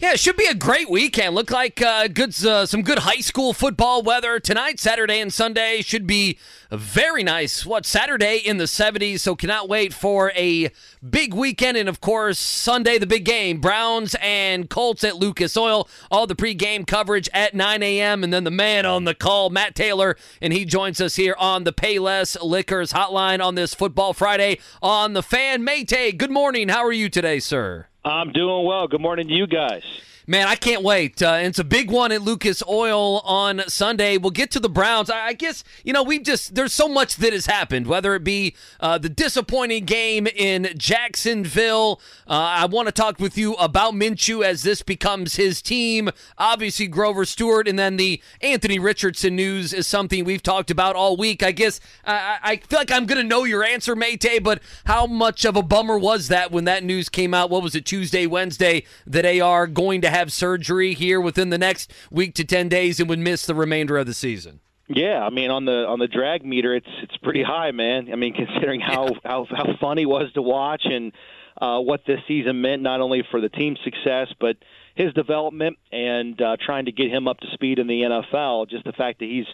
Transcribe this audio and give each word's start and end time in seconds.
Yeah, 0.00 0.12
it 0.12 0.18
should 0.20 0.38
be 0.38 0.46
a 0.46 0.54
great 0.54 0.88
weekend. 0.88 1.34
Look 1.34 1.50
like 1.50 1.82
uh, 1.82 2.08
good, 2.08 2.30
uh, 2.42 2.64
some 2.64 2.80
good 2.80 3.00
high 3.00 3.20
school 3.20 3.52
football 3.52 4.02
weather 4.02 4.40
tonight, 4.40 4.80
Saturday 4.80 5.20
and 5.20 5.30
Sunday. 5.30 5.82
Should 5.82 6.06
be 6.06 6.38
very 6.70 7.22
nice. 7.22 7.66
What 7.66 7.84
Saturday 7.84 8.38
in 8.38 8.56
the 8.56 8.64
70s? 8.64 9.20
So 9.20 9.36
cannot 9.36 9.68
wait 9.68 9.92
for 9.92 10.32
a 10.34 10.70
big 11.06 11.34
weekend. 11.34 11.76
And 11.76 11.86
of 11.86 12.00
course, 12.00 12.38
Sunday 12.38 12.96
the 12.96 13.06
big 13.06 13.26
game: 13.26 13.60
Browns 13.60 14.16
and 14.22 14.70
Colts 14.70 15.04
at 15.04 15.16
Lucas 15.16 15.54
Oil. 15.54 15.86
All 16.10 16.26
the 16.26 16.34
pregame 16.34 16.86
coverage 16.86 17.28
at 17.34 17.52
9 17.54 17.82
a.m. 17.82 18.24
And 18.24 18.32
then 18.32 18.44
the 18.44 18.50
man 18.50 18.86
on 18.86 19.04
the 19.04 19.14
call, 19.14 19.50
Matt 19.50 19.74
Taylor, 19.74 20.16
and 20.40 20.54
he 20.54 20.64
joins 20.64 21.02
us 21.02 21.16
here 21.16 21.36
on 21.38 21.64
the 21.64 21.74
Payless 21.74 22.42
Liquors 22.42 22.94
Hotline 22.94 23.44
on 23.44 23.54
this 23.54 23.74
Football 23.74 24.14
Friday 24.14 24.60
on 24.80 25.12
the 25.12 25.22
Fan. 25.22 25.62
Matty, 25.62 26.12
good 26.12 26.30
morning. 26.30 26.70
How 26.70 26.86
are 26.86 26.92
you 26.92 27.10
today, 27.10 27.38
sir? 27.38 27.89
I'm 28.04 28.32
doing 28.32 28.64
well. 28.64 28.88
Good 28.88 29.00
morning 29.02 29.28
to 29.28 29.34
you 29.34 29.46
guys. 29.46 29.82
Man, 30.30 30.46
I 30.46 30.54
can't 30.54 30.84
wait. 30.84 31.20
Uh, 31.20 31.38
it's 31.40 31.58
a 31.58 31.64
big 31.64 31.90
one 31.90 32.12
at 32.12 32.22
Lucas 32.22 32.62
Oil 32.68 33.18
on 33.24 33.62
Sunday. 33.66 34.16
We'll 34.16 34.30
get 34.30 34.52
to 34.52 34.60
the 34.60 34.68
Browns. 34.68 35.10
I, 35.10 35.26
I 35.26 35.32
guess, 35.32 35.64
you 35.82 35.92
know, 35.92 36.04
we've 36.04 36.22
just, 36.22 36.54
there's 36.54 36.72
so 36.72 36.86
much 36.86 37.16
that 37.16 37.32
has 37.32 37.46
happened, 37.46 37.88
whether 37.88 38.14
it 38.14 38.22
be 38.22 38.54
uh, 38.78 38.96
the 38.96 39.08
disappointing 39.08 39.86
game 39.86 40.28
in 40.28 40.68
Jacksonville. 40.76 42.00
Uh, 42.28 42.34
I 42.34 42.66
want 42.66 42.86
to 42.86 42.92
talk 42.92 43.18
with 43.18 43.36
you 43.36 43.54
about 43.54 43.94
Minshew 43.94 44.44
as 44.44 44.62
this 44.62 44.82
becomes 44.82 45.34
his 45.34 45.60
team. 45.60 46.10
Obviously, 46.38 46.86
Grover 46.86 47.24
Stewart, 47.24 47.66
and 47.66 47.76
then 47.76 47.96
the 47.96 48.22
Anthony 48.40 48.78
Richardson 48.78 49.34
news 49.34 49.72
is 49.72 49.88
something 49.88 50.24
we've 50.24 50.44
talked 50.44 50.70
about 50.70 50.94
all 50.94 51.16
week. 51.16 51.42
I 51.42 51.50
guess 51.50 51.80
I, 52.04 52.38
I 52.40 52.56
feel 52.58 52.78
like 52.78 52.92
I'm 52.92 53.06
going 53.06 53.20
to 53.20 53.26
know 53.26 53.42
your 53.42 53.64
answer, 53.64 53.96
Matty, 53.96 54.38
but 54.38 54.62
how 54.84 55.08
much 55.08 55.44
of 55.44 55.56
a 55.56 55.62
bummer 55.62 55.98
was 55.98 56.28
that 56.28 56.52
when 56.52 56.66
that 56.66 56.84
news 56.84 57.08
came 57.08 57.34
out? 57.34 57.50
What 57.50 57.64
was 57.64 57.74
it, 57.74 57.84
Tuesday, 57.84 58.28
Wednesday, 58.28 58.84
that 59.08 59.26
are 59.26 59.66
going 59.66 60.02
to 60.02 60.08
have 60.08 60.19
have 60.20 60.32
surgery 60.32 60.94
here 60.94 61.20
within 61.20 61.50
the 61.50 61.58
next 61.58 61.92
week 62.10 62.34
to 62.34 62.44
10 62.44 62.68
days 62.68 63.00
and 63.00 63.08
would 63.08 63.18
miss 63.18 63.44
the 63.46 63.54
remainder 63.54 63.98
of 63.98 64.06
the 64.06 64.14
season. 64.14 64.60
Yeah, 64.92 65.22
I 65.22 65.30
mean 65.30 65.50
on 65.50 65.66
the 65.66 65.86
on 65.86 66.00
the 66.00 66.08
drag 66.08 66.44
meter, 66.44 66.74
it's 66.74 66.88
it's 67.00 67.16
pretty 67.18 67.44
high, 67.44 67.70
man. 67.70 68.08
I 68.12 68.16
mean, 68.16 68.34
considering 68.46 68.80
how 68.80 69.06
yeah. 69.06 69.18
how 69.24 69.46
how 69.48 69.76
fun 69.80 69.98
he 69.98 70.06
was 70.06 70.32
to 70.32 70.42
watch 70.42 70.82
and 70.84 71.12
uh, 71.60 71.78
what 71.78 72.00
this 72.06 72.18
season 72.26 72.60
meant, 72.60 72.82
not 72.82 73.00
only 73.00 73.22
for 73.30 73.40
the 73.40 73.48
team's 73.48 73.78
success 73.84 74.28
but 74.40 74.56
his 74.96 75.12
development 75.14 75.78
and 75.92 76.40
uh, 76.42 76.56
trying 76.64 76.86
to 76.86 76.92
get 76.92 77.10
him 77.10 77.28
up 77.28 77.38
to 77.38 77.46
speed 77.54 77.78
in 77.78 77.86
the 77.86 78.02
NFL. 78.02 78.68
Just 78.68 78.84
the 78.84 78.92
fact 78.92 79.20
that 79.20 79.26
he's 79.26 79.46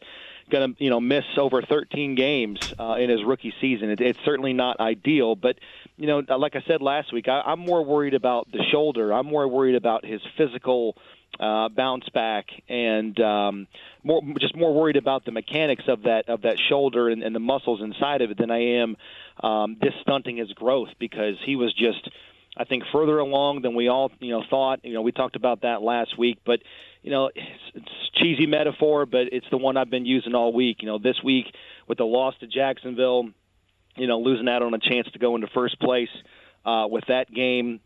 going 0.50 0.74
to 0.74 0.84
you 0.84 0.90
know 0.90 1.00
miss 1.00 1.24
over 1.38 1.62
13 1.62 2.14
games 2.14 2.58
uh, 2.78 2.96
in 2.98 3.10
his 3.10 3.24
rookie 3.24 3.54
season. 3.60 3.90
It, 3.90 4.00
it's 4.00 4.18
certainly 4.24 4.52
not 4.52 4.80
ideal, 4.80 5.34
but 5.34 5.56
you 5.96 6.06
know, 6.06 6.22
like 6.36 6.56
I 6.56 6.62
said 6.66 6.82
last 6.82 7.12
week, 7.12 7.28
I, 7.28 7.40
I'm 7.40 7.60
more 7.60 7.84
worried 7.84 8.14
about 8.14 8.50
the 8.52 8.62
shoulder. 8.70 9.12
I'm 9.12 9.26
more 9.26 9.48
worried 9.48 9.76
about 9.76 10.04
his 10.04 10.20
physical 10.36 10.96
uh, 11.40 11.68
bounce 11.68 12.08
back 12.10 12.46
and 12.68 13.18
um, 13.20 13.66
more 14.02 14.22
just 14.40 14.56
more 14.56 14.72
worried 14.74 14.96
about 14.96 15.24
the 15.24 15.32
mechanics 15.32 15.84
of 15.88 16.02
that 16.04 16.28
of 16.28 16.42
that 16.42 16.58
shoulder 16.58 17.08
and, 17.08 17.22
and 17.22 17.34
the 17.34 17.40
muscles 17.40 17.80
inside 17.82 18.22
of 18.22 18.30
it 18.30 18.38
than 18.38 18.50
I 18.50 18.80
am 18.80 18.96
um, 19.42 19.76
this 19.80 19.92
stunting 20.00 20.38
his 20.38 20.52
growth 20.52 20.88
because 20.98 21.36
he 21.44 21.56
was 21.56 21.74
just 21.74 22.08
I 22.56 22.64
think 22.64 22.84
further 22.92 23.18
along 23.18 23.62
than 23.62 23.74
we 23.74 23.88
all 23.88 24.10
you 24.20 24.30
know 24.30 24.42
thought. 24.48 24.80
You 24.84 24.94
know, 24.94 25.02
we 25.02 25.12
talked 25.12 25.36
about 25.36 25.62
that 25.62 25.82
last 25.82 26.18
week, 26.18 26.38
but 26.44 26.60
you 27.02 27.10
know, 27.10 27.30
it's, 27.34 27.62
it's 27.74 28.10
cheesy 28.14 28.46
metaphor, 28.46 29.06
but 29.06 29.32
it's 29.32 29.46
the 29.50 29.58
one 29.58 29.76
I've 29.76 29.90
been 29.90 30.06
using 30.06 30.34
all 30.34 30.52
week. 30.52 30.78
You 30.80 30.86
know, 30.86 30.98
this 30.98 31.22
week 31.22 31.46
with 31.86 31.98
the 31.98 32.04
loss 32.04 32.34
to 32.40 32.46
Jacksonville, 32.46 33.28
you 33.96 34.06
know, 34.06 34.18
losing 34.18 34.48
out 34.48 34.62
on 34.62 34.74
a 34.74 34.78
chance 34.78 35.08
to 35.12 35.18
go 35.18 35.34
into 35.36 35.48
first 35.48 35.78
place 35.78 36.08
uh, 36.64 36.86
with 36.90 37.04
that 37.08 37.32
game, 37.32 37.80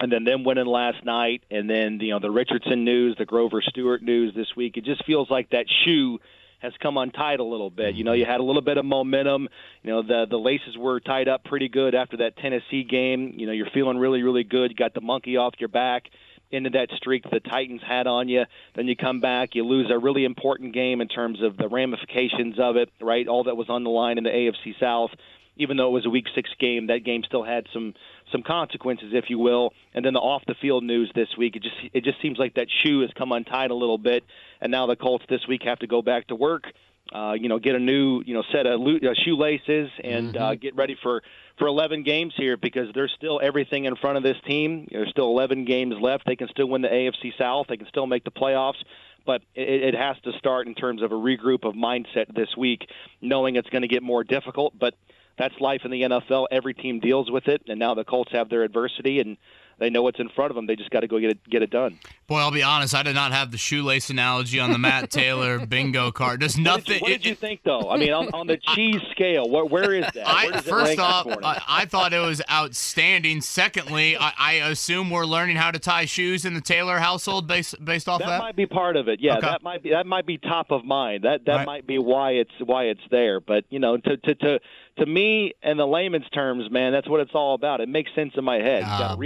and 0.00 0.10
then 0.10 0.24
them 0.24 0.44
winning 0.44 0.66
last 0.66 1.04
night, 1.04 1.44
and 1.50 1.68
then 1.68 2.00
you 2.00 2.10
know 2.10 2.18
the 2.18 2.30
Richardson 2.30 2.84
news, 2.84 3.16
the 3.18 3.26
Grover 3.26 3.62
Stewart 3.62 4.02
news 4.02 4.34
this 4.34 4.48
week. 4.56 4.76
It 4.76 4.84
just 4.84 5.04
feels 5.04 5.30
like 5.30 5.50
that 5.50 5.66
shoe 5.84 6.18
has 6.60 6.72
come 6.82 6.96
untied 6.96 7.40
a 7.40 7.44
little 7.44 7.70
bit. 7.70 7.94
You 7.94 8.04
know, 8.04 8.12
mm-hmm. 8.12 8.20
you 8.20 8.24
had 8.26 8.40
a 8.40 8.42
little 8.42 8.62
bit 8.62 8.78
of 8.78 8.84
momentum. 8.84 9.48
You 9.82 9.90
know, 9.90 10.02
the 10.02 10.26
the 10.28 10.38
laces 10.38 10.76
were 10.76 11.00
tied 11.00 11.28
up 11.28 11.44
pretty 11.44 11.68
good 11.68 11.94
after 11.94 12.18
that 12.18 12.36
Tennessee 12.36 12.84
game. 12.84 13.34
You 13.36 13.46
know, 13.46 13.52
you're 13.52 13.70
feeling 13.72 13.98
really 13.98 14.22
really 14.22 14.44
good. 14.44 14.70
You 14.70 14.76
got 14.76 14.94
the 14.94 15.00
monkey 15.00 15.36
off 15.36 15.54
your 15.58 15.68
back 15.68 16.04
into 16.50 16.70
that 16.70 16.88
streak 16.96 17.24
the 17.30 17.40
Titans 17.40 17.80
had 17.86 18.06
on 18.06 18.28
you. 18.28 18.44
Then 18.74 18.86
you 18.86 18.96
come 18.96 19.20
back, 19.20 19.54
you 19.54 19.64
lose 19.64 19.90
a 19.90 19.98
really 19.98 20.24
important 20.24 20.74
game 20.74 21.00
in 21.00 21.08
terms 21.08 21.42
of 21.42 21.56
the 21.56 21.68
ramifications 21.68 22.58
of 22.58 22.76
it, 22.76 22.90
right? 23.00 23.26
All 23.26 23.44
that 23.44 23.56
was 23.56 23.68
on 23.68 23.84
the 23.84 23.90
line 23.90 24.18
in 24.18 24.24
the 24.24 24.30
AFC 24.30 24.78
South. 24.78 25.10
Even 25.56 25.76
though 25.76 25.88
it 25.88 25.92
was 25.92 26.06
a 26.06 26.10
Week 26.10 26.26
Six 26.34 26.50
game, 26.60 26.88
that 26.88 27.02
game 27.04 27.22
still 27.24 27.42
had 27.42 27.66
some 27.72 27.94
some 28.32 28.42
consequences, 28.42 29.12
if 29.12 29.30
you 29.30 29.38
will. 29.38 29.72
And 29.94 30.04
then 30.04 30.12
the 30.12 30.20
off 30.20 30.42
the 30.46 30.54
field 30.60 30.84
news 30.84 31.10
this 31.14 31.28
week, 31.36 31.56
it 31.56 31.62
just 31.62 31.76
it 31.92 32.04
just 32.04 32.20
seems 32.20 32.38
like 32.38 32.54
that 32.54 32.68
shoe 32.82 33.00
has 33.00 33.10
come 33.16 33.32
untied 33.32 33.70
a 33.70 33.74
little 33.74 33.98
bit, 33.98 34.24
and 34.60 34.70
now 34.70 34.86
the 34.86 34.96
Colts 34.96 35.24
this 35.28 35.46
week 35.48 35.62
have 35.64 35.78
to 35.80 35.86
go 35.86 36.02
back 36.02 36.28
to 36.28 36.34
work. 36.34 36.64
Uh, 37.12 37.34
you 37.34 37.48
know, 37.48 37.60
get 37.60 37.76
a 37.76 37.78
new 37.78 38.20
you 38.26 38.34
know 38.34 38.42
set 38.52 38.66
of 38.66 38.80
lo- 38.80 38.96
uh, 38.96 39.14
shoelaces 39.24 39.90
and 40.02 40.34
mm-hmm. 40.34 40.42
uh, 40.42 40.54
get 40.56 40.74
ready 40.74 40.96
for 41.00 41.22
for 41.56 41.68
11 41.68 42.02
games 42.02 42.34
here 42.36 42.56
because 42.56 42.88
there's 42.94 43.12
still 43.16 43.40
everything 43.42 43.84
in 43.84 43.96
front 43.96 44.16
of 44.16 44.22
this 44.22 44.36
team. 44.46 44.88
There's 44.90 45.08
still 45.10 45.28
11 45.28 45.64
games 45.64 45.94
left. 46.00 46.26
They 46.26 46.36
can 46.36 46.48
still 46.48 46.68
win 46.68 46.82
the 46.82 46.88
AFC 46.88 47.32
South. 47.38 47.66
They 47.68 47.76
can 47.76 47.86
still 47.88 48.06
make 48.06 48.24
the 48.24 48.30
playoffs. 48.30 48.82
But 49.24 49.42
it, 49.54 49.94
it 49.94 49.94
has 49.94 50.16
to 50.24 50.32
start 50.38 50.66
in 50.66 50.74
terms 50.74 51.02
of 51.02 51.12
a 51.12 51.14
regroup 51.14 51.64
of 51.64 51.74
mindset 51.74 52.34
this 52.34 52.48
week, 52.56 52.88
knowing 53.20 53.56
it's 53.56 53.68
going 53.70 53.82
to 53.82 53.88
get 53.88 54.02
more 54.02 54.22
difficult. 54.22 54.78
But 54.78 54.94
that's 55.38 55.58
life 55.60 55.82
in 55.84 55.90
the 55.90 56.02
NFL. 56.02 56.46
Every 56.50 56.74
team 56.74 57.00
deals 57.00 57.30
with 57.30 57.48
it, 57.48 57.62
and 57.68 57.78
now 57.78 57.94
the 57.94 58.04
Colts 58.04 58.32
have 58.32 58.48
their 58.48 58.62
adversity, 58.62 59.20
and 59.20 59.36
they 59.78 59.90
know 59.90 60.02
what's 60.02 60.18
in 60.18 60.28
front 60.30 60.50
of 60.50 60.56
them. 60.56 60.66
They 60.66 60.76
just 60.76 60.90
got 60.90 61.00
to 61.00 61.06
go 61.06 61.18
get 61.18 61.30
it 61.30 61.50
get 61.50 61.62
it 61.62 61.70
done. 61.70 61.98
Boy, 62.26 62.38
I'll 62.38 62.50
be 62.50 62.62
honest. 62.62 62.94
I 62.94 63.02
did 63.02 63.14
not 63.14 63.32
have 63.32 63.50
the 63.50 63.58
shoelace 63.58 64.10
analogy 64.10 64.58
on 64.58 64.72
the 64.72 64.78
Matt 64.78 65.10
Taylor 65.10 65.64
bingo 65.64 66.10
card. 66.10 66.40
There's 66.40 66.58
nothing. 66.58 66.74
What 66.76 66.86
did, 66.86 66.90
you, 66.94 67.00
what 67.00 67.08
did 67.08 67.26
you 67.26 67.34
think, 67.34 67.60
though? 67.64 67.90
I 67.90 67.96
mean, 67.98 68.12
on, 68.12 68.28
on 68.32 68.46
the 68.46 68.56
cheese 68.74 69.00
scale, 69.12 69.48
where, 69.48 69.64
where 69.64 69.92
is 69.92 70.06
that? 70.14 70.26
I, 70.26 70.60
first 70.62 70.98
off, 70.98 71.26
I, 71.26 71.62
I, 71.68 71.84
thought 71.84 72.12
it 72.12 72.18
was 72.18 72.42
outstanding. 72.50 73.42
Secondly, 73.42 74.16
I, 74.16 74.32
I, 74.38 74.52
assume 74.54 75.10
we're 75.10 75.26
learning 75.26 75.56
how 75.56 75.70
to 75.70 75.78
tie 75.78 76.06
shoes 76.06 76.44
in 76.44 76.54
the 76.54 76.60
Taylor 76.60 76.98
household 76.98 77.46
based 77.46 77.82
based 77.84 78.08
off 78.08 78.20
that. 78.20 78.26
That 78.26 78.40
might 78.40 78.56
be 78.56 78.66
part 78.66 78.96
of 78.96 79.08
it. 79.08 79.20
Yeah, 79.20 79.38
okay. 79.38 79.46
that 79.46 79.62
might 79.62 79.82
be 79.82 79.90
that 79.90 80.06
might 80.06 80.26
be 80.26 80.38
top 80.38 80.70
of 80.70 80.84
mind. 80.84 81.24
That 81.24 81.44
that 81.44 81.56
right. 81.56 81.66
might 81.66 81.86
be 81.86 81.98
why 81.98 82.32
it's 82.32 82.50
why 82.64 82.84
it's 82.84 83.00
there. 83.10 83.40
But 83.40 83.64
you 83.68 83.78
know, 83.78 83.98
to 83.98 84.16
to 84.16 84.34
to 84.34 84.60
to 84.98 85.06
me, 85.06 85.52
in 85.62 85.76
the 85.76 85.86
layman's 85.86 86.28
terms, 86.30 86.70
man, 86.70 86.92
that's 86.92 87.08
what 87.08 87.20
it's 87.20 87.34
all 87.34 87.54
about. 87.54 87.80
It 87.80 87.88
makes 87.88 88.10
sense 88.14 88.32
in 88.36 88.44
my 88.44 88.56
head. 88.56 88.82
Got 88.82 88.98
to 88.98 89.04
ah, 89.04 89.16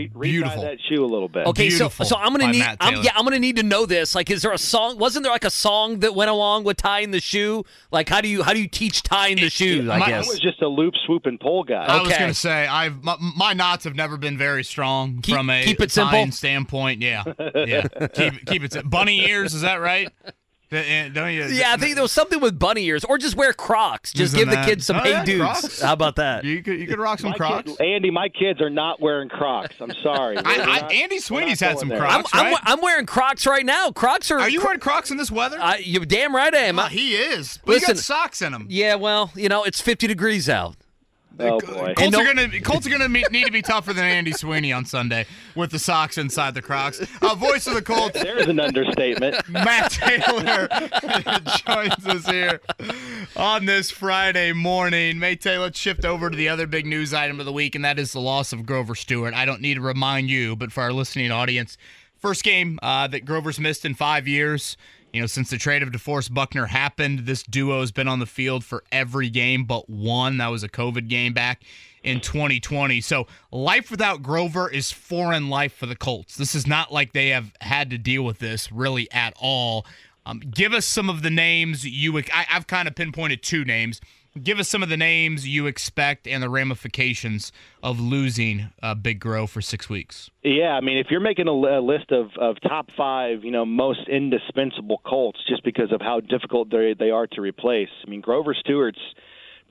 re- 0.43 0.49
retie 0.49 0.61
that 0.63 0.79
shoe 0.89 1.05
a 1.05 1.07
little 1.07 1.29
bit. 1.29 1.47
Okay, 1.47 1.69
beautiful 1.69 2.05
so 2.05 2.17
so 2.17 2.21
I'm 2.21 2.33
gonna 2.33 2.53
need 2.53 2.65
I'm, 2.81 3.03
yeah 3.03 3.13
I'm 3.15 3.25
gonna 3.25 3.39
need 3.39 3.57
to 3.57 3.63
know 3.63 3.87
this. 3.87 4.15
Like, 4.15 4.31
is 4.31 4.43
there 4.43 4.53
a 4.53 4.59
song? 4.59 4.99
Wasn't 4.99 5.23
there 5.23 5.33
like 5.33 5.45
a 5.45 5.51
song 5.51 6.01
that 6.01 6.15
went 6.15 6.31
along 6.31 6.65
with 6.65 6.77
tying 6.77 7.11
the 7.11 7.21
shoe? 7.21 7.65
Like, 7.91 8.09
how 8.09 8.21
do 8.21 8.29
you 8.29 8.43
how 8.43 8.53
do 8.53 8.61
you 8.61 8.69
teach 8.69 9.03
tying 9.03 9.37
the 9.37 9.51
shoe? 9.51 9.91
I 9.91 9.99
my, 9.99 10.09
guess 10.09 10.27
I 10.27 10.29
was 10.29 10.41
just 10.41 10.63
a 10.63 10.69
loop, 10.69 10.95
swoop, 11.07 11.27
and 11.27 11.39
pull 11.39 11.65
guy. 11.65 11.85
I 11.85 12.03
was 12.03 12.11
gonna 12.11 12.35
say 12.35 12.67
I've 12.67 13.03
my, 13.03 13.17
my, 13.37 13.53
knots 13.53 13.85
have 13.85 13.95
never 13.95 14.17
been 14.17 14.39
very 14.39 14.65
strong 14.65 15.21
keep, 15.21 15.35
from 15.35 15.51
a 15.51 15.65
keep 15.65 15.81
it 15.81 15.91
simple 15.91 16.31
standpoint. 16.33 17.03
Yeah, 17.03 17.25
yeah. 17.55 17.87
keep 18.15 18.47
keep 18.47 18.65
it 18.65 18.89
bunny 18.89 19.29
ears. 19.29 19.55
Is 19.55 19.63
that 19.63 19.81
right? 19.81 20.09
Don't 20.71 21.33
you, 21.33 21.47
yeah, 21.47 21.73
I 21.73 21.77
think 21.77 21.97
there 21.97 22.03
was 22.03 22.13
something 22.13 22.41
with 22.41 22.57
bunny 22.57 22.85
ears, 22.85 23.05
or 23.05 23.19
just 23.19 23.35
wear 23.35 23.53
Crocs. 23.53 24.13
Just 24.13 24.37
give 24.37 24.49
that. 24.51 24.65
the 24.65 24.71
kids 24.71 24.87
some 24.87 24.99
oh, 24.99 25.01
hey 25.01 25.11
yeah, 25.11 25.25
dudes. 25.25 25.43
Crocs. 25.43 25.81
How 25.81 25.93
about 25.93 26.15
that? 26.17 26.45
You 26.45 26.63
could 26.63 26.79
you 26.79 26.87
could 26.87 27.01
rock 27.01 27.19
some 27.19 27.31
my 27.31 27.37
Crocs. 27.37 27.73
Kid, 27.77 27.81
Andy, 27.81 28.11
my 28.13 28.29
kids 28.29 28.61
are 28.61 28.71
not 28.71 29.01
wearing 29.01 29.29
Crocs. 29.29 29.75
I'm 29.81 29.93
sorry. 29.95 30.39
I, 30.39 30.43
I, 30.45 30.79
Andy 30.93 31.19
Sweeney's 31.19 31.59
had 31.59 31.81
some 31.81 31.89
there. 31.89 31.99
Crocs. 31.99 32.31
I'm, 32.33 32.45
right? 32.45 32.61
I'm, 32.63 32.79
I'm, 32.79 32.81
wearing 32.81 33.05
Crocs 33.05 33.49
right 33.49 33.67
now. 33.67 33.91
Crocs 33.91 34.31
are. 34.31 34.39
Are 34.39 34.49
you 34.49 34.61
wearing 34.63 34.79
Crocs 34.79 35.11
in 35.11 35.17
this 35.17 35.31
weather? 35.31 35.59
Uh, 35.61 35.75
you 35.75 36.05
damn 36.07 36.37
right 36.37 36.55
I 36.55 36.59
am. 36.59 36.79
Uh, 36.79 36.87
he 36.87 37.17
is. 37.17 37.59
But 37.65 37.73
Listen, 37.73 37.95
got 37.95 38.03
socks 38.03 38.41
in 38.41 38.53
them. 38.53 38.67
Yeah, 38.71 38.95
well, 38.95 39.33
you 39.35 39.49
know 39.49 39.65
it's 39.65 39.81
50 39.81 40.07
degrees 40.07 40.49
out. 40.49 40.77
Oh 41.39 41.61
boy! 41.61 41.95
Colts 41.97 42.17
are 42.17 42.25
gonna 42.25 42.61
Colts 42.61 42.87
are 42.87 42.91
gonna 42.91 43.09
need 43.09 43.47
to 43.47 43.53
be 43.53 43.63
tougher 43.63 43.93
than 43.93 44.05
Andy 44.05 44.33
Sweeney 44.33 44.73
on 44.73 44.85
Sunday 44.85 45.27
with 45.55 45.71
the 45.71 45.79
socks 45.79 46.19
inside 46.19 46.55
the 46.55 46.63
Crocs. 46.63 47.01
A 47.23 47.35
voice 47.35 47.67
of 47.67 47.75
the 47.75 47.83
Colts. 47.83 48.21
There's 48.21 48.47
an 48.47 48.61
understatement. 48.61 49.49
Matt 49.49 49.93
Taylor 49.93 50.69
joins 51.67 52.07
us 52.07 52.27
here 52.27 52.61
on 53.37 53.65
this 53.65 53.91
Friday 53.91 54.53
morning. 54.53 55.19
Matty, 55.19 55.57
let's 55.57 55.79
shift 55.79 56.05
over 56.05 56.31
to 56.31 56.37
the 56.37 56.49
other 56.49 56.67
big 56.67 56.87
news 56.87 57.15
item 57.15 57.41
of 57.41 57.47
the 57.47 57.53
week, 57.53 57.75
and 57.75 57.85
that 57.85 57.99
is 57.99 58.13
the 58.13 58.21
loss 58.21 58.53
of 58.53 58.67
Grover 58.67 58.95
Stewart. 58.95 59.33
I 59.35 59.45
don't 59.45 59.61
need 59.61 59.75
to 59.75 59.81
remind 59.81 60.31
you, 60.31 60.57
but 60.57 60.73
for 60.73 60.83
our 60.83 60.93
listening 60.93 61.31
audience, 61.31 61.79
first 62.19 62.45
game 62.45 62.79
uh, 62.83 63.07
that 63.09 63.25
Grover's 63.25 63.61
missed 63.61 63.85
in 63.85 63.95
five 63.95 64.29
years. 64.29 64.77
You 65.13 65.21
know, 65.21 65.27
since 65.27 65.51
the 65.51 65.59
trade 65.59 65.83
of 65.83 65.91
DeForest 65.91 66.33
Buckner 66.33 66.67
happened, 66.67 67.21
this 67.21 67.43
duo 67.43 67.81
has 67.81 67.91
been 67.91 68.07
on 68.07 68.21
the 68.21 68.27
field 68.27 68.65
for 68.65 68.85
every 68.93 69.29
game 69.29 69.65
but 69.65 69.91
one. 69.91 70.39
That 70.39 70.49
was 70.49 70.63
a 70.63 70.69
COVID 70.69 71.09
game 71.09 71.33
back 71.33 71.63
in 72.03 72.21
2020. 72.21 73.01
So 73.01 73.27
life 73.51 73.91
without 73.91 74.23
Grover 74.23 74.71
is 74.71 74.93
foreign 74.93 75.49
life 75.49 75.73
for 75.73 75.87
the 75.87 75.97
Colts. 75.97 76.37
This 76.37 76.55
is 76.55 76.67
not 76.67 76.93
like 76.93 77.13
they 77.13 77.29
have 77.29 77.53
had 77.61 77.91
to 77.91 77.99
deal 77.99 78.23
with 78.23 78.39
this 78.39 78.71
really 78.71 79.11
at 79.11 79.35
all. 79.41 79.85
Um, 80.27 80.41
give 80.41 80.73
us 80.73 80.87
some 80.87 81.11
of 81.11 81.23
the 81.23 81.31
names 81.31 81.85
you. 81.85 82.17
I, 82.19 82.47
I've 82.51 82.67
kind 82.67 82.87
of 82.87 82.95
pinpointed 82.95 83.43
two 83.43 83.65
names 83.65 84.01
give 84.43 84.59
us 84.59 84.69
some 84.69 84.83
of 84.83 84.89
the 84.89 84.97
names 84.97 85.47
you 85.47 85.67
expect 85.67 86.27
and 86.27 86.43
the 86.43 86.49
ramifications 86.49 87.53
of 87.83 88.01
losing 88.01 88.71
uh, 88.83 88.95
Big 88.95 89.21
Grow 89.21 89.47
for 89.47 89.61
six 89.61 89.89
weeks. 89.89 90.31
Yeah, 90.43 90.73
I 90.73 90.81
mean, 90.81 90.99
if 90.99 91.09
you're 91.11 91.21
making 91.21 91.49
a, 91.49 91.53
a 91.53 91.81
list 91.81 92.13
of, 92.13 92.31
of 92.39 92.57
top 92.63 92.89
five, 92.97 93.45
you 93.45 93.51
know, 93.51 93.65
most 93.65 94.09
indispensable 94.09 95.01
Colts, 95.05 95.41
just 95.49 95.65
because 95.65 95.93
of 95.93 96.01
how 96.01 96.21
difficult 96.21 96.71
they 96.71 96.95
they 96.99 97.11
are 97.11 97.27
to 97.29 97.41
replace. 97.41 97.89
I 98.07 98.11
mean, 98.11 98.21
Grover 98.21 98.55
Stewart's 98.55 98.99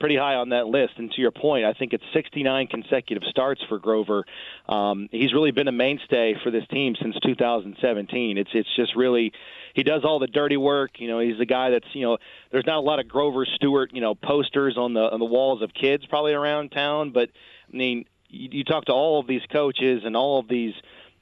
pretty 0.00 0.16
high 0.16 0.34
on 0.34 0.48
that 0.48 0.66
list. 0.66 0.94
And 0.96 1.12
to 1.12 1.20
your 1.20 1.30
point, 1.30 1.64
I 1.64 1.74
think 1.74 1.92
it's 1.92 2.02
69 2.12 2.66
consecutive 2.66 3.22
starts 3.28 3.60
for 3.68 3.78
Grover. 3.78 4.24
Um, 4.68 5.08
he's 5.12 5.32
really 5.32 5.52
been 5.52 5.68
a 5.68 5.72
mainstay 5.72 6.34
for 6.42 6.50
this 6.50 6.66
team 6.68 6.96
since 7.00 7.14
2017. 7.24 8.38
It's 8.38 8.50
it's 8.52 8.74
just 8.74 8.96
really 8.96 9.32
he 9.74 9.82
does 9.82 10.02
all 10.04 10.18
the 10.18 10.26
dirty 10.26 10.56
work. 10.56 10.92
You 10.98 11.08
know, 11.08 11.20
he's 11.20 11.38
the 11.38 11.46
guy 11.46 11.70
that's 11.70 11.86
you 11.92 12.02
know 12.02 12.18
there's 12.50 12.66
not 12.66 12.78
a 12.78 12.80
lot 12.80 12.98
of 12.98 13.06
Grover 13.06 13.46
Stewart 13.46 13.90
you 13.92 14.00
know 14.00 14.14
posters 14.14 14.76
on 14.76 14.94
the 14.94 15.02
on 15.02 15.20
the 15.20 15.26
walls 15.26 15.62
of 15.62 15.72
kids 15.72 16.04
probably 16.06 16.32
around 16.32 16.70
town, 16.70 17.12
but 17.12 17.30
I 17.72 17.76
mean 17.76 18.06
you, 18.28 18.48
you 18.52 18.64
talk 18.64 18.86
to 18.86 18.92
all 18.92 19.20
of 19.20 19.26
these 19.26 19.42
coaches 19.52 20.02
and 20.04 20.16
all 20.16 20.40
of 20.40 20.48
these 20.48 20.74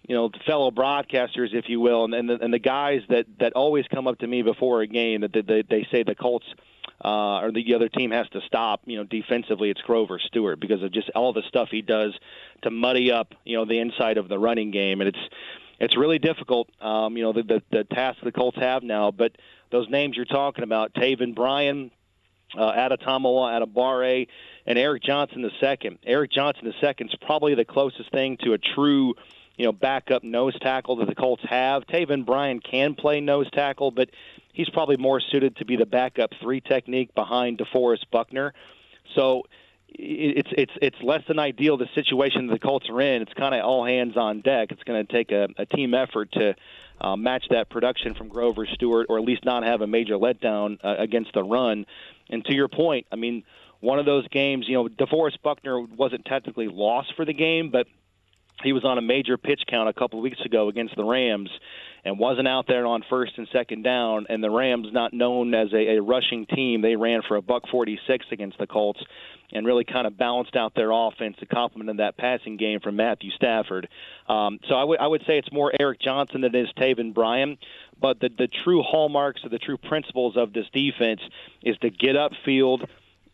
you 0.06 0.14
know 0.14 0.30
fellow 0.46 0.70
broadcasters, 0.70 1.52
if 1.52 1.68
you 1.68 1.80
will, 1.80 2.04
and 2.04 2.14
and 2.14 2.28
the, 2.30 2.38
and 2.40 2.52
the 2.52 2.58
guys 2.58 3.02
that 3.08 3.26
that 3.40 3.52
always 3.54 3.86
come 3.92 4.06
up 4.06 4.18
to 4.20 4.26
me 4.26 4.42
before 4.42 4.82
a 4.82 4.86
game 4.86 5.22
that 5.22 5.32
they, 5.32 5.62
they 5.62 5.86
say 5.90 6.02
the 6.02 6.14
Colts 6.14 6.46
uh, 7.04 7.40
or 7.40 7.52
the 7.52 7.74
other 7.74 7.88
team 7.88 8.10
has 8.10 8.28
to 8.30 8.40
stop, 8.46 8.80
you 8.84 8.96
know, 8.96 9.04
defensively, 9.04 9.70
it's 9.70 9.80
Grover 9.82 10.18
Stewart 10.18 10.58
because 10.58 10.82
of 10.82 10.92
just 10.92 11.10
all 11.14 11.32
the 11.32 11.42
stuff 11.48 11.68
he 11.70 11.82
does 11.82 12.12
to 12.62 12.70
muddy 12.70 13.12
up, 13.12 13.34
you 13.44 13.56
know, 13.56 13.64
the 13.64 13.78
inside 13.78 14.18
of 14.18 14.28
the 14.28 14.38
running 14.38 14.70
game, 14.70 15.00
and 15.00 15.08
it's 15.08 15.34
it's 15.80 15.96
really 15.96 16.18
difficult, 16.18 16.68
um, 16.82 17.16
you 17.16 17.22
know, 17.22 17.32
the, 17.32 17.42
the 17.42 17.62
the 17.70 17.84
task 17.84 18.18
the 18.22 18.32
Colts 18.32 18.58
have 18.58 18.82
now. 18.82 19.12
But 19.12 19.32
those 19.70 19.88
names 19.88 20.16
you're 20.16 20.24
talking 20.24 20.64
about, 20.64 20.92
Taven 20.92 21.36
Bryan, 21.36 21.92
uh, 22.56 22.72
Adetomiwa, 22.72 23.62
Adebawore, 23.62 24.26
and 24.66 24.78
Eric 24.78 25.04
Johnson 25.04 25.42
the 25.42 25.52
second. 25.60 25.98
Eric 26.04 26.32
Johnson 26.32 26.64
the 26.64 26.74
second 26.80 27.10
is 27.10 27.14
probably 27.22 27.54
the 27.54 27.64
closest 27.64 28.10
thing 28.10 28.38
to 28.38 28.54
a 28.54 28.58
true 28.58 29.14
you 29.58 29.64
know, 29.64 29.72
backup 29.72 30.22
nose 30.22 30.56
tackle 30.60 30.96
that 30.96 31.08
the 31.08 31.14
Colts 31.14 31.42
have. 31.48 31.84
Taven 31.86 32.24
Bryan 32.24 32.60
can 32.60 32.94
play 32.94 33.20
nose 33.20 33.50
tackle, 33.50 33.90
but 33.90 34.08
he's 34.58 34.68
probably 34.68 34.96
more 34.96 35.20
suited 35.20 35.56
to 35.56 35.64
be 35.64 35.76
the 35.76 35.86
backup 35.86 36.32
three 36.42 36.60
technique 36.60 37.14
behind 37.14 37.58
DeForest 37.58 38.10
Buckner. 38.10 38.52
So 39.14 39.44
it's 39.88 40.50
it's 40.52 40.72
it's 40.82 40.96
less 41.00 41.22
than 41.28 41.38
ideal 41.38 41.78
the 41.78 41.88
situation 41.94 42.48
the 42.48 42.58
Colts 42.58 42.90
are 42.90 43.00
in. 43.00 43.22
It's 43.22 43.32
kind 43.32 43.54
of 43.54 43.64
all 43.64 43.86
hands 43.86 44.16
on 44.16 44.40
deck. 44.40 44.72
It's 44.72 44.82
going 44.82 45.06
to 45.06 45.10
take 45.10 45.30
a, 45.30 45.48
a 45.56 45.64
team 45.64 45.94
effort 45.94 46.32
to 46.32 46.56
uh, 47.00 47.16
match 47.16 47.44
that 47.50 47.70
production 47.70 48.14
from 48.14 48.28
Grover 48.28 48.66
Stewart, 48.66 49.06
or 49.08 49.16
at 49.18 49.24
least 49.24 49.44
not 49.44 49.62
have 49.62 49.80
a 49.80 49.86
major 49.86 50.18
letdown 50.18 50.78
uh, 50.82 50.96
against 50.98 51.32
the 51.32 51.44
run. 51.44 51.86
And 52.28 52.44
to 52.46 52.54
your 52.54 52.68
point, 52.68 53.06
I 53.12 53.16
mean, 53.16 53.44
one 53.78 54.00
of 54.00 54.06
those 54.06 54.26
games, 54.26 54.68
you 54.68 54.74
know, 54.74 54.88
DeForest 54.88 55.40
Buckner 55.40 55.80
wasn't 55.80 56.24
technically 56.24 56.66
lost 56.66 57.14
for 57.14 57.24
the 57.24 57.32
game, 57.32 57.70
but 57.70 57.86
he 58.64 58.72
was 58.72 58.84
on 58.84 58.98
a 58.98 59.02
major 59.02 59.38
pitch 59.38 59.62
count 59.68 59.88
a 59.88 59.92
couple 59.92 60.18
of 60.18 60.24
weeks 60.24 60.40
ago 60.40 60.68
against 60.68 60.96
the 60.96 61.04
Rams 61.04 61.50
and 62.04 62.18
wasn't 62.18 62.48
out 62.48 62.66
there 62.66 62.86
on 62.86 63.02
first 63.08 63.32
and 63.36 63.48
second 63.52 63.82
down. 63.82 64.26
And 64.28 64.42
the 64.42 64.50
Rams, 64.50 64.88
not 64.92 65.12
known 65.12 65.54
as 65.54 65.72
a, 65.72 65.96
a 65.96 66.02
rushing 66.02 66.46
team, 66.46 66.82
they 66.82 66.96
ran 66.96 67.22
for 67.26 67.36
a 67.36 67.42
buck 67.42 67.64
46 67.70 68.26
against 68.30 68.58
the 68.58 68.66
Colts 68.66 69.00
and 69.50 69.66
really 69.66 69.84
kind 69.84 70.06
of 70.06 70.16
balanced 70.16 70.56
out 70.56 70.74
their 70.74 70.90
offense 70.90 71.36
to 71.40 71.46
complement 71.46 71.98
that 71.98 72.16
passing 72.16 72.56
game 72.56 72.80
from 72.80 72.96
Matthew 72.96 73.30
Stafford. 73.30 73.88
Um, 74.28 74.60
so 74.68 74.74
I 74.74 74.84
would 74.84 75.00
I 75.00 75.06
would 75.06 75.22
say 75.26 75.38
it's 75.38 75.52
more 75.52 75.72
Eric 75.78 76.00
Johnson 76.00 76.42
than 76.42 76.54
it 76.54 76.58
is 76.58 76.68
Taven 76.76 77.14
Bryan. 77.14 77.58
But 78.00 78.20
the 78.20 78.28
the 78.28 78.48
true 78.48 78.82
hallmarks 78.82 79.44
or 79.44 79.48
the 79.48 79.58
true 79.58 79.78
principles 79.78 80.36
of 80.36 80.52
this 80.52 80.66
defense 80.72 81.20
is 81.62 81.78
to 81.78 81.90
get 81.90 82.14
upfield. 82.14 82.86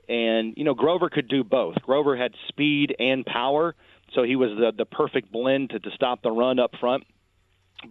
And 0.08 0.55
you 0.56 0.64
know 0.64 0.75
Grover 0.75 1.10
could 1.10 1.28
do 1.28 1.43
both. 1.43 1.76
Grover 1.82 2.17
had 2.17 2.34
speed 2.49 2.94
and 2.99 3.26
power 3.26 3.75
so 4.14 4.22
he 4.22 4.37
was 4.37 4.50
the, 4.50 4.72
the 4.76 4.87
perfect 4.87 5.32
blend 5.32 5.70
to, 5.70 5.81
to 5.81 5.90
stop 5.90 6.22
the 6.22 6.31
run 6.31 6.58
up 6.58 6.72
front. 6.78 7.05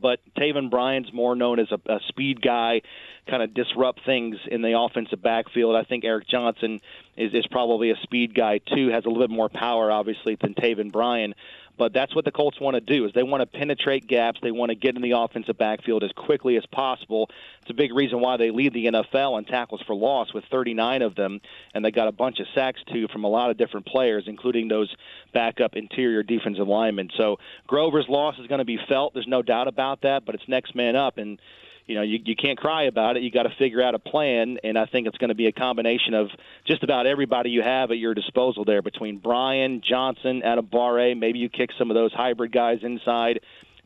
But 0.01 0.19
Taven 0.37 0.69
Bryan's 0.69 1.11
more 1.13 1.35
known 1.35 1.59
as 1.59 1.67
a, 1.71 1.79
a 1.91 1.99
speed 2.07 2.41
guy, 2.41 2.81
kind 3.29 3.41
of 3.41 3.53
disrupt 3.53 4.01
things 4.05 4.37
in 4.49 4.61
the 4.61 4.77
offensive 4.77 5.21
backfield. 5.21 5.75
I 5.75 5.83
think 5.83 6.03
Eric 6.03 6.27
Johnson 6.27 6.81
is, 7.17 7.33
is 7.33 7.45
probably 7.49 7.91
a 7.91 7.95
speed 8.03 8.35
guy 8.35 8.59
too, 8.59 8.89
has 8.89 9.05
a 9.05 9.09
little 9.09 9.27
bit 9.27 9.33
more 9.33 9.49
power, 9.49 9.91
obviously, 9.91 10.37
than 10.39 10.53
Taven 10.53 10.91
Bryan. 10.91 11.33
But 11.77 11.91
that's 11.91 12.13
what 12.13 12.23
the 12.23 12.31
Colts 12.31 12.59
want 12.59 12.75
to 12.75 12.81
do 12.81 13.05
is 13.05 13.13
they 13.13 13.23
want 13.23 13.41
to 13.41 13.45
penetrate 13.47 14.05
gaps. 14.07 14.39
They 14.41 14.51
want 14.51 14.69
to 14.69 14.75
get 14.75 14.95
in 14.95 15.01
the 15.01 15.11
offensive 15.11 15.57
backfield 15.57 16.03
as 16.03 16.11
quickly 16.11 16.55
as 16.55 16.65
possible. 16.67 17.29
It's 17.61 17.71
a 17.71 17.73
big 17.73 17.93
reason 17.93 18.19
why 18.19 18.37
they 18.37 18.51
lead 18.51 18.73
the 18.73 18.85
NFL 18.85 19.39
in 19.39 19.45
tackles 19.45 19.81
for 19.81 19.95
loss 19.95 20.33
with 20.33 20.45
39 20.51 21.01
of 21.01 21.15
them, 21.15 21.41
and 21.73 21.83
they 21.83 21.91
got 21.91 22.07
a 22.07 22.11
bunch 22.11 22.39
of 22.39 22.47
sacks 22.53 22.81
too 22.91 23.07
from 23.07 23.23
a 23.23 23.29
lot 23.29 23.49
of 23.49 23.57
different 23.57 23.87
players, 23.87 24.25
including 24.27 24.67
those 24.67 24.95
backup 25.33 25.75
interior 25.75 26.21
defensive 26.21 26.67
linemen. 26.67 27.09
So 27.17 27.39
Grover's 27.65 28.07
loss 28.07 28.37
is 28.37 28.47
going 28.47 28.59
to 28.59 28.65
be 28.65 28.79
felt. 28.87 29.13
There's 29.13 29.27
no 29.27 29.41
doubt 29.41 29.67
about 29.67 30.01
that. 30.01 30.25
But 30.25 30.35
it's 30.35 30.47
next 30.47 30.75
man 30.75 30.95
up, 30.95 31.17
and 31.17 31.39
you 31.85 31.95
know, 31.95 32.01
you, 32.01 32.19
you 32.23 32.35
can't 32.35 32.57
cry 32.57 32.83
about 32.83 33.17
it. 33.17 33.23
You 33.23 33.31
got 33.31 33.43
to 33.43 33.53
figure 33.57 33.81
out 33.81 33.95
a 33.95 33.99
plan, 33.99 34.57
and 34.63 34.77
I 34.77 34.85
think 34.85 35.07
it's 35.07 35.17
going 35.17 35.29
to 35.29 35.35
be 35.35 35.47
a 35.47 35.51
combination 35.51 36.13
of 36.13 36.29
just 36.65 36.83
about 36.83 37.05
everybody 37.05 37.49
you 37.49 37.61
have 37.61 37.91
at 37.91 37.97
your 37.97 38.13
disposal 38.13 38.63
there 38.63 38.81
between 38.81 39.17
Brian 39.17 39.81
Johnson, 39.81 40.41
Adebawore. 40.45 41.17
Maybe 41.17 41.39
you 41.39 41.49
kick 41.49 41.71
some 41.77 41.91
of 41.91 41.95
those 41.95 42.13
hybrid 42.13 42.51
guys 42.51 42.79
inside 42.83 43.41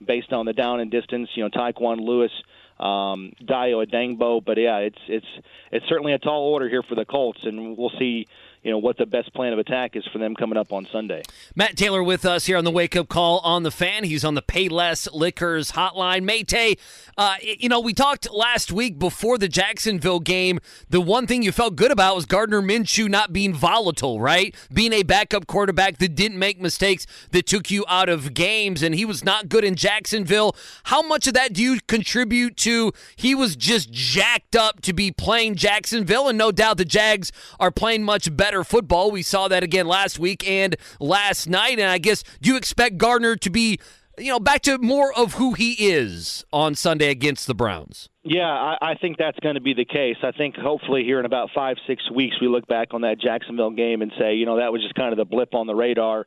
based 0.06 0.32
on 0.32 0.46
the 0.46 0.54
down 0.54 0.80
and 0.80 0.92
distance. 0.92 1.30
You 1.34 1.44
know, 1.44 1.50
Tyquan 1.50 2.00
Lewis, 2.00 2.32
um, 2.80 3.34
Dayo 3.44 3.86
Odeyingbo. 3.86 4.46
But 4.46 4.58
yeah, 4.58 4.78
it's 4.78 5.00
it's 5.08 5.28
it's 5.72 5.86
certainly 5.88 6.14
a 6.14 6.20
tall 6.20 6.44
order 6.44 6.70
here 6.70 6.84
for 6.84 6.96
the 6.96 7.06
Colts, 7.06 7.40
and 7.44 7.78
we'll 7.78 7.92
see 7.98 8.28
you 8.68 8.74
know 8.74 8.80
what 8.80 8.98
the 8.98 9.06
best 9.06 9.34
plan 9.34 9.54
of 9.54 9.60
attack 9.60 9.96
is 9.96 10.06
for 10.12 10.20
them 10.20 10.36
coming 10.36 10.58
up 10.58 10.74
on 10.74 10.86
Sunday. 10.92 11.24
Matt 11.56 11.78
Taylor 11.78 12.04
with 12.04 12.26
us 12.26 12.48
here 12.48 12.58
on 12.58 12.66
the 12.66 12.72
Wake 12.72 12.98
Up 12.98 13.08
Call 13.08 13.40
on 13.40 13.64
the 13.64 13.72
Fan. 13.72 14.04
He's 14.04 14.26
on 14.26 14.36
the 14.36 14.42
Payless 14.42 15.08
Liquors 15.14 15.72
hotline. 15.72 16.24
Matty, 16.24 16.78
uh, 17.18 17.36
you 17.42 17.70
know 17.70 17.80
we 17.80 17.94
talked 17.94 18.30
last 18.30 18.70
week 18.70 19.00
before 19.00 19.38
the 19.38 19.48
Jacksonville 19.48 20.20
game. 20.20 20.60
The 20.90 21.00
one 21.00 21.28
thing 21.28 21.44
you 21.44 21.54
felt 21.54 21.78
good 21.78 21.92
about 21.92 22.18
was 22.18 22.26
Gardner 22.26 22.62
Minshew 22.62 23.08
not 23.08 23.32
being 23.32 23.54
volatile, 23.54 24.20
right? 24.20 24.54
Being 24.74 24.92
a 24.92 25.04
backup 25.04 25.48
quarterback 25.48 26.00
that 26.00 26.14
didn't 26.16 26.38
make 26.38 26.60
mistakes 26.60 27.08
that 27.32 27.48
took 27.48 27.72
you 27.72 27.86
out 27.88 28.10
of 28.10 28.34
games, 28.34 28.84
and 28.84 28.94
he 28.94 29.06
was 29.06 29.24
not 29.24 29.48
good 29.48 29.64
in 29.64 29.76
Jacksonville. 29.76 30.58
How 30.84 31.02
much 31.02 31.26
of 31.26 31.34
that 31.36 31.54
do 31.54 31.64
you 31.64 31.80
contribute 31.88 32.58
to? 32.58 32.92
He 33.16 33.34
was 33.34 33.56
just 33.56 33.94
jacked 33.94 34.58
up 34.58 34.82
to 34.82 34.92
be 34.92 35.10
playing 35.10 35.56
Jacksonville, 35.56 36.28
and 36.28 36.38
no 36.38 36.52
doubt 36.52 36.76
the 36.76 36.84
Jags 36.84 37.32
are 37.62 37.72
playing 37.72 38.04
much 38.04 38.36
better 38.36 38.57
better 38.58 38.64
football. 38.64 39.12
We 39.12 39.22
saw 39.22 39.48
that 39.50 39.64
again 39.64 39.88
last 39.88 40.18
week 40.18 40.48
and 40.48 40.76
last 41.00 41.48
night. 41.48 41.80
And 41.80 41.90
I 41.90 42.00
guess, 42.00 42.24
do 42.42 42.50
you 42.50 42.58
expect 42.58 42.98
Gardner 42.98 43.36
to 43.36 43.50
be, 43.52 43.80
you 44.18 44.32
know, 44.32 44.40
back 44.40 44.62
to 44.64 44.80
more 44.80 45.14
of 45.14 45.36
who 45.36 45.54
he 45.54 45.74
is 45.92 46.44
on 46.52 46.74
Sunday 46.74 47.12
against 47.12 47.46
the 47.46 47.54
Browns? 47.54 48.10
Yeah, 48.24 48.50
I, 48.50 48.78
I 48.82 48.96
think 48.96 49.18
that's 49.18 49.38
going 49.40 49.56
to 49.56 49.62
be 49.62 49.76
the 49.76 49.86
case. 49.86 50.18
I 50.24 50.32
think 50.32 50.56
hopefully 50.56 51.04
here 51.04 51.20
in 51.20 51.26
about 51.26 51.50
five, 51.54 51.78
six 51.88 52.10
weeks, 52.12 52.36
we 52.42 52.48
look 52.48 52.68
back 52.68 52.94
on 52.96 53.02
that 53.02 53.22
Jacksonville 53.22 53.72
game 53.72 54.02
and 54.02 54.12
say, 54.20 54.34
you 54.34 54.48
know, 54.48 54.58
that 54.58 54.72
was 54.72 54.82
just 54.82 54.96
kind 54.96 55.12
of 55.12 55.18
the 55.18 55.26
blip 55.26 55.54
on 55.54 55.68
the 55.68 55.76
radar. 55.76 56.26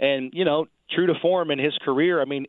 And, 0.00 0.32
you 0.34 0.44
know, 0.44 0.66
true 0.90 1.06
to 1.06 1.14
form 1.22 1.52
in 1.52 1.60
his 1.60 1.76
career, 1.84 2.20
I 2.20 2.24
mean, 2.24 2.46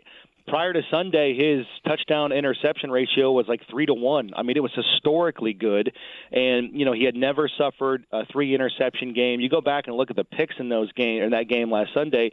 prior 0.50 0.74
to 0.74 0.82
Sunday, 0.91 1.36
his 1.36 1.65
touchdown 1.88 2.32
interception 2.32 2.91
ratio 2.91 3.32
was 3.32 3.48
like 3.48 3.62
three 3.70 3.86
to 3.86 3.94
one. 3.94 4.32
I 4.36 4.44
mean, 4.44 4.58
it 4.58 4.63
was 4.63 4.74
historically 4.75 5.53
good, 5.53 5.94
and 6.32 6.72
you 6.74 6.86
know 6.86 6.94
he 6.94 7.03
had 7.03 7.15
never 7.15 7.50
suffered 7.58 8.06
a 8.12 8.25
three 8.25 8.53
interception 8.53 9.13
game. 9.13 9.39
You 9.39 9.50
go 9.50 9.62
back 9.62 9.88
and 9.88 9.96
look 9.96 10.10
at 10.10 10.15
the 10.15 10.24
picks 10.24 10.56
in 10.60 10.70
those 10.70 10.91
game 10.94 11.24
in 11.24 11.32
that 11.32 11.48
game 11.48 11.72
last 11.72 11.94
Sunday. 11.94 12.32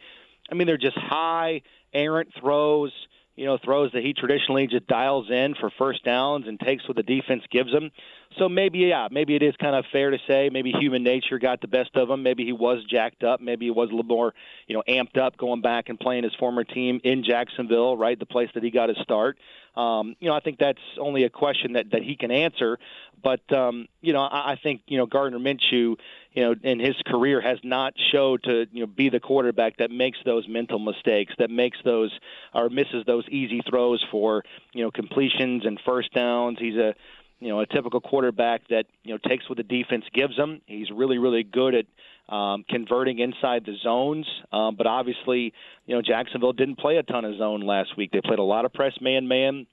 I 0.51 0.55
mean, 0.55 0.67
they're 0.67 0.77
just 0.77 0.99
high 0.99 1.63
errant 1.93 2.31
throws. 2.41 2.93
You 3.37 3.45
know, 3.45 3.59
throws 3.63 3.93
that 3.93 4.03
he 4.03 4.15
traditionally 4.15 4.67
just 4.67 4.87
dials 4.87 5.31
in 5.31 5.55
for 5.55 5.71
first 5.79 6.05
downs 6.05 6.47
and 6.49 6.59
takes 6.59 6.89
what 6.89 6.97
the 6.97 7.03
defense 7.03 7.43
gives 7.51 7.71
him. 7.71 7.91
So 8.39 8.49
maybe, 8.49 8.79
yeah, 8.79 9.09
maybe 9.11 9.35
it 9.35 9.43
is 9.43 9.55
kind 9.57 9.77
of 9.77 9.85
fair 9.93 10.11
to 10.11 10.19
say 10.27 10.51
maybe 10.51 10.73
human 10.73 11.03
nature 11.03 11.39
got 11.39 11.61
the 11.61 11.69
best 11.69 11.91
of 11.97 12.11
him. 12.11 12.23
Maybe 12.23 12.45
he 12.45 12.53
was 12.53 12.83
jacked 12.85 13.25
up. 13.25 13.41
Maybe 13.41 13.67
he 13.67 13.71
was 13.71 13.89
a 13.89 13.95
little 13.95 14.05
more, 14.05 14.35
you 14.67 14.75
know, 14.75 14.83
amped 14.89 15.19
up 15.19 15.37
going 15.37 15.61
back 15.61 15.89
and 15.89 16.01
playing 16.01 16.25
his 16.25 16.35
former 16.35 16.65
team 16.65 17.01
in 17.05 17.25
Jacksonville, 17.25 17.97
right, 17.97 18.19
the 18.19 18.27
place 18.27 18.49
that 18.55 18.63
he 18.63 18.71
got 18.71 18.89
his 18.89 18.99
start. 19.03 19.39
Um, 19.77 20.17
you 20.21 20.29
know, 20.29 20.35
I 20.35 20.41
think 20.41 20.59
that's 20.59 20.81
only 20.99 21.25
a 21.25 21.31
question 21.31 21.75
that 21.75 21.91
that 21.91 22.03
he 22.03 22.17
can 22.17 22.31
answer. 22.31 22.79
But 23.23 23.53
um, 23.53 23.89
you 24.01 24.13
know, 24.13 24.21
I, 24.21 24.53
I 24.53 24.57
think 24.63 24.83
you 24.87 24.99
know 24.99 25.07
Gardner 25.07 25.39
Minshew, 25.39 25.97
you 26.33 26.43
know, 26.43 26.55
in 26.63 26.79
his 26.81 26.97
career 27.07 27.41
has 27.41 27.59
not 27.63 27.95
showed 28.13 28.45
to 28.45 28.67
you 28.73 28.81
know 28.81 28.87
be 28.87 29.09
the 29.09 29.21
quarterback 29.21 29.79
that 29.79 29.91
makes 29.91 30.19
those 30.25 30.47
mental 30.49 30.79
mistakes, 30.79 31.35
that 31.39 31.51
makes 31.51 31.79
those 31.85 32.17
or 32.55 32.69
misses 32.71 33.05
those 33.07 33.29
easy 33.29 33.61
throws 33.69 34.05
for 34.11 34.45
you 34.73 34.85
know 34.85 34.91
completions 34.91 35.65
and 35.67 35.81
first 35.85 36.13
downs. 36.13 36.59
He's 36.59 36.77
a 36.77 36.95
you 37.41 37.49
know, 37.49 37.61
a 37.61 37.67
typical 37.67 38.01
quarterback 38.01 38.67
that 38.69 38.85
you 39.03 39.13
know 39.13 39.19
takes 39.29 39.49
what 39.49 39.59
the 39.59 39.63
defense 39.63 40.05
gives 40.15 40.37
him. 40.37 40.61
He's 40.67 40.91
really, 40.91 41.19
really 41.19 41.43
good 41.43 41.75
at 41.75 42.35
um, 42.35 42.65
converting 42.69 43.19
inside 43.19 43.65
the 43.65 43.77
zones. 43.83 44.27
Um, 44.53 44.77
but 44.77 44.87
obviously, 44.87 45.53
you 45.87 45.95
know, 45.95 46.03
Jacksonville 46.03 46.53
didn't 46.53 46.79
play 46.79 46.97
a 46.97 47.03
ton 47.03 47.25
of 47.25 47.37
zone 47.39 47.61
last 47.61 47.97
week. 47.97 48.11
They 48.13 48.21
played 48.21 48.39
a 48.39 48.45
lot 48.45 48.65
of 48.65 48.73
press 48.73 48.95
man-man 49.01 49.67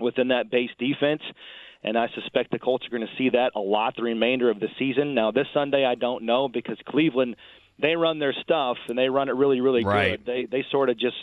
within 0.00 0.28
that 0.28 0.50
base 0.50 0.70
defense. 0.78 1.22
And 1.82 1.98
I 1.98 2.08
suspect 2.14 2.50
the 2.50 2.58
Colts 2.58 2.86
are 2.86 2.90
going 2.90 3.06
to 3.06 3.16
see 3.18 3.30
that 3.30 3.52
a 3.54 3.60
lot 3.60 3.94
the 3.94 4.02
remainder 4.02 4.50
of 4.50 4.58
the 4.58 4.68
season. 4.78 5.14
Now, 5.14 5.30
this 5.30 5.46
Sunday, 5.52 5.84
I 5.84 5.94
don't 5.94 6.24
know 6.24 6.48
because 6.48 6.78
Cleveland, 6.88 7.36
they 7.78 7.94
run 7.94 8.18
their 8.18 8.32
stuff 8.32 8.78
and 8.88 8.96
they 8.96 9.10
run 9.10 9.28
it 9.28 9.36
really, 9.36 9.60
really 9.60 9.84
right. 9.84 10.12
good. 10.12 10.26
They 10.26 10.46
they 10.50 10.64
sort 10.70 10.88
of 10.88 10.98
just 10.98 11.16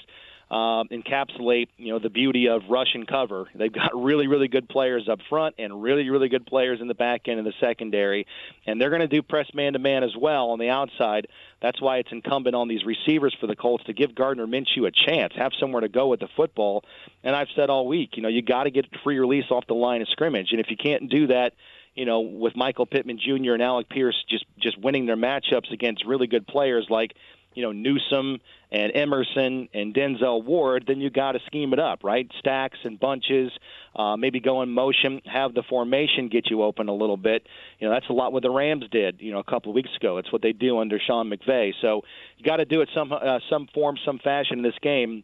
um, 0.51 0.89
encapsulate 0.89 1.69
you 1.77 1.93
know 1.93 1.99
the 1.99 2.09
beauty 2.09 2.49
of 2.49 2.63
rush 2.69 2.93
and 2.93 3.07
cover. 3.07 3.45
They've 3.55 3.71
got 3.71 3.91
really 3.95 4.27
really 4.27 4.49
good 4.49 4.67
players 4.67 5.07
up 5.09 5.19
front 5.29 5.55
and 5.57 5.81
really 5.81 6.09
really 6.09 6.27
good 6.27 6.45
players 6.45 6.81
in 6.81 6.87
the 6.87 6.93
back 6.93 7.27
end 7.27 7.39
of 7.39 7.45
the 7.45 7.53
secondary, 7.61 8.27
and 8.67 8.79
they're 8.79 8.89
going 8.89 9.01
to 9.01 9.07
do 9.07 9.21
press 9.21 9.47
man 9.53 9.73
to 9.73 9.79
man 9.79 10.03
as 10.03 10.15
well 10.15 10.49
on 10.49 10.59
the 10.59 10.69
outside. 10.69 11.27
That's 11.61 11.81
why 11.81 11.97
it's 11.97 12.11
incumbent 12.11 12.55
on 12.55 12.67
these 12.67 12.83
receivers 12.83 13.35
for 13.39 13.47
the 13.47 13.55
Colts 13.55 13.85
to 13.85 13.93
give 13.93 14.13
Gardner 14.13 14.45
Minshew 14.45 14.87
a 14.87 14.91
chance, 14.91 15.33
have 15.37 15.53
somewhere 15.57 15.81
to 15.81 15.89
go 15.89 16.07
with 16.07 16.19
the 16.19 16.27
football. 16.35 16.83
And 17.23 17.35
I've 17.35 17.49
said 17.55 17.69
all 17.69 17.87
week, 17.87 18.17
you 18.17 18.23
know, 18.23 18.29
you 18.29 18.41
got 18.41 18.63
to 18.63 18.71
get 18.71 18.85
free 19.03 19.19
release 19.19 19.45
off 19.51 19.67
the 19.67 19.75
line 19.75 20.01
of 20.01 20.09
scrimmage, 20.09 20.49
and 20.51 20.59
if 20.59 20.69
you 20.69 20.77
can't 20.77 21.09
do 21.09 21.27
that 21.27 21.53
you 21.93 22.05
know, 22.05 22.21
with 22.21 22.55
Michael 22.55 22.85
Pittman 22.85 23.19
Jr. 23.19 23.51
and 23.53 23.61
Alec 23.61 23.89
Pierce 23.89 24.15
just 24.29 24.45
just 24.57 24.77
winning 24.77 25.05
their 25.05 25.17
matchups 25.17 25.71
against 25.71 26.05
really 26.05 26.27
good 26.27 26.47
players 26.47 26.87
like 26.89 27.13
you 27.53 27.63
know 27.63 27.71
Newsome 27.71 28.39
and 28.71 28.91
Emerson 28.95 29.67
and 29.73 29.93
Denzel 29.93 30.43
Ward, 30.43 30.85
then 30.87 31.01
you 31.01 31.09
got 31.09 31.33
to 31.33 31.39
scheme 31.45 31.73
it 31.73 31.79
up, 31.79 32.03
right? 32.03 32.29
Stacks 32.39 32.79
and 32.83 32.99
bunches, 32.99 33.51
uh, 33.95 34.15
maybe 34.15 34.39
go 34.39 34.61
in 34.61 34.69
motion, 34.69 35.21
have 35.25 35.53
the 35.53 35.63
formation 35.63 36.29
get 36.29 36.49
you 36.49 36.63
open 36.63 36.87
a 36.87 36.93
little 36.93 37.17
bit. 37.17 37.45
You 37.79 37.87
know 37.87 37.93
that's 37.93 38.09
a 38.09 38.13
lot 38.13 38.33
what 38.33 38.43
the 38.43 38.51
Rams 38.51 38.85
did, 38.91 39.21
you 39.21 39.31
know, 39.31 39.39
a 39.39 39.43
couple 39.43 39.71
of 39.71 39.75
weeks 39.75 39.95
ago. 39.95 40.17
It's 40.17 40.31
what 40.31 40.41
they 40.41 40.53
do 40.53 40.79
under 40.79 40.99
Sean 40.99 41.29
McVay. 41.29 41.73
So 41.81 42.03
you 42.37 42.45
got 42.45 42.57
to 42.57 42.65
do 42.65 42.81
it 42.81 42.89
some 42.93 43.11
uh, 43.11 43.39
some 43.49 43.67
form, 43.73 43.97
some 44.05 44.19
fashion 44.19 44.57
in 44.57 44.63
this 44.63 44.79
game. 44.81 45.23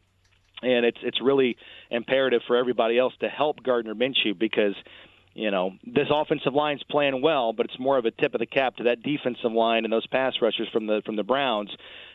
And 0.64 0.86
it's 0.86 0.98
it's 1.04 1.22
really 1.22 1.56
imperative 1.92 2.42
for 2.48 2.56
everybody 2.56 2.98
else 2.98 3.14
to 3.20 3.30
help 3.30 3.62
Gardner 3.62 3.94
Minshew 3.94 4.38
because 4.38 4.74
you 5.38 5.52
know, 5.52 5.74
this 5.86 6.08
offensive 6.10 6.56
line's 6.56 6.82
playing 6.90 7.22
well, 7.22 7.54
but 7.54 7.68
it's 7.68 7.80
more 7.80 8.00
of 8.00 8.06
a 8.06 8.12
tip 8.12 8.34
of 8.34 8.40
the 8.40 8.48
cap 8.48 8.78
to 8.78 8.86
that 8.86 9.04
defensive 9.04 9.52
line 9.52 9.84
and 9.84 9.94
those 9.94 10.08
pass 10.08 10.34
rushers 10.42 10.68
from 10.74 10.88
the 10.88 11.04
from 11.06 11.16
the 11.16 11.24
Browns. 11.24 11.70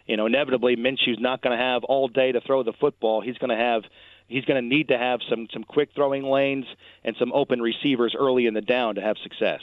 You 0.07 0.17
know, 0.17 0.27
inevitably 0.27 0.75
Minshew's 0.75 1.21
not 1.21 1.41
going 1.41 1.57
to 1.57 1.65
have 1.65 1.85
all 1.85 2.09
day 2.09 2.33
to 2.33 2.41
throw 2.41 2.65
the 2.65 2.73
football. 2.73 3.21
He's 3.21 3.39
going 3.39 3.57
to 3.57 3.65
have 3.65 3.85
he's 4.27 4.45
going 4.45 4.61
to 4.61 4.69
need 4.69 4.89
to 4.89 4.99
have 4.99 5.21
some 5.31 5.47
some 5.53 5.63
quick 5.63 5.91
throwing 5.95 6.25
lanes 6.25 6.67
and 7.05 7.15
some 7.17 7.33
open 7.33 7.63
receivers 7.63 8.13
early 8.19 8.47
in 8.47 8.55
the 8.55 8.61
down 8.61 8.97
to 8.97 9.01
have 9.01 9.17
success. 9.23 9.61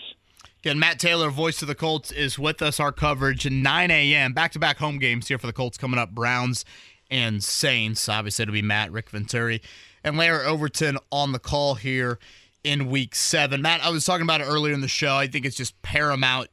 Again, 0.61 0.79
Matt 0.79 0.97
Taylor, 0.97 1.29
voice 1.29 1.61
of 1.61 1.67
the 1.67 1.75
Colts, 1.75 2.13
is 2.13 2.39
with 2.39 2.61
us. 2.61 2.79
Our 2.79 2.93
coverage 2.93 3.49
9 3.49 3.91
a.m. 3.91 4.31
back 4.31 4.53
to 4.53 4.59
back 4.59 4.77
home 4.77 4.99
games 4.99 5.27
here 5.27 5.37
for 5.37 5.47
the 5.47 5.53
Colts 5.53 5.77
coming 5.77 5.99
up. 5.99 6.11
Browns 6.11 6.63
and 7.11 7.43
Saints. 7.43 8.07
Obviously, 8.07 8.43
it'll 8.43 8.53
be 8.53 8.61
Matt, 8.61 8.93
Rick 8.93 9.09
Venturi, 9.09 9.61
and 10.01 10.17
Larry 10.17 10.45
Overton 10.45 10.97
on 11.11 11.33
the 11.33 11.39
call 11.39 11.75
here 11.75 12.19
in 12.63 12.89
week 12.89 13.15
seven. 13.15 13.61
Matt, 13.61 13.83
I 13.83 13.89
was 13.89 14.05
talking 14.05 14.23
about 14.23 14.41
it 14.41 14.45
earlier 14.45 14.73
in 14.73 14.81
the 14.81 14.87
show. 14.87 15.15
I 15.15 15.27
think 15.27 15.45
it's 15.45 15.55
just 15.55 15.81
paramount. 15.81 16.49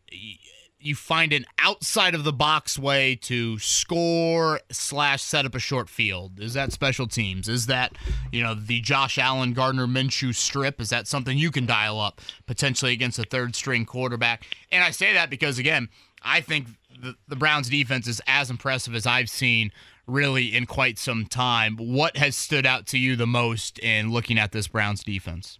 You 0.78 0.94
find 0.94 1.32
an 1.32 1.46
outside 1.58 2.14
of 2.14 2.22
the 2.22 2.32
box 2.32 2.78
way 2.78 3.16
to 3.22 3.58
score 3.58 4.60
slash 4.70 5.22
set 5.22 5.44
up 5.44 5.54
a 5.54 5.58
short 5.58 5.88
field. 5.88 6.38
Is 6.38 6.54
that 6.54 6.72
special 6.72 7.08
teams? 7.08 7.48
Is 7.48 7.66
that, 7.66 7.96
you 8.30 8.42
know, 8.42 8.54
the 8.54 8.80
Josh 8.80 9.18
Allen 9.18 9.52
Gardner 9.52 9.86
Minshew 9.86 10.32
strip? 10.32 10.80
Is 10.80 10.90
that 10.90 11.08
something 11.08 11.36
you 11.36 11.50
can 11.50 11.66
dial 11.66 11.98
up 11.98 12.20
potentially 12.46 12.92
against 12.92 13.18
a 13.18 13.24
third 13.24 13.56
string 13.56 13.84
quarterback? 13.84 14.44
And 14.70 14.84
I 14.84 14.92
say 14.92 15.12
that 15.14 15.28
because, 15.28 15.58
again, 15.58 15.88
I 16.22 16.40
think 16.40 16.68
the, 17.02 17.16
the 17.26 17.36
Browns 17.36 17.68
defense 17.68 18.06
is 18.06 18.20
as 18.28 18.48
impressive 18.48 18.94
as 18.94 19.06
I've 19.06 19.30
seen 19.30 19.72
really 20.06 20.54
in 20.54 20.66
quite 20.66 20.98
some 20.98 21.26
time. 21.26 21.76
What 21.78 22.16
has 22.16 22.36
stood 22.36 22.64
out 22.64 22.86
to 22.88 22.98
you 22.98 23.16
the 23.16 23.26
most 23.26 23.80
in 23.80 24.12
looking 24.12 24.38
at 24.38 24.52
this 24.52 24.68
Browns 24.68 25.02
defense? 25.02 25.58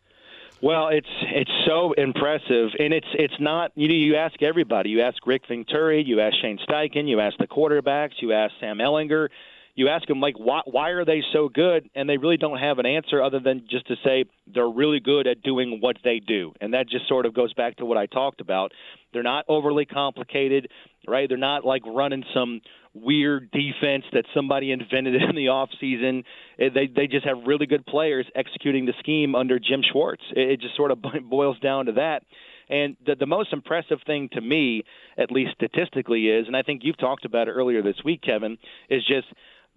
Well, 0.63 0.89
it's 0.89 1.07
it's 1.23 1.51
so 1.67 1.93
impressive, 1.93 2.71
and 2.79 2.95
it's 2.95 3.07
it's 3.13 3.39
not. 3.39 3.73
You 3.75 3.89
know, 3.89 3.95
you 3.95 4.17
ask 4.17 4.43
everybody. 4.43 4.89
You 4.91 5.03
ask 5.03 5.25
Rick 5.27 5.43
Venturi, 5.49 6.03
you 6.03 6.21
ask 6.21 6.35
Shane 6.41 6.59
Steichen, 6.67 7.09
you 7.09 7.21
ask 7.21 7.37
the 7.39 7.47
quarterbacks, 7.47 8.13
you 8.21 8.33
ask 8.33 8.55
Sam 8.59 8.79
Ehlinger, 8.79 9.29
You 9.77 9.89
ask 9.89 10.09
them 10.09 10.21
like, 10.21 10.37
why 10.39 10.63
why 10.65 10.91
are 10.91 11.05
they 11.05 11.23
so 11.35 11.51
good? 11.51 11.91
And 11.95 12.09
they 12.09 12.17
really 12.17 12.39
don't 12.39 12.59
have 12.59 12.79
an 12.79 12.87
answer 12.87 13.23
other 13.23 13.39
than 13.39 13.67
just 13.71 13.87
to 13.89 13.97
say 14.03 14.25
they're 14.53 14.67
really 14.67 15.01
good 15.01 15.27
at 15.27 15.43
doing 15.43 15.79
what 15.83 15.99
they 16.03 16.19
do, 16.19 16.53
and 16.63 16.73
that 16.73 16.89
just 16.89 17.07
sort 17.07 17.27
of 17.27 17.35
goes 17.35 17.53
back 17.53 17.77
to 17.77 17.85
what 17.85 17.99
I 17.99 18.07
talked 18.07 18.41
about. 18.41 18.73
They're 19.13 19.23
not 19.23 19.45
overly 19.49 19.85
complicated, 19.85 20.69
right? 21.07 21.29
They're 21.29 21.37
not 21.37 21.67
like 21.67 21.83
running 21.87 22.25
some 22.33 22.63
weird 23.03 23.51
defense 23.51 24.05
that 24.13 24.25
somebody 24.35 24.73
invented 24.73 25.15
in 25.29 25.37
the 25.37 25.49
off 25.49 25.71
season. 25.81 26.25
Eh, 26.59 26.69
they 26.75 26.87
they 26.87 27.07
just 27.07 27.27
have 27.27 27.39
really 27.47 27.67
good 27.67 27.87
players 27.87 28.27
executing 28.35 28.87
the 28.87 28.95
scheme 28.99 29.35
under 29.35 29.59
Jim 29.59 29.83
Schwartz. 29.93 30.23
It 30.33 30.61
just 30.61 30.77
sort 30.77 30.91
of 30.91 30.99
boils 31.25 31.59
down 31.61 31.87
to 31.87 31.93
that. 31.93 32.23
And 32.69 32.97
the 33.05 33.15
the 33.15 33.27
most 33.27 33.53
impressive 33.53 33.99
thing 34.07 34.29
to 34.33 34.41
me, 34.41 34.85
at 35.17 35.31
least 35.31 35.53
statistically, 35.55 36.29
is, 36.29 36.47
and 36.47 36.57
I 36.57 36.63
think 36.63 36.83
you've 36.85 36.99
talked 36.99 37.25
about 37.25 37.49
it 37.49 37.53
earlier 37.53 37.83
this 37.83 37.97
week, 38.05 38.23
Kevin, 38.23 38.59
is 38.91 39.05
just 39.07 39.27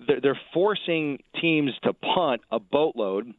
they're, 0.07 0.21
they're 0.21 0.41
forcing 0.53 1.19
teams 1.39 1.71
to 1.83 1.93
punt 1.93 2.41
a 2.51 2.59
boatload 2.59 3.33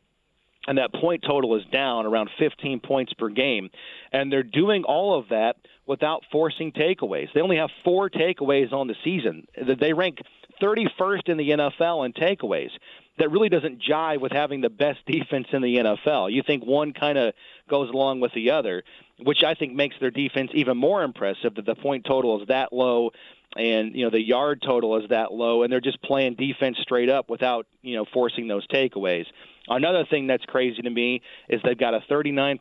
and 0.66 0.78
that 0.78 0.92
point 0.92 1.22
total 1.26 1.56
is 1.56 1.64
down 1.72 2.06
around 2.06 2.30
15 2.38 2.80
points 2.80 3.12
per 3.14 3.28
game. 3.28 3.70
And 4.12 4.32
they're 4.32 4.42
doing 4.42 4.84
all 4.84 5.18
of 5.18 5.28
that 5.30 5.56
without 5.86 6.22
forcing 6.30 6.72
takeaways. 6.72 7.32
They 7.32 7.40
only 7.40 7.56
have 7.56 7.70
four 7.82 8.10
takeaways 8.10 8.72
on 8.72 8.86
the 8.86 8.94
season. 9.02 9.46
They 9.56 9.92
rank 9.92 10.18
31st 10.60 11.28
in 11.28 11.36
the 11.38 11.50
NFL 11.50 12.04
in 12.06 12.12
takeaways. 12.12 12.70
That 13.18 13.30
really 13.30 13.48
doesn't 13.48 13.82
jive 13.82 14.20
with 14.20 14.32
having 14.32 14.60
the 14.60 14.70
best 14.70 15.00
defense 15.06 15.48
in 15.52 15.62
the 15.62 15.76
NFL. 15.76 16.32
You 16.32 16.42
think 16.42 16.64
one 16.64 16.92
kind 16.92 17.18
of 17.18 17.34
goes 17.68 17.90
along 17.90 18.20
with 18.20 18.32
the 18.34 18.50
other, 18.50 18.82
which 19.18 19.42
I 19.44 19.54
think 19.54 19.74
makes 19.74 19.96
their 20.00 20.10
defense 20.10 20.50
even 20.54 20.76
more 20.76 21.02
impressive 21.02 21.54
that 21.54 21.66
the 21.66 21.74
point 21.74 22.04
total 22.04 22.40
is 22.40 22.48
that 22.48 22.72
low 22.72 23.10
and 23.56 23.96
you 23.96 24.04
know 24.04 24.10
the 24.10 24.20
yard 24.20 24.62
total 24.62 24.96
is 24.96 25.08
that 25.08 25.32
low 25.32 25.64
and 25.64 25.72
they're 25.72 25.80
just 25.80 26.00
playing 26.02 26.34
defense 26.36 26.78
straight 26.80 27.08
up 27.08 27.28
without 27.28 27.66
you 27.82 27.96
know 27.96 28.04
forcing 28.12 28.46
those 28.46 28.64
takeaways 28.68 29.26
another 29.70 30.04
thing 30.08 30.26
that's 30.26 30.44
crazy 30.44 30.82
to 30.82 30.90
me 30.90 31.22
is 31.48 31.60
they've 31.64 31.78
got 31.78 31.94
a 31.94 32.00
39% 32.10 32.60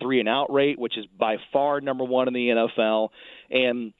three 0.00 0.20
and 0.20 0.28
out 0.28 0.52
rate 0.52 0.78
which 0.78 0.96
is 0.96 1.06
by 1.18 1.36
far 1.52 1.80
number 1.80 2.04
one 2.04 2.28
in 2.28 2.34
the 2.34 2.48
NFL 2.48 3.08
and 3.50 3.92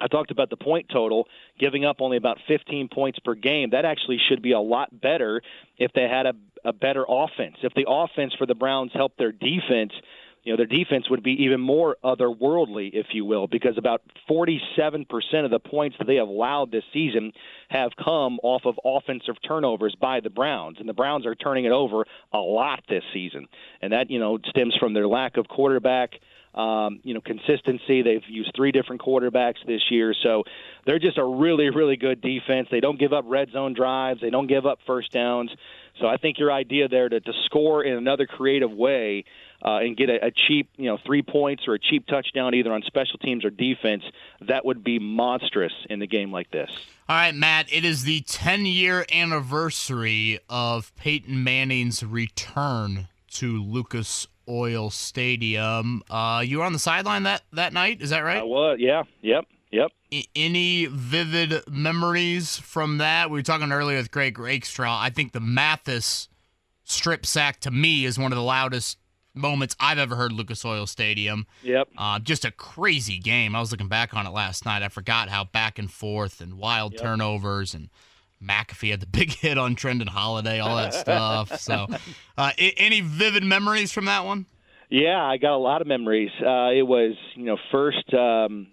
I 0.00 0.08
talked 0.08 0.30
about 0.32 0.50
the 0.50 0.56
point 0.56 0.86
total, 0.92 1.28
giving 1.60 1.84
up 1.84 1.96
only 2.00 2.16
about 2.16 2.38
15 2.48 2.88
points 2.88 3.18
per 3.20 3.34
game. 3.34 3.70
That 3.70 3.84
actually 3.84 4.18
should 4.28 4.42
be 4.42 4.52
a 4.52 4.60
lot 4.60 4.88
better 5.00 5.42
if 5.78 5.92
they 5.92 6.08
had 6.08 6.26
a, 6.26 6.32
a 6.64 6.72
better 6.72 7.04
offense. 7.08 7.56
If 7.62 7.72
the 7.74 7.84
offense 7.88 8.34
for 8.36 8.46
the 8.46 8.54
Browns 8.54 8.90
helped 8.92 9.18
their 9.18 9.32
defense, 9.32 9.92
you 10.42 10.52
know, 10.52 10.56
their 10.56 10.66
defense 10.66 11.08
would 11.08 11.22
be 11.22 11.44
even 11.44 11.60
more 11.60 11.96
otherworldly, 12.02 12.90
if 12.92 13.06
you 13.12 13.24
will, 13.24 13.46
because 13.46 13.78
about 13.78 14.02
47% 14.28 15.06
of 15.44 15.50
the 15.50 15.60
points 15.60 15.96
that 15.98 16.06
they 16.06 16.16
have 16.16 16.26
allowed 16.26 16.72
this 16.72 16.82
season 16.92 17.32
have 17.68 17.92
come 18.02 18.40
off 18.42 18.62
of 18.64 18.74
offensive 18.84 19.36
turnovers 19.46 19.94
by 20.00 20.18
the 20.20 20.30
Browns. 20.30 20.78
And 20.80 20.88
the 20.88 20.94
Browns 20.94 21.26
are 21.26 21.36
turning 21.36 21.64
it 21.64 21.72
over 21.72 22.04
a 22.32 22.38
lot 22.38 22.82
this 22.88 23.04
season. 23.12 23.46
And 23.80 23.92
that, 23.92 24.10
you 24.10 24.18
know, 24.18 24.38
stems 24.46 24.74
from 24.80 24.94
their 24.94 25.06
lack 25.06 25.36
of 25.36 25.46
quarterback. 25.46 26.10
Um, 26.54 27.00
you 27.02 27.14
know, 27.14 27.22
consistency. 27.22 28.02
They've 28.02 28.20
used 28.28 28.52
three 28.54 28.72
different 28.72 29.00
quarterbacks 29.00 29.64
this 29.66 29.80
year, 29.90 30.14
so 30.22 30.42
they're 30.84 30.98
just 30.98 31.16
a 31.16 31.24
really, 31.24 31.70
really 31.70 31.96
good 31.96 32.20
defense. 32.20 32.68
They 32.70 32.80
don't 32.80 33.00
give 33.00 33.14
up 33.14 33.24
red 33.26 33.50
zone 33.52 33.72
drives. 33.72 34.20
They 34.20 34.28
don't 34.28 34.48
give 34.48 34.66
up 34.66 34.78
first 34.86 35.12
downs. 35.12 35.50
So 35.98 36.06
I 36.06 36.18
think 36.18 36.38
your 36.38 36.52
idea 36.52 36.88
there 36.88 37.08
to, 37.08 37.20
to 37.20 37.32
score 37.46 37.82
in 37.84 37.96
another 37.96 38.26
creative 38.26 38.70
way 38.70 39.24
uh, 39.64 39.78
and 39.78 39.96
get 39.96 40.10
a, 40.10 40.26
a 40.26 40.30
cheap, 40.30 40.68
you 40.76 40.86
know, 40.86 40.98
three 41.06 41.22
points 41.22 41.68
or 41.68 41.74
a 41.74 41.78
cheap 41.78 42.06
touchdown 42.06 42.54
either 42.54 42.72
on 42.72 42.82
special 42.82 43.18
teams 43.18 43.44
or 43.44 43.50
defense, 43.50 44.02
that 44.40 44.64
would 44.64 44.82
be 44.82 44.98
monstrous 44.98 45.72
in 45.88 45.98
the 45.98 46.06
game 46.06 46.32
like 46.32 46.50
this. 46.50 46.70
All 47.08 47.16
right, 47.16 47.34
Matt, 47.34 47.72
it 47.72 47.84
is 47.84 48.04
the 48.04 48.20
10 48.22 48.66
year 48.66 49.06
anniversary 49.12 50.40
of 50.48 50.94
Peyton 50.96 51.44
Manning's 51.44 52.04
return 52.04 53.08
to 53.32 53.62
Lucas 53.62 54.26
Oil 54.48 54.90
Stadium. 54.90 56.02
Uh, 56.10 56.42
you 56.44 56.58
were 56.58 56.64
on 56.64 56.72
the 56.72 56.78
sideline 56.78 57.22
that, 57.24 57.42
that 57.52 57.72
night, 57.72 58.02
is 58.02 58.10
that 58.10 58.20
right? 58.20 58.38
I 58.38 58.42
was, 58.42 58.78
yeah, 58.80 59.02
yep. 59.20 59.44
Yep. 59.70 59.90
Any 60.36 60.84
vivid 60.84 61.62
memories 61.66 62.58
from 62.58 62.98
that? 62.98 63.30
We 63.30 63.38
were 63.38 63.42
talking 63.42 63.72
earlier 63.72 63.96
with 63.96 64.10
Greg 64.10 64.38
Rakestraw. 64.38 64.98
I 65.00 65.08
think 65.08 65.32
the 65.32 65.40
Mathis 65.40 66.28
strip 66.84 67.24
sack 67.24 67.60
to 67.60 67.70
me 67.70 68.04
is 68.04 68.18
one 68.18 68.32
of 68.32 68.36
the 68.36 68.42
loudest 68.42 68.98
moments 69.34 69.76
I've 69.80 69.98
ever 69.98 70.16
heard 70.16 70.32
Lucas 70.32 70.64
Oil 70.64 70.86
Stadium. 70.86 71.46
Yep. 71.62 71.88
Uh, 71.96 72.18
just 72.18 72.44
a 72.44 72.50
crazy 72.50 73.18
game. 73.18 73.54
I 73.54 73.60
was 73.60 73.70
looking 73.70 73.88
back 73.88 74.14
on 74.14 74.26
it 74.26 74.30
last 74.30 74.64
night. 74.64 74.82
I 74.82 74.88
forgot 74.88 75.28
how 75.28 75.44
back 75.44 75.78
and 75.78 75.90
forth 75.90 76.40
and 76.40 76.58
wild 76.58 76.92
yep. 76.92 77.02
turnovers 77.02 77.74
and 77.74 77.88
McAfee 78.42 78.90
had 78.90 79.00
the 79.00 79.06
big 79.10 79.32
hit 79.32 79.58
on 79.58 79.76
Trindon 79.76 80.08
Holliday, 80.08 80.60
all 80.60 80.76
that 80.76 80.94
stuff. 80.94 81.50
So, 81.62 81.86
uh, 82.36 82.50
any 82.58 83.00
vivid 83.00 83.44
memories 83.44 83.92
from 83.92 84.06
that 84.06 84.24
one? 84.24 84.46
Yeah, 84.88 85.22
I 85.22 85.36
got 85.36 85.54
a 85.54 85.58
lot 85.58 85.80
of 85.80 85.86
memories. 85.86 86.30
Uh, 86.40 86.70
it 86.70 86.82
was 86.82 87.14
you 87.34 87.44
know 87.44 87.56
first 87.70 88.12
um, 88.12 88.66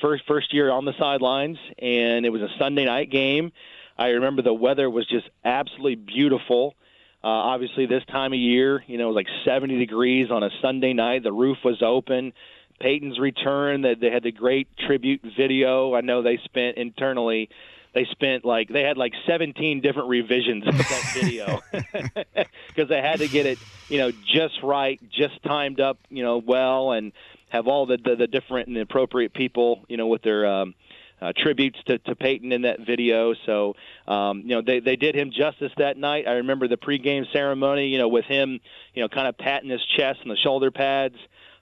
first 0.00 0.24
first 0.26 0.54
year 0.54 0.70
on 0.70 0.84
the 0.84 0.94
sidelines, 0.98 1.58
and 1.78 2.24
it 2.24 2.30
was 2.30 2.42
a 2.42 2.48
Sunday 2.58 2.86
night 2.86 3.10
game. 3.10 3.52
I 3.98 4.08
remember 4.08 4.42
the 4.42 4.54
weather 4.54 4.88
was 4.88 5.06
just 5.06 5.28
absolutely 5.44 5.96
beautiful. 5.96 6.74
Uh, 7.22 7.28
obviously, 7.28 7.86
this 7.86 8.02
time 8.10 8.32
of 8.32 8.38
year, 8.38 8.82
you 8.86 8.96
know, 8.96 9.04
it 9.04 9.12
was 9.12 9.16
like 9.16 9.28
70 9.44 9.78
degrees 9.78 10.30
on 10.30 10.42
a 10.42 10.50
Sunday 10.62 10.94
night. 10.94 11.22
The 11.22 11.32
roof 11.32 11.58
was 11.64 11.82
open. 11.82 12.32
Peyton's 12.80 13.18
return, 13.18 13.82
that 13.82 14.00
they 14.00 14.10
had 14.10 14.22
the 14.22 14.32
great 14.32 14.68
tribute 14.86 15.20
video. 15.36 15.94
I 15.94 16.00
know 16.00 16.22
they 16.22 16.38
spent 16.44 16.78
internally 16.78 17.50
they 17.92 18.06
spent 18.12 18.44
like 18.44 18.68
they 18.68 18.82
had 18.82 18.96
like 18.96 19.12
17 19.26 19.80
different 19.80 20.08
revisions 20.08 20.66
of 20.66 20.76
that 20.76 21.10
video 21.14 21.60
because 22.68 22.88
they 22.88 23.00
had 23.00 23.18
to 23.18 23.28
get 23.28 23.46
it 23.46 23.58
you 23.88 23.98
know 23.98 24.10
just 24.10 24.62
right 24.62 25.00
just 25.10 25.42
timed 25.42 25.80
up 25.80 25.98
you 26.08 26.22
know 26.22 26.38
well 26.38 26.92
and 26.92 27.12
have 27.48 27.66
all 27.66 27.86
the 27.86 27.96
the, 27.96 28.16
the 28.16 28.26
different 28.26 28.68
and 28.68 28.76
appropriate 28.78 29.32
people 29.32 29.84
you 29.88 29.96
know 29.96 30.06
with 30.06 30.22
their 30.22 30.46
um 30.46 30.74
uh, 31.20 31.32
tributes 31.36 31.78
to, 31.86 31.98
to 31.98 32.14
Peyton 32.14 32.52
in 32.52 32.62
that 32.62 32.80
video. 32.80 33.34
So, 33.46 33.74
um, 34.06 34.40
you 34.40 34.54
know, 34.54 34.62
they, 34.62 34.80
they 34.80 34.96
did 34.96 35.14
him 35.14 35.30
justice 35.30 35.72
that 35.76 35.96
night. 35.96 36.26
I 36.26 36.32
remember 36.32 36.68
the 36.68 36.76
pregame 36.76 37.30
ceremony, 37.32 37.88
you 37.88 37.98
know, 37.98 38.08
with 38.08 38.24
him, 38.24 38.60
you 38.94 39.02
know, 39.02 39.08
kind 39.08 39.28
of 39.28 39.36
patting 39.36 39.70
his 39.70 39.84
chest 39.96 40.20
and 40.22 40.30
the 40.30 40.36
shoulder 40.36 40.70
pads 40.70 41.16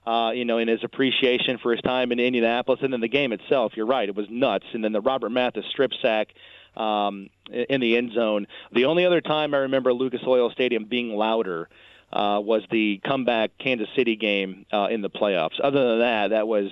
uh, 0.09 0.31
you 0.31 0.45
know, 0.45 0.57
in 0.57 0.67
his 0.67 0.83
appreciation 0.83 1.59
for 1.61 1.71
his 1.71 1.81
time 1.81 2.11
in 2.11 2.19
Indianapolis, 2.19 2.79
and 2.81 2.91
then 2.91 3.01
the 3.01 3.07
game 3.07 3.31
itself. 3.31 3.73
You're 3.75 3.85
right; 3.85 4.07
it 4.07 4.15
was 4.15 4.27
nuts. 4.29 4.65
And 4.73 4.83
then 4.83 4.91
the 4.91 5.01
Robert 5.01 5.29
Mathis 5.29 5.65
strip 5.69 5.91
sack 6.01 6.29
um, 6.75 7.29
in 7.51 7.81
the 7.81 7.97
end 7.97 8.13
zone. 8.13 8.47
The 8.71 8.85
only 8.85 9.05
other 9.05 9.21
time 9.21 9.53
I 9.53 9.57
remember 9.59 9.93
Lucas 9.93 10.21
Oil 10.25 10.49
Stadium 10.51 10.85
being 10.85 11.15
louder 11.15 11.69
uh, 12.11 12.39
was 12.41 12.63
the 12.71 12.99
comeback 13.05 13.51
Kansas 13.59 13.87
City 13.95 14.15
game 14.15 14.65
uh, 14.73 14.87
in 14.89 15.01
the 15.01 15.09
playoffs. 15.09 15.59
Other 15.63 15.89
than 15.89 15.99
that, 15.99 16.29
that 16.29 16.47
was 16.47 16.71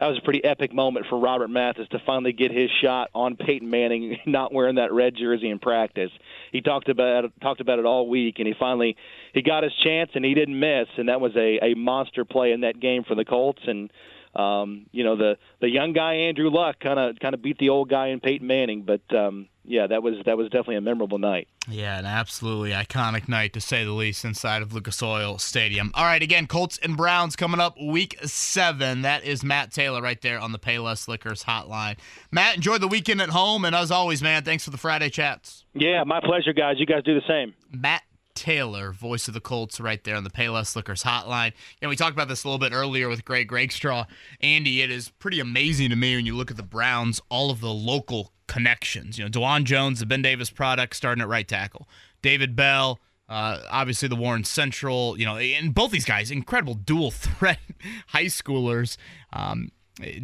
that 0.00 0.06
was 0.06 0.18
a 0.18 0.22
pretty 0.22 0.42
epic 0.44 0.72
moment 0.72 1.06
for 1.08 1.18
Robert 1.18 1.48
Mathis 1.48 1.88
to 1.88 1.98
finally 2.06 2.32
get 2.32 2.52
his 2.52 2.70
shot 2.82 3.10
on 3.14 3.36
Peyton 3.36 3.68
Manning, 3.68 4.18
not 4.26 4.52
wearing 4.52 4.76
that 4.76 4.92
red 4.92 5.14
jersey 5.16 5.50
in 5.50 5.58
practice. 5.58 6.10
He 6.52 6.60
talked 6.60 6.88
about 6.88 7.24
it, 7.24 7.32
talked 7.42 7.60
about 7.60 7.78
it 7.78 7.84
all 7.84 8.08
week, 8.08 8.36
and 8.38 8.46
he 8.46 8.54
finally 8.58 8.96
he 9.34 9.42
got 9.42 9.62
his 9.62 9.72
chance 9.84 10.10
and 10.14 10.24
he 10.24 10.34
didn't 10.34 10.58
miss, 10.58 10.88
and 10.96 11.08
that 11.08 11.20
was 11.20 11.32
a 11.36 11.58
a 11.62 11.74
monster 11.74 12.24
play 12.24 12.52
in 12.52 12.62
that 12.62 12.80
game 12.80 13.04
for 13.04 13.14
the 13.14 13.24
Colts 13.24 13.62
and. 13.66 13.90
Um, 14.34 14.86
you 14.92 15.04
know 15.04 15.16
the 15.16 15.38
the 15.60 15.70
young 15.70 15.94
guy 15.94 16.12
Andrew 16.12 16.50
Luck 16.50 16.78
kind 16.78 16.98
of 16.98 17.18
kind 17.18 17.34
of 17.34 17.40
beat 17.40 17.56
the 17.58 17.70
old 17.70 17.88
guy 17.88 18.08
in 18.08 18.20
Peyton 18.20 18.46
Manning, 18.46 18.82
but 18.82 19.00
um, 19.16 19.48
yeah, 19.68 19.86
that 19.86 20.02
was 20.02 20.14
that 20.24 20.36
was 20.36 20.46
definitely 20.46 20.76
a 20.76 20.80
memorable 20.80 21.18
night. 21.18 21.46
Yeah, 21.68 21.98
an 21.98 22.06
absolutely 22.06 22.70
iconic 22.70 23.28
night 23.28 23.52
to 23.52 23.60
say 23.60 23.84
the 23.84 23.92
least 23.92 24.24
inside 24.24 24.62
of 24.62 24.72
Lucas 24.72 25.02
Oil 25.02 25.38
Stadium. 25.38 25.90
All 25.94 26.04
right, 26.04 26.22
again, 26.22 26.46
Colts 26.46 26.78
and 26.82 26.96
Browns 26.96 27.36
coming 27.36 27.60
up 27.60 27.76
week 27.80 28.18
seven. 28.24 29.02
That 29.02 29.24
is 29.24 29.44
Matt 29.44 29.70
Taylor 29.70 30.00
right 30.00 30.20
there 30.22 30.38
on 30.38 30.52
the 30.52 30.58
Payless 30.58 31.06
Liquors 31.06 31.44
hotline. 31.44 31.98
Matt, 32.32 32.56
enjoy 32.56 32.78
the 32.78 32.88
weekend 32.88 33.20
at 33.20 33.28
home, 33.28 33.64
and 33.66 33.76
as 33.76 33.90
always, 33.90 34.22
man, 34.22 34.42
thanks 34.42 34.64
for 34.64 34.70
the 34.70 34.78
Friday 34.78 35.10
chats. 35.10 35.66
Yeah, 35.74 36.02
my 36.04 36.20
pleasure, 36.20 36.54
guys. 36.54 36.76
You 36.78 36.86
guys 36.86 37.02
do 37.04 37.14
the 37.14 37.26
same. 37.28 37.54
Matt 37.70 38.02
Taylor, 38.34 38.92
voice 38.92 39.28
of 39.28 39.34
the 39.34 39.40
Colts, 39.40 39.80
right 39.80 40.02
there 40.04 40.16
on 40.16 40.24
the 40.24 40.30
Payless 40.30 40.76
Liquors 40.76 41.02
hotline. 41.02 41.52
And 41.82 41.88
we 41.90 41.96
talked 41.96 42.12
about 42.12 42.28
this 42.28 42.44
a 42.44 42.48
little 42.48 42.58
bit 42.58 42.72
earlier 42.72 43.08
with 43.08 43.24
Greg 43.24 43.50
Rakestraw. 43.50 44.06
Andy, 44.40 44.80
it 44.80 44.90
is 44.90 45.10
pretty 45.10 45.40
amazing 45.40 45.90
to 45.90 45.96
me 45.96 46.14
when 46.14 46.24
you 46.24 46.36
look 46.36 46.50
at 46.50 46.56
the 46.56 46.62
Browns, 46.62 47.20
all 47.28 47.50
of 47.50 47.60
the 47.60 47.72
local 47.72 48.32
connections. 48.48 49.18
You 49.18 49.24
know, 49.24 49.30
Dawand 49.30 49.64
Jones, 49.64 50.00
the 50.00 50.06
Ben 50.06 50.22
Davis 50.22 50.50
product, 50.50 50.96
starting 50.96 51.22
at 51.22 51.28
right 51.28 51.46
tackle. 51.46 51.88
David 52.22 52.56
Bell, 52.56 52.98
uh, 53.28 53.60
obviously 53.70 54.08
the 54.08 54.16
Warren 54.16 54.42
Central. 54.42 55.18
You 55.18 55.26
know, 55.26 55.36
and 55.36 55.72
both 55.72 55.92
these 55.92 56.04
guys, 56.04 56.32
incredible 56.32 56.74
dual 56.74 57.10
threat 57.12 57.60
high 58.08 58.24
schoolers. 58.24 58.96
Um, 59.32 59.70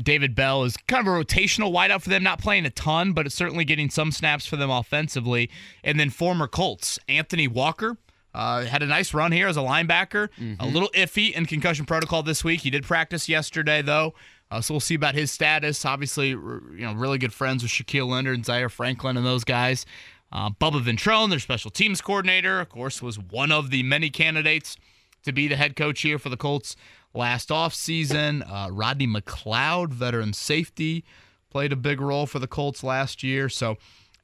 David 0.02 0.35
Bell 0.35 0.64
is 0.64 0.76
kind 0.87 1.07
of 1.07 1.12
a 1.12 1.25
rotational 1.25 1.73
wideout 1.73 2.02
for 2.02 2.09
them, 2.09 2.23
not 2.23 2.40
playing 2.40 2.64
a 2.64 2.71
ton, 2.71 3.12
but 3.12 3.26
it's 3.26 3.35
certainly 3.35 3.64
getting 3.64 3.90
some 3.90 4.12
snaps 4.12 4.47
for 4.47 4.57
them 4.57 4.71
offensively. 4.71 5.50
And 5.83 5.99
then 5.99 6.11
former 6.11 6.47
Colts, 6.47 6.99
Anthony 7.09 7.49
Walker, 7.49 7.97
uh, 8.35 8.64
had 8.64 8.83
a 8.83 8.87
nice 8.87 9.14
run 9.14 9.33
here 9.33 9.49
as 9.49 9.57
a 9.57 9.61
linebacker. 9.61 10.28
Mm-hmm. 10.38 10.61
A 10.61 10.66
little 10.66 10.90
iffy 10.95 11.33
in 11.33 11.47
concussion 11.47 11.87
protocol 11.87 12.23
this 12.23 12.43
week. 12.43 12.61
He 12.61 12.71
did 12.71 12.85
practice 12.85 13.28
yesterday, 13.28 13.82
though. 13.82 14.15
Uh, 14.50 14.61
so 14.61 14.75
we'll 14.75 14.80
see 14.80 14.95
about 14.95 15.15
his 15.15 15.30
status. 15.33 15.85
Obviously, 15.85 16.28
you 16.28 16.63
know, 16.78 16.93
really 16.95 17.19
good 17.19 17.33
friends 17.33 17.63
with 17.63 17.73
Shaquille 17.73 18.09
Leonard 18.09 18.37
and 18.37 18.47
Zaire 18.47 18.69
Franklin 18.69 19.17
and 19.17 19.26
those 19.26 19.45
guys. 19.45 19.85
Uh, 20.30 20.50
Bubba 20.50 20.83
Ventrone, 20.83 21.30
their 21.30 21.39
special 21.39 21.71
teams 21.71 22.00
coordinator, 22.00 22.61
of 22.61 22.69
course, 22.69 23.00
was 23.00 23.19
one 23.19 23.52
of 23.52 23.71
the 23.71 23.83
many 23.83 24.11
candidates 24.11 24.76
to 25.23 25.33
be 25.33 25.49
the 25.49 25.57
head 25.57 25.76
coach 25.76 26.02
here 26.02 26.19
for 26.19 26.28
the 26.28 26.37
Colts 26.37 26.76
last 27.15 27.49
offseason. 27.49 28.43
Uh, 28.49 28.69
Rodney 28.71 29.07
McLeod, 29.07 29.91
veteran 29.91 30.33
safety, 30.33 31.04
played 31.50 31.73
a 31.73 31.76
big 31.76 32.00
role 32.00 32.26
for 32.26 32.39
the 32.39 32.49
Colts 32.49 32.83
last 32.83 33.23
year. 33.23 33.49
So 33.49 33.76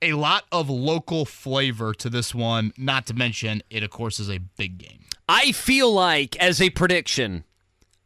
a 0.03 0.15
lot 0.15 0.45
of 0.51 0.69
local 0.69 1.25
flavor 1.25 1.95
to 1.95 2.11
this 2.11 2.35
one, 2.35 2.73
not 2.77 3.07
to 3.07 3.15
mention 3.15 3.63
it, 3.71 3.83
of 3.83 3.91
course, 3.91 4.19
is 4.19 4.29
a 4.29 4.39
big 4.39 4.79
game. 4.79 5.05
I 5.29 5.53
feel 5.53 5.93
like, 5.93 6.37
as 6.37 6.61
a 6.61 6.71
prediction, 6.71 7.45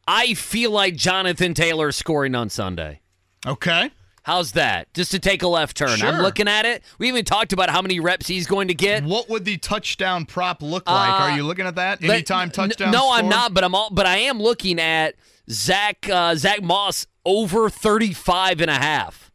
I 0.06 0.34
feel 0.34 0.70
like 0.70 0.96
Jonathan 0.96 1.54
Taylor 1.54 1.92
scoring 1.92 2.34
on 2.34 2.50
Sunday. 2.50 3.00
Okay. 3.46 3.90
How's 4.24 4.52
that? 4.52 4.92
Just 4.94 5.10
to 5.10 5.18
take 5.18 5.42
a 5.42 5.48
left 5.48 5.76
turn. 5.76 5.98
Sure. 5.98 6.08
I'm 6.08 6.22
looking 6.22 6.48
at 6.48 6.64
it. 6.64 6.82
We 6.98 7.08
even 7.08 7.26
talked 7.26 7.52
about 7.52 7.68
how 7.68 7.82
many 7.82 8.00
reps 8.00 8.26
he's 8.26 8.46
going 8.46 8.68
to 8.68 8.74
get. 8.74 9.04
What 9.04 9.28
would 9.28 9.44
the 9.44 9.58
touchdown 9.58 10.24
prop 10.24 10.62
look 10.62 10.88
like? 10.88 11.08
Uh, 11.20 11.24
Are 11.24 11.36
you 11.36 11.42
looking 11.42 11.66
at 11.66 11.74
that? 11.74 12.02
Anytime 12.02 12.50
touchdown? 12.50 12.90
No, 12.90 13.00
score? 13.00 13.12
I'm 13.16 13.28
not. 13.28 13.52
But 13.52 13.64
I'm 13.64 13.74
all. 13.74 13.90
But 13.90 14.06
I 14.06 14.16
am 14.18 14.40
looking 14.40 14.80
at 14.80 15.14
Zach 15.50 16.08
uh, 16.10 16.34
Zach 16.36 16.62
Moss 16.62 17.06
over 17.26 17.68
35 17.68 18.62
and 18.62 18.70
a 18.70 18.74
half. 18.74 19.30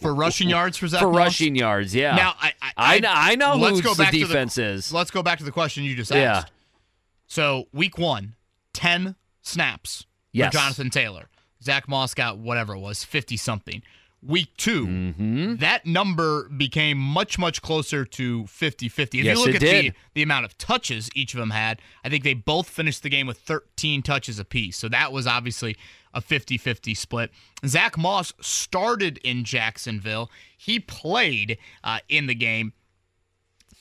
for 0.00 0.12
rushing 0.14 0.48
yards 0.48 0.76
for 0.76 0.86
Zach 0.88 1.00
for 1.00 1.06
Moss? 1.06 1.16
rushing 1.16 1.54
yards. 1.54 1.94
Yeah. 1.94 2.16
Now 2.16 2.34
I 2.40 2.52
I, 2.60 2.72
I, 2.76 2.98
know, 2.98 3.12
I 3.14 3.34
know 3.36 3.54
let's 3.56 3.76
who 3.76 3.82
go 3.84 3.94
back 3.94 4.10
the 4.10 4.20
to 4.20 4.26
defense 4.26 4.56
the, 4.56 4.64
is. 4.64 4.92
Let's 4.92 5.12
go 5.12 5.22
back 5.22 5.38
to 5.38 5.44
the 5.44 5.52
question 5.52 5.84
you 5.84 5.94
just 5.94 6.10
asked. 6.10 6.48
Yeah. 6.48 6.52
So 7.28 7.68
week 7.72 7.98
one, 7.98 8.34
10 8.74 9.14
snaps 9.42 10.06
yes. 10.32 10.48
for 10.48 10.58
Jonathan 10.58 10.90
Taylor. 10.90 11.28
Zach 11.62 11.88
Moss 11.88 12.14
got 12.14 12.38
whatever 12.38 12.74
it 12.74 12.78
was, 12.78 13.04
50 13.04 13.36
something. 13.36 13.82
Week 14.24 14.56
2 14.56 14.86
mm-hmm. 14.86 15.56
that 15.56 15.84
number 15.84 16.48
became 16.48 16.96
much, 16.96 17.40
much 17.40 17.60
closer 17.60 18.04
to 18.04 18.46
50 18.46 18.88
50. 18.88 19.18
If 19.18 19.24
yes, 19.24 19.36
you 19.36 19.44
look 19.44 19.54
it 19.56 19.56
at 19.56 19.60
did. 19.60 19.84
The, 19.86 19.94
the 20.14 20.22
amount 20.22 20.44
of 20.44 20.56
touches 20.58 21.10
each 21.16 21.34
of 21.34 21.40
them 21.40 21.50
had, 21.50 21.80
I 22.04 22.08
think 22.08 22.22
they 22.22 22.34
both 22.34 22.68
finished 22.68 23.02
the 23.02 23.08
game 23.08 23.26
with 23.26 23.38
13 23.38 24.00
touches 24.02 24.38
apiece. 24.38 24.76
So 24.76 24.88
that 24.90 25.12
was 25.12 25.26
obviously 25.26 25.76
a 26.14 26.20
50 26.20 26.56
50 26.56 26.94
split. 26.94 27.32
Zach 27.66 27.98
Moss 27.98 28.32
started 28.40 29.18
in 29.24 29.42
Jacksonville. 29.42 30.30
He 30.56 30.78
played 30.78 31.58
uh, 31.82 31.98
in 32.08 32.28
the 32.28 32.36
game 32.36 32.74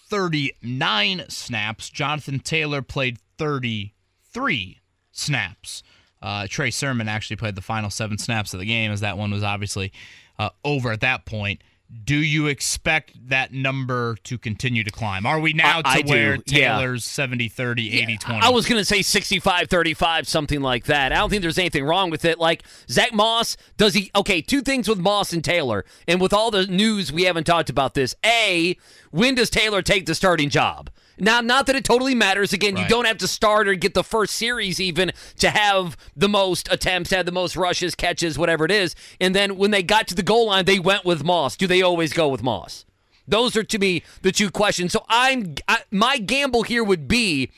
39 0.09 1.25
snaps. 1.29 1.87
Jonathan 1.91 2.39
Taylor 2.39 2.81
played 2.81 3.19
33 3.37 4.80
snaps. 5.21 5.83
Uh, 6.21 6.47
Trey 6.49 6.69
Sermon 6.71 7.07
actually 7.07 7.35
played 7.37 7.55
the 7.55 7.61
final 7.61 7.89
seven 7.89 8.17
snaps 8.17 8.53
of 8.53 8.59
the 8.59 8.65
game, 8.65 8.91
as 8.91 8.99
that 8.99 9.17
one 9.17 9.31
was 9.31 9.43
obviously 9.43 9.91
uh, 10.37 10.49
over 10.63 10.91
at 10.91 11.01
that 11.01 11.25
point. 11.25 11.61
Do 12.05 12.15
you 12.15 12.47
expect 12.47 13.27
that 13.27 13.51
number 13.51 14.15
to 14.23 14.37
continue 14.37 14.81
to 14.85 14.91
climb? 14.91 15.25
Are 15.25 15.41
we 15.41 15.51
now 15.51 15.81
I, 15.83 16.01
to 16.01 16.07
I 16.07 16.09
where 16.09 16.37
do. 16.37 16.55
Yeah. 16.55 16.77
Taylor's 16.77 17.03
70 17.03 17.49
30, 17.49 18.01
80 18.01 18.17
20? 18.17 18.41
I 18.41 18.49
was 18.49 18.65
going 18.65 18.79
to 18.79 18.85
say 18.85 19.01
65 19.01 19.67
35, 19.67 20.25
something 20.25 20.61
like 20.61 20.85
that. 20.85 21.11
I 21.11 21.15
don't 21.15 21.29
think 21.29 21.41
there's 21.41 21.57
anything 21.57 21.83
wrong 21.83 22.09
with 22.09 22.23
it. 22.23 22.39
Like, 22.39 22.63
Zach 22.89 23.11
Moss, 23.13 23.57
does 23.75 23.93
he. 23.93 24.09
Okay, 24.15 24.41
two 24.41 24.61
things 24.61 24.87
with 24.87 24.99
Moss 24.99 25.33
and 25.33 25.43
Taylor. 25.43 25.83
And 26.07 26.21
with 26.21 26.31
all 26.31 26.49
the 26.49 26.65
news, 26.65 27.11
we 27.11 27.23
haven't 27.23 27.43
talked 27.43 27.69
about 27.69 27.93
this. 27.93 28.15
A, 28.25 28.77
when 29.09 29.35
does 29.35 29.49
Taylor 29.49 29.81
take 29.81 30.05
the 30.05 30.15
starting 30.15 30.49
job? 30.49 30.89
Now, 31.21 31.39
not 31.39 31.67
that 31.67 31.75
it 31.75 31.85
totally 31.85 32.15
matters. 32.15 32.51
Again, 32.51 32.73
Right. 32.73 32.81
you 32.83 32.89
don't 32.89 33.05
have 33.05 33.19
to 33.19 33.27
start 33.27 33.67
or 33.67 33.75
get 33.75 33.93
the 33.93 34.03
first 34.03 34.33
series 34.33 34.79
even 34.81 35.11
to 35.37 35.51
have 35.51 35.95
the 36.15 36.27
most 36.27 36.67
attempts, 36.71 37.11
to 37.11 37.17
have 37.17 37.27
the 37.27 37.31
most 37.31 37.55
rushes, 37.55 37.93
catches, 37.93 38.39
whatever 38.39 38.65
it 38.65 38.71
is. 38.71 38.95
And 39.19 39.35
then 39.35 39.55
when 39.55 39.69
they 39.69 39.83
got 39.83 40.07
to 40.07 40.15
the 40.15 40.23
goal 40.23 40.47
line, 40.47 40.65
they 40.65 40.79
went 40.79 41.05
with 41.05 41.23
Moss. 41.23 41.55
Do 41.55 41.67
they 41.67 41.83
always 41.83 42.11
go 42.11 42.27
with 42.27 42.41
Moss? 42.41 42.85
Those 43.27 43.55
are 43.55 43.63
to 43.63 43.77
me 43.77 44.01
the 44.23 44.31
two 44.31 44.49
questions. 44.49 44.93
So 44.93 45.05
I'm 45.07 45.53
I, 45.67 45.83
my 45.91 46.17
gamble 46.17 46.63
here 46.63 46.83
would 46.83 47.07
be 47.07 47.51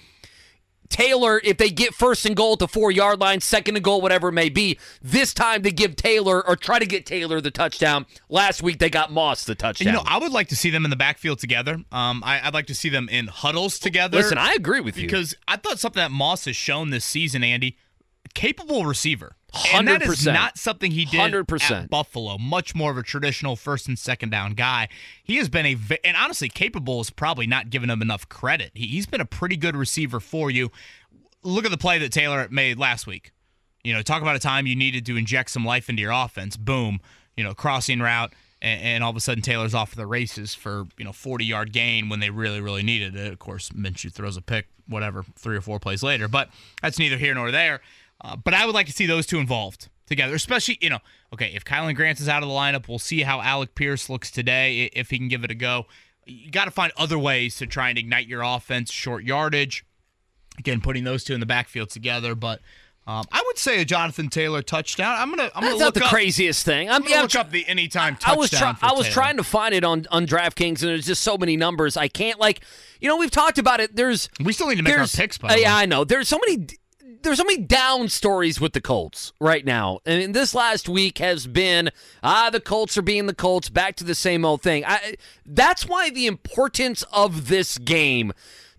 Taylor, 0.94 1.42
if 1.44 1.58
they 1.58 1.72
get 1.72 1.94
first 1.96 2.24
and 2.26 2.36
goal 2.36 2.54
at 2.54 2.60
the 2.60 2.68
four 2.68 2.92
yard 2.92 3.20
line, 3.20 3.42
second 3.42 3.76
and 3.76 3.84
goal, 3.84 4.00
whatever 4.00 4.30
it 4.30 4.34
may 4.34 4.50
be, 4.50 4.78
this 5.02 5.34
time 5.34 5.64
they 5.64 5.72
give 5.72 5.96
Taylor 5.96 6.46
or 6.48 6.56
try 6.56 6.78
to 6.78 6.86
get 6.86 7.06
Taylor 7.08 7.42
the 7.42 7.50
touchdown. 7.52 8.06
Last 8.30 8.62
week 8.62 8.78
they 8.78 8.90
got 8.92 9.12
Moss 9.12 9.44
the 9.44 9.56
touchdown. 9.56 9.88
You 9.88 9.92
know, 9.94 10.04
I 10.06 10.20
would 10.20 10.32
like 10.32 10.50
to 10.50 10.56
see 10.56 10.70
them 10.70 10.86
in 10.86 10.92
the 10.92 10.96
backfield 10.96 11.40
together. 11.40 11.80
Um, 11.92 12.22
I, 12.24 12.42
I'd 12.44 12.54
like 12.54 12.68
to 12.68 12.76
see 12.76 12.90
them 12.90 13.10
in 13.10 13.26
huddles 13.28 13.80
together. 13.80 14.18
Listen, 14.18 14.38
I 14.38 14.54
agree 14.54 14.80
with 14.82 14.96
you. 14.98 15.08
because 15.08 15.36
I 15.48 15.58
thought 15.58 15.80
something 15.80 16.00
that 16.00 16.12
Moss 16.12 16.46
has 16.46 16.56
shown 16.56 16.92
this 16.92 17.04
season, 17.04 17.44
Andy, 17.44 17.76
capable 18.34 18.86
receiver. 18.86 19.36
And 19.74 19.88
that 19.88 20.02
is 20.02 20.26
100%. 20.26 20.34
not 20.34 20.58
something 20.58 20.92
he 20.92 21.06
did 21.06 21.20
100%. 21.32 21.72
at 21.72 21.90
Buffalo. 21.90 22.38
Much 22.40 22.74
more 22.74 22.90
of 22.90 22.98
a 22.98 23.04
traditional 23.04 23.56
first 23.56 23.88
and 23.88 23.98
second 24.00 24.30
down 24.32 24.54
guy. 24.54 24.90
He 25.24 25.38
has 25.38 25.48
been 25.48 25.66
a 25.66 25.78
and 26.04 26.18
honestly, 26.18 26.50
capable 26.50 27.02
is 27.02 27.12
probably 27.12 27.46
not 27.46 27.70
giving 27.70 27.90
him 27.90 28.02
enough 28.02 28.28
credit. 28.30 28.72
He, 28.74 28.88
he's 28.88 29.06
been 29.06 29.22
a 29.22 29.26
pretty 29.26 29.56
good 29.56 29.76
receiver 29.76 30.20
for 30.20 30.50
you. 30.50 30.72
look 31.44 31.66
at 31.66 31.72
the 31.72 31.78
play 31.78 32.00
that 32.00 32.12
Taylor 32.12 32.48
made 32.50 32.80
last 32.80 33.06
week. 33.06 33.32
You 33.84 33.94
know, 33.94 34.02
talk 34.02 34.22
about 34.22 34.36
a 34.36 34.40
time 34.40 34.66
you 34.66 34.76
needed 34.76 35.06
to 35.06 35.18
inject 35.18 35.52
some 35.52 35.66
life 35.66 35.88
into 35.90 36.02
your 36.02 36.12
offense. 36.12 36.58
Boom, 36.58 37.00
you 37.36 37.44
know, 37.44 37.54
crossing 37.54 38.00
route, 38.00 38.34
and, 38.62 39.04
all 39.04 39.10
of 39.10 39.18
a 39.18 39.20
sudden 39.20 39.44
Taylor's 39.44 39.76
off 39.76 39.94
the 39.94 40.08
races 40.08 40.56
for 40.56 40.86
you 40.98 41.04
know 41.06 41.12
40 41.12 41.46
yard 41.46 41.74
gain 41.74 42.10
when 42.10 42.22
they 42.22 42.30
really 42.30 42.62
really 42.62 42.82
needed 42.82 43.16
it. 43.16 43.32
Of 43.32 43.40
course, 43.40 43.70
Minshew 43.70 44.12
throws 44.12 44.38
a 44.38 44.42
pick, 44.42 44.68
whatever, 44.88 45.26
three 45.36 45.58
or 45.58 45.62
four 45.62 45.80
plays 45.80 46.02
later. 46.02 46.28
But 46.28 46.50
that's 46.82 46.98
neither 46.98 47.18
here 47.18 47.36
nor 47.36 47.52
there. 47.52 47.82
Uh, 48.24 48.36
but 48.36 48.54
I 48.54 48.66
would 48.66 48.76
like 48.76 48.88
to 48.88 48.94
see 48.94 49.06
those 49.06 49.26
two 49.26 49.38
involved 49.40 49.90
together, 50.08 50.36
especially 50.36 50.78
you 50.82 50.90
know, 50.90 51.00
okay, 51.34 51.52
if 51.54 51.66
Kylen 51.66 51.96
Grant 51.96 52.20
is 52.20 52.30
out 52.30 52.44
of 52.44 52.50
the 52.50 52.56
lineup, 52.56 52.88
we'll 52.88 53.00
see 53.00 53.22
how 53.22 53.42
Alec 53.42 53.76
Pierce 53.76 54.10
looks 54.10 54.32
today 54.32 54.90
if 54.94 55.10
he 55.10 55.18
can 55.18 55.28
give 55.28 55.44
it 55.44 55.52
a 55.52 55.56
go. 55.56 55.86
You 56.26 56.52
got 56.52 56.66
to 56.66 56.72
find 56.72 56.94
other 56.98 57.20
ways 57.20 57.58
to 57.58 57.68
try 57.68 57.90
and 57.90 57.98
ignite 57.98 58.28
your 58.28 58.42
offense, 58.44 58.92
short 58.92 59.24
yardage. 59.26 59.86
Again, 60.58 60.80
putting 60.82 61.04
those 61.04 61.24
two 61.24 61.34
in 61.34 61.40
the 61.40 61.46
backfield 61.46 61.90
together, 61.90 62.36
but 62.36 62.62
um, 63.06 63.26
I 63.32 63.44
would 63.46 63.58
say 63.58 63.82
a 63.82 63.86
Jonathan 63.86 64.30
Taylor 64.30 64.62
touchdown. 64.62 65.18
I'm 65.20 65.30
gonna. 65.30 65.52
I'm 65.54 65.64
That's 65.64 65.74
gonna 65.74 65.80
not 65.80 65.86
look 65.86 65.94
the 65.96 66.06
up, 66.06 66.10
craziest 66.12 66.64
thing. 66.64 66.88
I'm, 66.88 66.96
I'm 66.96 67.02
gonna 67.02 67.16
yeah, 67.16 67.22
look 67.24 67.32
try- 67.32 67.42
up 67.42 67.50
the 67.52 67.68
anytime 67.68 68.14
I 68.14 68.16
touchdown. 68.16 68.38
was 68.38 68.50
trying. 68.52 68.76
for 68.76 68.86
I 68.86 68.92
was 68.94 69.10
trying 69.10 69.38
to 69.38 69.44
find 69.44 69.76
it 69.76 69.84
on 69.84 70.06
on 70.10 70.26
DraftKings, 70.26 70.82
and 70.82 70.90
there's 70.90 71.06
just 71.06 71.22
so 71.22 71.38
many 71.38 71.58
numbers. 71.58 71.98
I 71.98 72.08
can't 72.08 72.40
like, 72.40 72.62
you 73.02 73.10
know, 73.10 73.18
we've 73.18 73.32
talked 73.32 73.58
about 73.58 73.82
it. 73.82 73.96
There's 73.98 74.30
We 74.42 74.54
still 74.54 74.68
need 74.70 74.78
to 74.78 74.84
make 74.84 74.98
our 74.98 75.06
picks. 75.08 75.38
By 75.38 75.50
uh, 75.50 75.58
yeah. 75.58 75.76
I 75.76 75.86
know. 75.86 76.06
There's 76.06 76.30
so 76.30 76.40
many. 76.48 76.68
There's 77.24 77.38
so 77.38 77.46
many 77.46 77.62
down 77.62 78.10
stories 78.10 78.60
with 78.60 78.74
the 78.74 78.82
Colts 78.82 79.32
right 79.40 79.64
now, 79.64 80.00
and 80.06 80.36
this 80.36 80.54
last 80.54 80.90
week 80.90 81.20
has 81.20 81.48
been 81.48 81.90
ah 82.22 82.50
the 82.50 82.60
Colts 82.60 82.98
are 82.98 83.02
being 83.02 83.28
the 83.28 83.34
Colts, 83.34 83.70
back 83.70 83.96
to 83.96 84.04
the 84.04 84.14
same 84.14 84.44
old 84.44 84.62
thing. 84.62 84.84
I, 84.86 85.16
that's 85.46 85.88
why 85.88 86.10
the 86.10 86.28
importance 86.28 87.02
of 87.14 87.48
this 87.48 87.78
game 87.78 88.34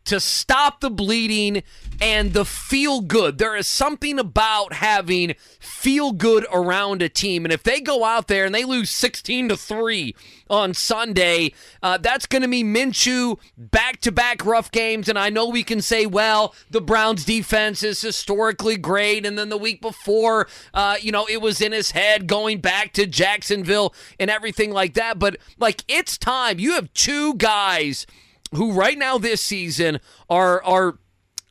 to 0.05 0.21
stop 0.21 0.81
the 0.81 0.91
bleeding 0.91 1.63
and 2.01 2.33
the 2.33 2.45
feel 2.45 3.01
good. 3.01 3.39
There 3.39 3.57
is 3.57 3.67
something 3.67 4.19
about 4.19 4.75
having 4.75 5.35
feel 5.59 6.13
good 6.13 6.47
around 6.53 7.03
a 7.03 7.09
team. 7.09 7.45
And 7.45 7.53
if 7.53 7.63
they 7.63 7.81
go 7.81 8.05
out 8.05 8.29
there 8.29 8.45
and 8.45 8.55
they 8.55 8.65
lose 8.65 8.91
16 8.91 9.49
to 9.51 9.57
3 9.57 10.15
on 10.51 10.75
Sunday, 10.75 11.53
uh, 11.83 11.99
that's 11.99 12.27
going 12.27 12.43
to 12.43 12.49
be 12.49 12.63
Minshew 12.63 13.39
back 13.57 14.01
to 14.03 14.13
back 14.13 14.45
rough 14.45 14.71
games. 14.71 15.09
And 15.09 15.19
I 15.19 15.31
know 15.31 15.49
we 15.49 15.63
can 15.63 15.81
say, 15.81 16.07
well, 16.07 16.55
the 16.71 16.81
Browns 16.81 17.25
defense 17.25 17.83
is 17.83 18.01
historically 18.01 18.77
great. 18.77 19.25
And 19.25 19.39
then 19.39 19.49
the 19.49 19.57
week 19.57 19.81
before, 19.81 20.49
uh, 20.73 20.97
you 21.01 21.13
know, 21.13 21.27
it 21.27 21.41
was 21.41 21.61
in 21.61 21.73
his 21.73 21.93
head 21.93 22.27
going 22.27 22.61
back 22.61 22.93
to 22.95 23.07
Jacksonville 23.07 23.95
and 24.19 24.31
everything 24.31 24.71
like 24.73 24.95
that. 24.95 25.19
But 25.19 25.37
like, 25.59 25.85
it's 25.89 26.19
time. 26.19 26.59
You 26.59 26.75
have 26.75 26.93
two 26.93 27.35
guys 27.35 28.07
who 28.55 28.73
right 28.73 28.99
now 28.99 29.19
this 29.19 29.41
season 29.41 30.01
are 30.29 30.63
are 30.65 30.99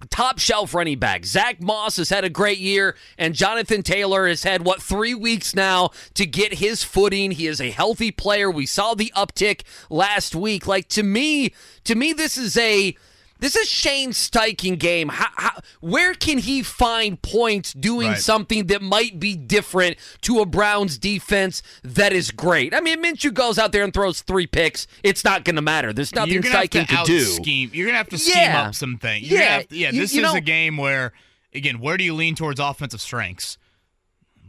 top 0.10 0.39
shelf 0.39 0.74
running 0.74 1.00
back. 1.00 1.26
Zach 1.26 1.62
Moss 1.62 1.98
has 1.98 2.10
had 2.10 2.24
a 2.24 2.30
great 2.30 2.58
year, 2.58 2.96
and 3.18 3.34
Jonathan 3.34 3.84
Taylor 3.84 4.28
has 4.28 4.44
had 4.44 4.66
what 4.66 4.82
three 4.82 5.13
weeks 5.13 5.56
now 5.56 5.92
to 6.13 6.26
get 6.26 6.56
his 6.56 6.84
footing. 6.84 7.32
He 7.32 7.48
is 7.48 7.62
a 7.62 7.72
healthy 7.72 8.12
player. 8.12 8.50
We 8.50 8.66
saw 8.66 8.94
the 8.94 9.12
uptick 9.16 9.62
last 9.89 10.36
week. 10.36 10.68
Like 10.68 10.88
to 10.89 11.04
me, 11.04 11.54
to 11.86 11.96
me, 11.96 12.13
this 12.13 12.38
is 12.38 12.58
a 12.58 12.96
this 13.43 13.56
is 13.58 13.67
Shane 13.69 14.12
Steichen 14.12 14.79
game. 14.79 15.10
How, 15.10 15.27
how, 15.36 15.60
where 15.82 16.13
can 16.13 16.38
he 16.38 16.63
find 16.63 17.21
points 17.21 17.73
doing 17.73 18.08
Right. 18.10 18.17
something 18.17 18.67
that 18.67 18.82
might 18.82 19.19
be 19.19 19.36
different 19.36 19.97
to 20.21 20.39
a 20.39 20.45
Browns 20.45 20.97
defense 20.97 21.62
that 21.84 22.13
is 22.13 22.32
great? 22.32 22.73
I 22.73 22.79
mean, 22.79 23.03
Minshew 23.03 23.34
goes 23.34 23.60
out 23.60 23.71
there 23.73 23.84
and 23.84 23.93
throws 23.93 24.21
three 24.21 24.47
picks. 24.47 24.88
It's 25.03 25.23
not 25.23 25.43
going 25.43 25.58
to 25.58 25.62
matter. 25.62 25.91
There's 25.91 26.15
nothing 26.15 26.34
You're 26.34 26.41
gonna 26.41 26.56
have 26.56 26.65
Steichen 26.69 26.88
to 26.88 26.95
can 26.95 27.06
do. 27.06 27.19
scheme. 27.19 27.69
You're 27.73 27.86
gonna 27.88 27.97
have 27.97 28.10
to 28.10 28.17
scheme 28.17 28.34
Yeah. 28.38 28.62
up 28.67 28.75
some 28.75 28.97
things. 28.97 29.29
You're 29.29 29.41
Yeah. 29.41 29.62
to- 29.63 29.75
yeah. 29.77 29.91
You- 29.91 29.99
This 30.01 30.13
you 30.13 30.21
is 30.25 30.32
know- 30.32 30.38
a 30.38 30.41
game 30.41 30.77
where, 30.77 31.12
again, 31.53 31.79
where 31.79 31.97
do 31.97 32.03
you 32.03 32.13
lean 32.13 32.36
towards 32.36 32.60
offensive 32.60 33.01
strengths? 33.01 33.58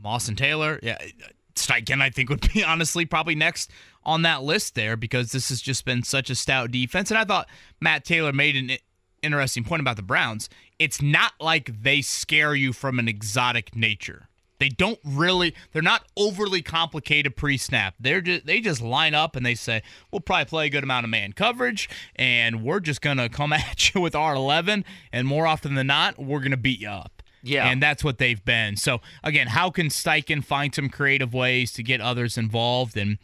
Moss 0.03 0.29
and 0.29 0.39
Taylor. 0.39 0.79
Yeah, 0.83 0.99
Steichen, 1.55 2.03
I 2.03 2.11
think 2.11 2.29
would 2.31 2.53
be 2.53 2.63
honestly 2.65 3.07
probably 3.07 3.35
next 3.35 3.71
on 4.05 4.23
that 4.23 4.43
list 4.43 4.75
there 4.75 4.97
because 4.97 5.33
this 5.33 5.49
has 5.49 5.61
just 5.61 5.85
been 5.85 6.03
such 6.03 6.31
a 6.31 6.35
stout 6.35 6.71
defense. 6.71 7.11
And 7.11 7.19
I 7.19 7.25
thought 7.25 7.49
Matt 7.81 8.05
Taylor 8.05 8.33
made 8.33 8.57
an 8.57 8.77
interesting 9.23 9.65
point 9.65 9.81
about 9.81 9.97
the 9.97 10.03
Browns. 10.03 10.49
It's 10.79 11.01
not 11.01 11.33
like 11.41 11.83
they 11.83 12.03
scare 12.03 12.55
you 12.55 12.73
from 12.73 12.99
an 12.99 13.09
exotic 13.09 13.75
nature. 13.75 14.29
They 14.59 14.69
don't 14.69 15.01
really. 15.05 15.55
They're 15.73 15.83
not 15.83 16.07
overly 16.17 16.63
complicated 16.63 17.37
pre-snap. 17.37 17.95
They're 17.99 18.21
just 18.21 18.47
they 18.47 18.61
just 18.61 18.81
line 18.81 19.13
up 19.15 19.37
and 19.37 19.45
they 19.45 19.55
say 19.55 19.83
we'll 20.11 20.21
probably 20.21 20.45
play 20.45 20.67
a 20.67 20.71
good 20.71 20.85
amount 20.85 21.05
of 21.05 21.11
man 21.11 21.33
coverage, 21.33 21.89
and 22.17 22.63
we're 22.63 22.81
just 22.81 23.03
gonna 23.03 23.29
come 23.41 23.53
at 23.53 23.93
you 23.93 24.01
with 24.01 24.15
our 24.15 24.35
11, 24.35 24.85
and 25.13 25.27
more 25.27 25.47
often 25.47 25.75
than 25.75 25.89
not, 25.89 26.19
we're 26.19 26.41
gonna 26.41 26.57
beat 26.57 26.81
you 26.81 26.89
up. 26.89 27.23
Yeah. 27.47 27.69
and 27.69 27.83
that's 27.83 28.03
what 28.03 28.17
they've 28.17 28.43
been. 28.43 28.79
So 28.79 29.03
again, 29.23 29.49
how 29.49 29.69
can 29.69 29.89
Steichen 29.89 30.43
find 30.43 30.75
some 30.75 30.89
creative 30.89 31.35
ways 31.35 31.73
to 31.75 31.83
get 31.83 32.01
others 32.01 32.39
involved? 32.39 32.97
And 32.97 33.19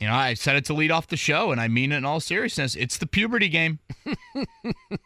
you 0.00 0.06
know, 0.08 0.14
I 0.14 0.34
said 0.34 0.56
it 0.56 0.64
to 0.66 0.74
lead 0.74 0.90
off 0.90 1.08
the 1.08 1.16
show, 1.16 1.52
and 1.52 1.60
I 1.60 1.68
mean 1.68 1.92
it 1.92 1.98
in 1.98 2.04
all 2.06 2.20
seriousness. 2.20 2.74
It's 2.74 2.96
the 2.96 3.06
puberty 3.06 3.48
game. 3.48 3.78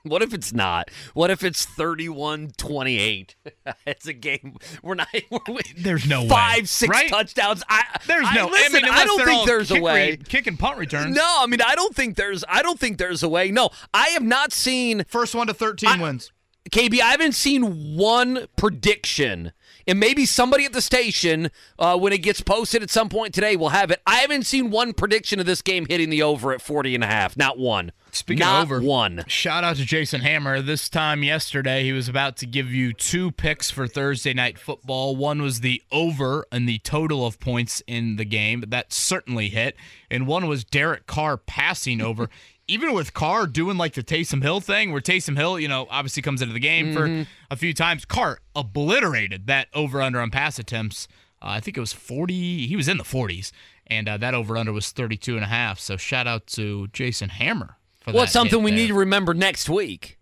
What 0.02 0.20
if 0.22 0.34
it's 0.34 0.52
not? 0.52 0.90
What 1.14 1.30
if 1.30 1.42
it's 1.42 1.64
31-28? 1.64 3.34
it's 3.86 4.06
a 4.06 4.12
game. 4.12 4.56
We're 4.82 4.94
not. 4.94 5.08
We're, 5.48 5.60
There's 5.76 6.06
no 6.06 6.22
way, 6.22 6.28
five, 6.28 6.68
six 6.68 6.90
right? 6.90 7.08
touchdowns. 7.08 7.62
I 7.68 7.84
There's 8.06 8.26
I, 8.28 8.34
no. 8.34 8.46
Listen, 8.48 8.76
I, 8.76 8.82
mean, 8.82 8.92
I 8.92 9.04
don't 9.04 9.24
think 9.24 9.46
there's 9.46 9.70
a 9.70 9.80
way. 9.80 10.10
re- 10.10 10.16
kick 10.18 10.46
and 10.46 10.58
punt 10.58 10.78
returns. 10.78 11.16
No, 11.16 11.36
I 11.40 11.46
mean 11.46 11.60
I 11.62 11.74
don't 11.74 11.94
think 11.94 12.16
there's. 12.16 12.44
I 12.48 12.62
don't 12.62 12.78
think 12.78 12.98
there's 12.98 13.22
a 13.22 13.28
way. 13.28 13.50
No, 13.50 13.70
I 13.94 14.08
have 14.08 14.22
not 14.22 14.52
seen 14.52 15.04
First 15.04 15.34
one 15.34 15.46
to 15.46 15.54
13 15.54 15.88
I- 15.88 16.02
wins. 16.02 16.30
KB. 16.70 17.00
I 17.00 17.10
haven't 17.10 17.34
seen 17.34 17.96
one 17.96 18.46
prediction. 18.56 19.52
And 19.86 20.00
maybe 20.00 20.26
somebody 20.26 20.64
at 20.64 20.72
the 20.72 20.80
station, 20.80 21.50
uh, 21.78 21.98
when 21.98 22.12
it 22.12 22.18
gets 22.18 22.40
posted 22.40 22.82
at 22.82 22.90
some 22.90 23.08
point 23.08 23.34
today, 23.34 23.56
will 23.56 23.70
have 23.70 23.90
it. 23.90 24.00
I 24.06 24.16
haven't 24.16 24.46
seen 24.46 24.70
one 24.70 24.92
prediction 24.92 25.40
of 25.40 25.46
this 25.46 25.62
game 25.62 25.86
hitting 25.86 26.10
the 26.10 26.22
over 26.22 26.52
at 26.52 26.62
40 26.62 26.94
and 26.94 27.04
a 27.04 27.06
half. 27.06 27.36
Not 27.36 27.58
one. 27.58 27.92
Speaking 28.14 28.40
Not 28.40 28.62
of 28.62 28.72
over, 28.72 28.80
one. 28.80 29.24
Shout 29.26 29.64
out 29.64 29.74
to 29.76 29.84
Jason 29.84 30.20
Hammer. 30.20 30.62
This 30.62 30.88
time 30.88 31.24
yesterday, 31.24 31.82
he 31.82 31.92
was 31.92 32.08
about 32.08 32.36
to 32.38 32.46
give 32.46 32.70
you 32.70 32.92
two 32.92 33.32
picks 33.32 33.70
for 33.70 33.88
Thursday 33.88 34.32
night 34.32 34.56
football. 34.56 35.16
One 35.16 35.42
was 35.42 35.60
the 35.60 35.82
over 35.90 36.46
and 36.52 36.68
the 36.68 36.78
total 36.78 37.26
of 37.26 37.40
points 37.40 37.82
in 37.88 38.14
the 38.14 38.24
game. 38.24 38.62
That 38.68 38.92
certainly 38.92 39.48
hit. 39.48 39.74
And 40.12 40.28
one 40.28 40.46
was 40.46 40.62
Derek 40.62 41.06
Carr 41.06 41.36
passing 41.36 42.00
over. 42.00 42.30
Even 42.66 42.92
with 42.94 43.12
Carr 43.12 43.46
doing 43.46 43.76
like 43.76 43.92
the 43.94 44.02
Taysom 44.02 44.42
Hill 44.42 44.60
thing, 44.60 44.90
where 44.92 45.00
Taysom 45.00 45.36
Hill, 45.36 45.58
you 45.60 45.68
know, 45.68 45.86
obviously 45.90 46.22
comes 46.22 46.40
into 46.40 46.54
the 46.54 46.60
game 46.60 46.92
for 46.94 47.26
a 47.50 47.56
few 47.56 47.74
times, 47.74 48.04
Carr 48.04 48.38
obliterated 48.56 49.46
that 49.46 49.68
over 49.74 50.00
under 50.00 50.20
on 50.20 50.30
pass 50.30 50.58
attempts. 50.58 51.06
Uh, 51.42 51.48
I 51.48 51.60
think 51.60 51.76
it 51.76 51.80
was 51.80 51.92
40. 51.92 52.66
He 52.66 52.76
was 52.76 52.88
in 52.88 52.96
the 52.96 53.04
40s. 53.04 53.52
And 53.86 54.08
uh, 54.08 54.16
that 54.16 54.32
over 54.34 54.56
under 54.56 54.72
was 54.72 54.90
32 54.90 55.34
and 55.36 55.44
a 55.44 55.48
half. 55.48 55.78
So 55.78 55.96
shout 55.98 56.26
out 56.26 56.46
to 56.48 56.88
Jason 56.88 57.28
Hammer 57.28 57.76
for 58.00 58.12
Well, 58.12 58.22
it's 58.22 58.32
something 58.32 58.62
we 58.62 58.70
there. 58.70 58.80
need 58.80 58.86
to 58.88 58.94
remember 58.94 59.34
next 59.34 59.68
week. 59.68 60.18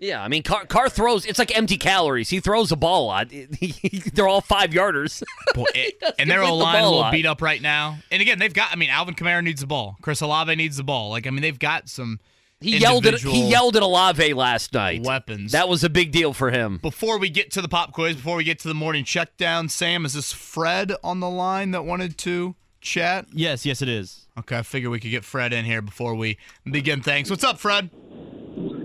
Yeah, 0.00 0.22
I 0.22 0.28
mean, 0.28 0.44
Carr, 0.44 0.64
Carr 0.66 0.88
throws. 0.88 1.26
It's 1.26 1.38
like 1.40 1.56
empty 1.56 1.76
calories. 1.76 2.30
He 2.30 2.38
throws 2.38 2.68
the 2.68 2.76
ball 2.76 3.04
a 3.04 3.06
lot. 3.06 3.32
They're 4.14 4.28
all 4.28 4.40
five 4.40 4.70
yarders. 4.70 5.22
Boy, 5.54 5.64
it- 5.74 6.02
and 6.18 6.30
their 6.30 6.40
get 6.40 6.46
the 6.46 6.52
line 6.52 6.82
a 6.84 6.88
little 6.90 7.10
beat 7.10 7.26
up 7.26 7.42
right 7.42 7.60
now. 7.60 7.98
And 8.10 8.22
again, 8.22 8.38
they've 8.38 8.54
got. 8.54 8.70
I 8.72 8.76
mean, 8.76 8.90
Alvin 8.90 9.14
Kamara 9.14 9.42
needs 9.42 9.60
the 9.60 9.66
ball. 9.66 9.96
Chris 10.00 10.20
Olave 10.20 10.54
needs 10.54 10.76
the 10.76 10.84
ball. 10.84 11.10
Like 11.10 11.26
I 11.26 11.30
mean, 11.30 11.42
they've 11.42 11.58
got 11.58 11.88
some. 11.88 12.20
He 12.60 12.76
yelled 12.78 13.06
at 13.06 13.20
he 13.20 13.48
yelled 13.48 13.76
at 13.76 13.82
Olave 13.82 14.34
last 14.34 14.72
night. 14.72 15.02
weapons. 15.02 15.52
That 15.52 15.68
was 15.68 15.84
a 15.84 15.88
big 15.90 16.10
deal 16.12 16.32
for 16.32 16.50
him. 16.50 16.78
Before 16.82 17.18
we 17.18 17.30
get 17.30 17.50
to 17.52 17.62
the 17.62 17.68
pop 17.68 17.92
quiz, 17.92 18.16
before 18.16 18.36
we 18.36 18.42
get 18.44 18.58
to 18.60 18.68
the 18.68 18.74
morning 18.74 19.04
check 19.04 19.36
down, 19.36 19.68
Sam, 19.68 20.04
is 20.04 20.14
this 20.14 20.32
Fred 20.32 20.92
on 21.04 21.20
the 21.20 21.30
line 21.30 21.70
that 21.72 21.84
wanted 21.84 22.18
to 22.18 22.56
chat? 22.80 23.26
Yes, 23.32 23.64
yes, 23.64 23.80
it 23.80 23.88
is. 23.88 24.26
Okay, 24.38 24.58
I 24.58 24.62
figure 24.62 24.90
we 24.90 24.98
could 24.98 25.10
get 25.12 25.24
Fred 25.24 25.52
in 25.52 25.64
here 25.66 25.82
before 25.82 26.14
we 26.16 26.36
begin. 26.68 27.00
Thanks. 27.00 27.30
What's 27.30 27.44
up, 27.44 27.58
Fred? 27.60 27.90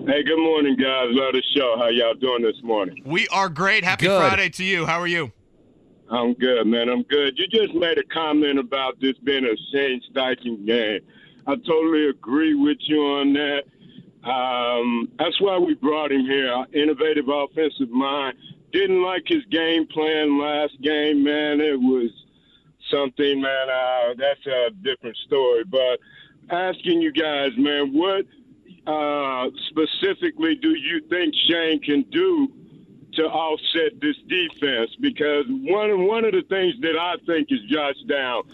Hey, 0.06 0.22
good 0.22 0.38
morning, 0.38 0.76
guys. 0.76 1.08
Love 1.12 1.32
the 1.32 1.42
show. 1.56 1.78
How 1.78 1.88
y'all 1.88 2.14
doing 2.14 2.44
this 2.44 2.62
morning? 2.62 3.02
We 3.06 3.26
are 3.30 3.48
great. 3.48 3.86
Happy 3.86 4.06
Good. 4.06 4.20
Friday 4.20 4.50
to 4.50 4.64
you. 4.66 4.86
How 4.86 5.00
are 5.00 5.08
you? 5.08 5.32
I'm 6.12 6.34
good, 6.34 6.68
man. 6.68 6.90
I'm 6.90 7.04
good. 7.04 7.40
You 7.40 7.48
just 7.48 7.74
made 7.74 7.98
a 7.98 8.04
comment 8.14 8.60
about 8.60 9.00
this 9.00 9.14
being 9.24 9.46
a 9.46 9.56
Shane 9.72 10.02
Steichen 10.12 10.66
game. 10.68 11.00
I 11.48 11.56
totally 11.56 12.10
agree 12.10 12.54
with 12.54 12.80
you 12.82 13.00
on 13.00 13.32
that. 13.32 14.30
Um, 14.30 15.10
that's 15.18 15.40
why 15.40 15.58
we 15.58 15.74
brought 15.76 16.12
him 16.12 16.26
here. 16.26 16.52
Our 16.52 16.68
innovative 16.74 17.30
offensive 17.30 17.90
mind. 17.90 18.36
Didn't 18.74 19.04
like 19.04 19.24
his 19.26 19.46
game 19.52 19.88
plan 19.88 20.38
last 20.38 20.74
game, 20.82 21.24
man. 21.24 21.62
It 21.62 21.80
was 21.80 22.12
something, 22.92 23.42
man. 23.42 23.70
Uh, 23.70 24.16
that's 24.18 24.46
a 24.48 24.72
different 24.84 25.16
story. 25.26 25.64
But 25.64 25.98
asking 26.50 27.02
you 27.02 27.14
guys, 27.14 27.52
man, 27.58 27.94
what 27.94 28.26
uh, 28.86 29.50
specifically 29.70 30.56
do 30.56 30.70
you 30.70 31.02
think 31.10 31.34
Shane 31.48 31.80
can 31.82 32.04
do 32.12 32.52
to 33.14 33.24
offset 33.24 34.00
this 34.02 34.16
defense? 34.28 34.92
Because 35.00 35.46
one 35.48 36.06
one 36.08 36.26
of 36.26 36.34
the 36.34 36.44
things 36.50 36.76
that 36.82 36.98
I 37.00 37.16
think 37.26 37.52
is 37.52 37.60
Josh 37.70 37.96
Downs, 38.08 38.46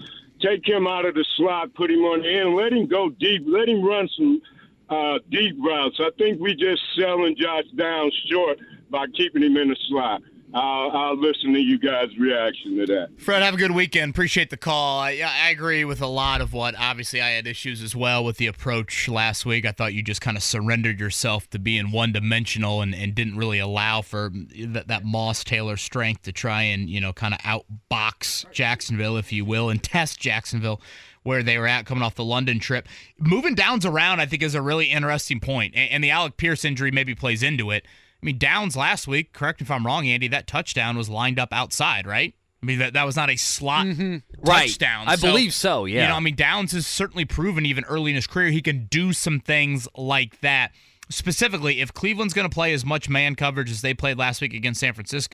take 0.41 0.67
him 0.67 0.87
out 0.87 1.05
of 1.05 1.15
the 1.15 1.25
slot, 1.35 1.73
put 1.73 1.89
him 1.89 1.99
on 1.99 2.21
the 2.21 2.29
end, 2.29 2.55
let 2.55 2.73
him 2.73 2.87
go 2.87 3.09
deep, 3.09 3.43
let 3.47 3.67
him 3.67 3.83
run 3.83 4.07
some 4.15 4.41
uh, 4.89 5.19
deep 5.29 5.55
routes. 5.63 5.97
I 5.99 6.09
think 6.17 6.39
we 6.39 6.55
just 6.55 6.81
selling 6.97 7.35
Josh 7.37 7.65
Downs 7.75 8.13
short 8.29 8.59
by 8.89 9.05
keeping 9.07 9.43
him 9.43 9.57
in 9.57 9.69
the 9.69 9.77
slot. 9.87 10.21
I'll, 10.53 10.91
I'll, 10.91 11.17
listen 11.17 11.53
to 11.53 11.59
you 11.59 11.77
guys' 11.77 12.17
reaction 12.17 12.77
to 12.77 12.85
that. 12.87 13.09
Fred, 13.19 13.43
have 13.43 13.53
a 13.53 13.57
good 13.57 13.71
weekend. 13.71 14.09
Appreciate 14.09 14.49
the 14.49 14.57
call. 14.57 14.99
I, 14.99 15.21
I, 15.23 15.49
agree 15.51 15.85
with 15.85 16.01
a 16.01 16.07
lot 16.07 16.41
of 16.41 16.53
what. 16.53 16.73
Obviously, 16.77 17.21
I 17.21 17.29
had 17.29 17.45
issues 17.45 17.83
as 17.83 17.95
well 17.95 18.23
with 18.25 18.37
the 18.37 18.47
approach 18.47 19.07
last 19.07 19.45
week. 19.45 19.65
I 19.65 19.71
thought 19.71 19.93
you 19.93 20.01
just 20.01 20.21
kind 20.21 20.35
of 20.35 20.41
surrendered 20.41 20.99
yourself 20.99 21.47
to 21.51 21.59
being 21.59 21.91
one 21.91 22.11
dimensional 22.11 22.81
and, 22.81 22.95
and 22.95 23.13
didn't 23.13 23.37
really 23.37 23.59
allow 23.59 24.01
for 24.01 24.31
that, 24.33 24.87
that 24.87 25.05
Moss 25.05 25.43
Taylor 25.43 25.77
strength 25.77 26.23
to 26.23 26.31
try 26.31 26.63
and 26.63 26.89
you 26.89 26.99
know 26.99 27.13
kind 27.13 27.35
of 27.35 27.39
outbox 27.41 28.51
Jacksonville, 28.51 29.17
if 29.17 29.31
you 29.31 29.45
will, 29.45 29.69
and 29.69 29.83
test 29.83 30.19
Jacksonville 30.19 30.81
where 31.21 31.43
they 31.43 31.59
were 31.59 31.67
at 31.67 31.85
coming 31.85 32.03
off 32.03 32.15
the 32.15 32.23
London 32.23 32.59
trip. 32.59 32.87
Moving 33.19 33.53
Downs 33.53 33.85
around, 33.85 34.19
I 34.19 34.25
think, 34.25 34.41
is 34.41 34.55
a 34.55 34.61
really 34.61 34.87
interesting 34.87 35.39
point, 35.39 35.75
and, 35.75 35.91
and 35.91 36.03
the 36.03 36.09
Alec 36.09 36.37
Pierce 36.37 36.65
injury 36.65 36.89
maybe 36.89 37.13
plays 37.13 37.43
into 37.43 37.69
it. 37.69 37.85
I 38.21 38.25
mean, 38.25 38.37
Downs 38.37 38.75
last 38.75 39.07
week, 39.07 39.31
correct 39.33 39.61
me 39.61 39.65
if 39.65 39.71
I'm 39.71 39.85
wrong, 39.85 40.07
Andy, 40.07 40.27
that 40.27 40.45
touchdown 40.45 40.97
was 40.97 41.09
lined 41.09 41.39
up 41.39 41.53
outside, 41.53 42.05
right? 42.05 42.33
I 42.61 42.65
mean, 42.65 42.79
that, 42.79 42.93
that 42.93 43.05
was 43.05 43.15
not 43.15 43.29
a 43.29 43.37
slot 43.37 43.85
mm-hmm. 43.85 44.17
touchdown. 44.43 45.05
Right. 45.05 45.13
I 45.13 45.15
so, 45.15 45.27
believe 45.27 45.53
so, 45.53 45.85
yeah. 45.85 46.01
You 46.01 46.07
know, 46.09 46.15
I 46.15 46.19
mean, 46.19 46.35
Downs 46.35 46.73
has 46.73 46.85
certainly 46.85 47.23
proven 47.23 47.65
even 47.65 47.85
early 47.85 48.11
in 48.11 48.15
his 48.15 48.27
career 48.27 48.49
he 48.49 48.61
can 48.61 48.87
do 48.87 49.13
some 49.13 49.39
things 49.39 49.87
like 49.95 50.41
that. 50.41 50.71
Specifically, 51.09 51.79
if 51.79 51.93
Cleveland's 51.93 52.33
going 52.33 52.47
to 52.47 52.53
play 52.53 52.73
as 52.73 52.85
much 52.85 53.09
man 53.09 53.35
coverage 53.35 53.71
as 53.71 53.81
they 53.81 53.93
played 53.93 54.17
last 54.17 54.41
week 54.41 54.53
against 54.53 54.81
San 54.81 54.93
Francisco. 54.93 55.33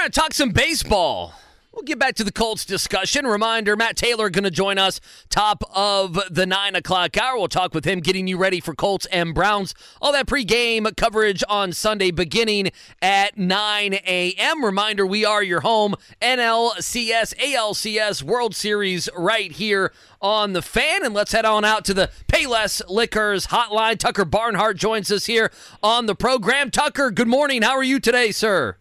right, 0.00 0.12
talk 0.12 0.32
some 0.32 0.50
baseball. 0.50 1.34
We'll 1.72 1.82
get 1.82 1.98
back 1.98 2.14
to 2.16 2.24
the 2.24 2.32
Colts 2.32 2.64
discussion. 2.64 3.26
Reminder 3.26 3.76
Matt 3.76 3.96
Taylor 3.96 4.30
going 4.30 4.44
to 4.44 4.50
join 4.50 4.78
us 4.78 5.00
top 5.28 5.62
of 5.74 6.18
the 6.30 6.46
9 6.46 6.74
o'clock 6.74 7.16
hour. 7.18 7.38
We'll 7.38 7.48
talk 7.48 7.74
with 7.74 7.84
him, 7.84 8.00
getting 8.00 8.26
you 8.26 8.38
ready 8.38 8.60
for 8.60 8.74
Colts 8.74 9.06
and 9.06 9.34
Browns. 9.34 9.74
All 10.00 10.10
that 10.12 10.26
pregame 10.26 10.96
coverage 10.96 11.44
on 11.48 11.72
Sunday 11.72 12.10
beginning 12.10 12.70
at 13.02 13.36
9 13.38 13.94
a.m. 13.94 14.64
Reminder 14.64 15.06
we 15.06 15.24
are 15.24 15.42
your 15.42 15.60
home 15.60 15.94
NLCS, 16.22 17.36
ALCS 17.36 18.22
World 18.22 18.56
Series 18.56 19.08
right 19.14 19.52
here 19.52 19.92
on 20.20 20.54
the 20.54 20.62
fan. 20.62 21.04
And 21.04 21.14
let's 21.14 21.32
head 21.32 21.44
on 21.44 21.64
out 21.64 21.84
to 21.84 21.94
the 21.94 22.10
Payless 22.26 22.82
Liquors 22.88 23.48
hotline. 23.48 23.98
Tucker 23.98 24.24
Barnhart 24.24 24.76
joins 24.76 25.12
us 25.12 25.26
here 25.26 25.52
on 25.82 26.06
the 26.06 26.14
program. 26.14 26.70
Tucker, 26.70 27.10
good 27.10 27.28
morning. 27.28 27.62
How 27.62 27.76
are 27.76 27.84
you 27.84 28.00
today, 28.00 28.32
sir? 28.32 28.79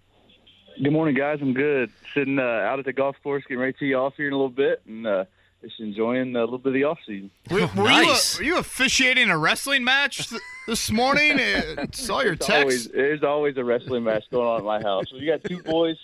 Good 0.82 0.94
morning, 0.94 1.13
guys. 1.13 1.39
I'm 1.42 1.54
good. 1.54 1.92
Sitting 2.13 2.39
uh, 2.39 2.42
out 2.42 2.80
at 2.80 2.86
the 2.86 2.94
golf 2.94 3.18
course, 3.22 3.44
getting 3.44 3.60
ready 3.60 3.74
to 3.74 3.80
tee 3.80 3.94
off 3.94 4.13
here 4.15 4.28
in 4.28 4.34
a 4.34 4.38
little 4.38 4.50
bit, 4.50 4.82
and 4.88 5.06
uh, 5.06 5.26
just 5.62 5.78
enjoying 5.82 6.34
a 6.38 6.39
little 6.39 6.58
bit 6.58 6.70
of 6.70 6.74
the 6.74 6.86
off 6.86 7.00
season. 7.06 7.30
Were, 7.52 7.68
were 7.76 7.84
nice. 7.89 8.39
You, 8.39 8.46
were 8.46 8.48
you 8.54 8.58
officiating 8.60 9.30
a 9.30 9.38
wrestling 9.38 9.84
match 9.84 10.30
this 10.68 10.89
morning? 10.89 11.38
saw 11.92 12.22
your 12.22 12.38
text. 12.38 12.52
Always, 12.52 12.88
there's 12.88 13.24
always 13.24 13.58
a 13.58 13.63
wrestling 13.65 14.06
match 14.06 14.24
going 14.32 14.48
on 14.48 14.60
at 14.60 14.63
my 14.63 14.82
house. 14.82 15.04
So 15.10 15.18
you 15.18 15.30
got 15.30 15.44
two 15.44 15.62
boys, 15.63 15.98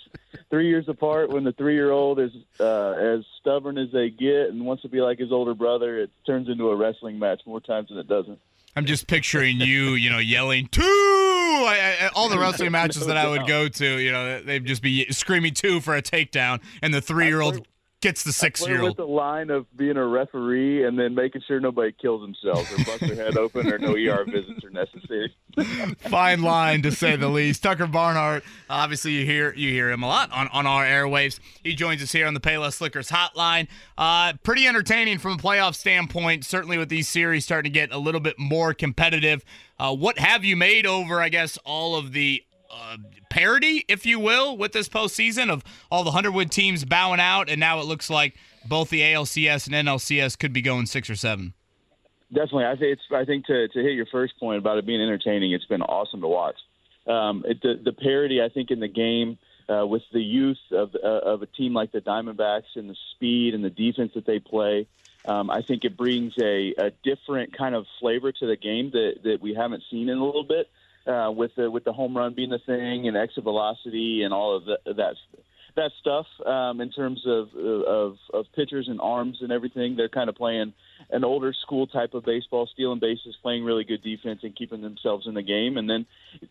three 0.50 0.68
years 0.68 0.86
apart. 0.90 1.30
When 1.30 1.44
the 1.44 1.52
three-year-old 1.52 2.20
is 2.20 2.32
uh, 2.60 2.90
as 2.90 3.24
stubborn 3.40 3.78
as 3.78 3.90
they 3.92 4.10
get 4.10 4.50
and 4.50 4.66
wants 4.66 4.82
to 4.82 4.90
be 4.90 5.00
like 5.00 5.18
his 5.18 5.32
older 5.32 5.54
brother, 5.54 5.98
it 6.00 6.10
turns 6.26 6.50
into 6.50 6.68
a 6.68 6.76
wrestling 6.76 7.18
match 7.18 7.40
more 7.46 7.62
times 7.62 7.88
than 7.88 7.96
it 7.96 8.08
doesn't. 8.08 8.38
I'm 8.76 8.84
just 8.84 9.06
picturing 9.06 9.58
you, 9.58 9.92
you 9.94 10.10
know, 10.10 10.18
yelling 10.18 10.68
two. 10.68 11.05
I, 11.46 11.96
I, 12.02 12.10
all 12.14 12.28
the 12.28 12.38
wrestling 12.40 12.72
matches 12.72 13.06
that 13.06 13.16
I 13.16 13.28
would 13.28 13.46
go 13.46 13.68
to, 13.68 13.98
you 13.98 14.12
know, 14.12 14.42
they'd 14.42 14.64
just 14.64 14.82
be 14.82 15.10
screaming 15.12 15.54
two 15.54 15.80
for 15.80 15.94
a 15.94 16.02
takedown, 16.02 16.60
and 16.82 16.92
the 16.92 17.00
three 17.00 17.26
year 17.26 17.40
old 17.40 17.66
gets 18.06 18.22
the 18.22 18.32
six 18.32 18.66
year 18.66 18.80
old. 18.80 18.90
With 18.90 18.96
the 18.98 19.04
line 19.04 19.50
of 19.50 19.66
being 19.76 19.96
a 19.96 20.06
referee 20.06 20.86
and 20.86 20.96
then 20.96 21.14
making 21.14 21.42
sure 21.46 21.58
nobody 21.58 21.90
kills 21.90 22.20
themselves 22.20 22.70
or 22.72 22.76
busts 22.84 23.00
their 23.00 23.16
head 23.16 23.36
open 23.36 23.66
or 23.72 23.78
no 23.78 23.94
ER 23.94 24.24
visits 24.24 24.64
are 24.64 24.70
necessary. 24.70 25.34
Fine 25.98 26.42
line 26.42 26.82
to 26.82 26.92
say 26.92 27.16
the 27.16 27.28
least. 27.28 27.64
Tucker 27.64 27.86
Barnhart, 27.86 28.44
obviously 28.70 29.12
you 29.12 29.26
hear 29.26 29.52
you 29.54 29.70
hear 29.70 29.90
him 29.90 30.04
a 30.04 30.06
lot 30.06 30.30
on, 30.30 30.46
on 30.48 30.66
our 30.66 30.84
airwaves. 30.84 31.40
He 31.64 31.74
joins 31.74 32.00
us 32.00 32.12
here 32.12 32.26
on 32.26 32.34
the 32.34 32.40
Payless 32.40 32.80
Liquors 32.80 33.10
hotline. 33.10 33.66
Uh, 33.98 34.34
pretty 34.44 34.66
entertaining 34.66 35.18
from 35.18 35.32
a 35.32 35.36
playoff 35.36 35.74
standpoint, 35.74 36.44
certainly 36.44 36.78
with 36.78 36.88
these 36.88 37.08
series 37.08 37.44
starting 37.44 37.72
to 37.72 37.74
get 37.74 37.92
a 37.92 37.98
little 37.98 38.20
bit 38.20 38.38
more 38.38 38.72
competitive. 38.72 39.44
Uh, 39.78 39.94
what 39.94 40.18
have 40.18 40.44
you 40.44 40.56
made 40.56 40.86
over, 40.86 41.20
I 41.20 41.28
guess, 41.28 41.58
all 41.64 41.96
of 41.96 42.12
the 42.12 42.42
uh, 42.76 42.96
parity, 43.30 43.84
if 43.88 44.06
you 44.06 44.18
will, 44.20 44.56
with 44.56 44.72
this 44.72 44.88
postseason 44.88 45.50
of 45.50 45.64
all 45.90 46.04
the 46.04 46.10
Hundredwood 46.10 46.50
teams 46.50 46.84
bowing 46.84 47.20
out, 47.20 47.48
and 47.48 47.58
now 47.60 47.80
it 47.80 47.86
looks 47.86 48.10
like 48.10 48.36
both 48.64 48.90
the 48.90 49.00
ALCS 49.00 49.66
and 49.66 49.88
NLCS 49.88 50.38
could 50.38 50.52
be 50.52 50.62
going 50.62 50.86
six 50.86 51.08
or 51.08 51.16
seven. 51.16 51.54
Definitely, 52.32 52.66
I 52.66 52.76
think 52.76 52.98
it's. 52.98 53.02
I 53.12 53.24
think 53.24 53.46
to 53.46 53.68
to 53.68 53.82
hit 53.82 53.92
your 53.92 54.06
first 54.06 54.38
point 54.40 54.58
about 54.58 54.78
it 54.78 54.86
being 54.86 55.00
entertaining, 55.00 55.52
it's 55.52 55.64
been 55.66 55.82
awesome 55.82 56.20
to 56.22 56.28
watch. 56.28 56.56
Um, 57.06 57.44
it, 57.46 57.62
the 57.62 57.80
the 57.82 57.92
parity, 57.92 58.42
I 58.42 58.48
think, 58.48 58.72
in 58.72 58.80
the 58.80 58.88
game 58.88 59.38
uh, 59.68 59.86
with 59.86 60.02
the 60.12 60.22
youth 60.22 60.58
of 60.72 60.94
uh, 60.96 61.06
of 61.06 61.42
a 61.42 61.46
team 61.46 61.72
like 61.72 61.92
the 61.92 62.00
Diamondbacks 62.00 62.74
and 62.74 62.90
the 62.90 62.96
speed 63.12 63.54
and 63.54 63.64
the 63.64 63.70
defense 63.70 64.12
that 64.14 64.26
they 64.26 64.40
play. 64.40 64.88
Um, 65.24 65.50
I 65.50 65.62
think 65.62 65.84
it 65.84 65.96
brings 65.96 66.34
a, 66.40 66.72
a 66.78 66.92
different 67.02 67.56
kind 67.56 67.74
of 67.74 67.86
flavor 67.98 68.30
to 68.30 68.46
the 68.46 68.56
game 68.56 68.90
that, 68.92 69.24
that 69.24 69.40
we 69.40 69.54
haven't 69.54 69.82
seen 69.90 70.08
in 70.08 70.18
a 70.18 70.24
little 70.24 70.44
bit 70.44 70.70
uh, 71.06 71.30
with 71.30 71.52
the 71.56 71.70
with 71.70 71.84
the 71.84 71.92
home 71.92 72.16
run 72.16 72.34
being 72.34 72.50
the 72.50 72.58
thing 72.58 73.08
and 73.08 73.16
exit 73.16 73.44
velocity 73.44 74.22
and 74.22 74.32
all 74.34 74.56
of 74.56 74.64
that 74.64 75.14
that 75.76 75.90
stuff 76.00 76.26
um, 76.46 76.80
in 76.80 76.90
terms 76.90 77.22
of, 77.26 77.48
of 77.54 78.16
of 78.32 78.46
pitchers 78.54 78.88
and 78.88 79.00
arms 79.00 79.38
and 79.40 79.52
everything. 79.52 79.94
They're 79.96 80.08
kind 80.08 80.28
of 80.28 80.34
playing 80.34 80.72
an 81.10 81.22
older 81.22 81.52
school 81.62 81.86
type 81.86 82.14
of 82.14 82.24
baseball, 82.24 82.68
stealing 82.72 82.98
bases, 82.98 83.36
playing 83.42 83.62
really 83.62 83.84
good 83.84 84.02
defense, 84.02 84.40
and 84.42 84.56
keeping 84.56 84.82
themselves 84.82 85.26
in 85.26 85.34
the 85.34 85.42
game. 85.42 85.76
And 85.76 85.88
then 85.88 86.06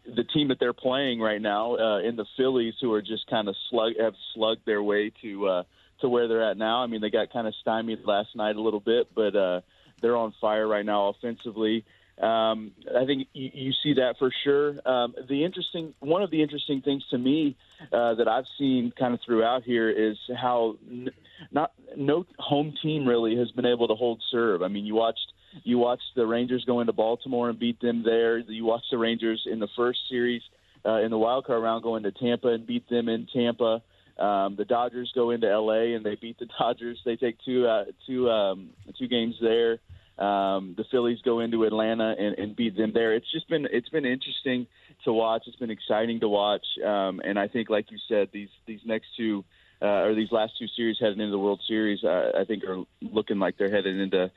the 0.06 0.24
team 0.24 0.50
that 0.50 0.58
they're 0.60 0.74
playing 0.74 1.20
right 1.20 1.42
now 1.42 1.76
uh, 1.76 2.00
in 2.00 2.16
the 2.16 2.26
Phillies, 2.38 2.76
who 2.80 2.94
are 2.94 3.02
just 3.02 3.28
kind 3.30 3.50
of 3.50 3.56
slug 3.70 3.94
have 4.00 4.14
slugged 4.34 4.62
their 4.66 4.82
way 4.82 5.12
to 5.24 5.48
uh, 5.48 5.64
to 6.02 6.10
where 6.10 6.28
they're 6.28 6.50
at 6.50 6.58
now. 6.58 6.84
I 6.84 6.88
mean, 6.88 7.02
they 7.02 7.10
got 7.10 7.34
kind 7.34 7.48
of 7.48 7.54
stymied 7.62 8.06
last 8.06 8.30
night 8.36 8.56
a 8.56 8.62
little 8.62 8.80
bit, 8.80 9.08
but 9.16 9.36
uh, 9.36 9.62
they're 10.02 10.18
on 10.18 10.34
fire 10.40 10.68
right 10.68 10.86
now 10.86 11.08
offensively. 11.08 11.84
Um, 12.22 12.72
I 12.98 13.06
think 13.06 13.28
you, 13.34 13.50
you, 13.54 13.72
see 13.84 13.96
that 13.96 14.16
for 14.18 14.32
sure. 14.46 14.70
Um, 14.88 15.16
the 15.28 15.44
interesting, 15.44 15.94
one 16.00 16.22
of 16.22 16.32
the 16.32 16.42
interesting 16.42 16.82
things 16.82 17.04
to 17.12 17.18
me 17.18 17.58
uh, 17.92 18.16
that 18.16 18.28
I've 18.30 18.46
seen 18.58 18.94
kind 18.98 19.14
of 19.14 19.20
throughout 19.26 19.64
here 19.64 19.90
is 19.90 20.18
how 20.38 20.78
n- 20.90 21.10
not 21.52 21.74
no 21.98 22.26
home 22.40 22.74
team 22.82 23.06
really 23.06 23.36
has 23.36 23.52
been 23.52 23.66
able 23.66 23.90
to 23.90 23.96
hold 23.96 24.24
serve. 24.32 24.62
I 24.62 24.70
mean, 24.70 24.86
you 24.86 24.96
watched 24.96 25.34
you 25.64 25.78
watched 25.78 26.16
the 26.16 26.26
Rangers 26.26 26.64
go 26.66 26.80
into 26.80 26.94
Baltimore 26.94 27.50
and 27.50 27.60
beat 27.60 27.82
them 27.82 28.04
there. 28.04 28.38
You 28.38 28.64
watched 28.64 28.92
the 28.92 28.98
Rangers 28.98 29.46
in 29.46 29.60
the 29.60 29.70
first 29.76 30.00
series 30.10 30.42
uh, 30.86 31.02
in 31.02 31.12
the 31.12 31.18
wild 31.18 31.46
card 31.46 31.64
round 31.64 31.84
go 31.84 31.96
into 31.96 32.12
Tampa 32.12 32.50
and 32.50 32.66
beat 32.66 32.88
them 32.90 33.10
in 33.10 33.28
Tampa. 33.34 33.82
Um, 34.18 34.56
the 34.56 34.66
Dodgers 34.66 35.12
go 35.14 35.32
into 35.32 35.48
LA 35.48 35.96
and 35.96 36.06
they 36.06 36.16
beat 36.16 36.40
the 36.40 36.48
Dodgers. 36.60 37.00
They 37.04 37.18
take 37.18 37.38
two 37.44 37.68
uh, 37.68 37.86
two 38.08 38.30
um, 38.30 38.70
two 38.98 39.08
games 39.08 39.36
there. 39.42 39.80
Um, 40.18 40.76
the 40.78 40.86
Phillies 40.90 41.20
go 41.24 41.42
into 41.42 41.66
Atlanta 41.66 42.16
and, 42.18 42.38
and 42.38 42.56
beat 42.56 42.78
them 42.78 42.92
there. 42.94 43.14
It's 43.14 43.30
just 43.32 43.50
been 43.50 43.68
it's 43.72 43.90
been 43.90 44.06
interesting 44.06 44.68
to 45.04 45.12
watch. 45.12 45.44
It's 45.48 45.58
been 45.58 45.72
exciting 45.72 46.22
to 46.22 46.30
watch, 46.30 46.66
um, 46.86 47.22
and 47.24 47.38
I 47.38 47.48
think, 47.48 47.70
like 47.70 47.92
you 47.92 47.98
said, 48.08 48.30
these 48.32 48.50
these 48.66 48.80
next 48.86 49.08
two 49.18 49.44
uh, 49.82 50.04
or 50.06 50.16
these 50.16 50.32
last 50.32 50.54
two 50.58 50.68
series 50.76 50.98
heading 51.00 51.20
into 51.20 51.32
the 51.32 51.40
World 51.40 51.62
Series, 51.68 52.04
uh, 52.04 52.32
I 52.38 52.46
think 52.46 52.64
are 52.64 52.84
looking 53.02 53.40
like 53.40 53.58
they're 53.58 53.70
headed 53.70 54.00
into 54.00 54.32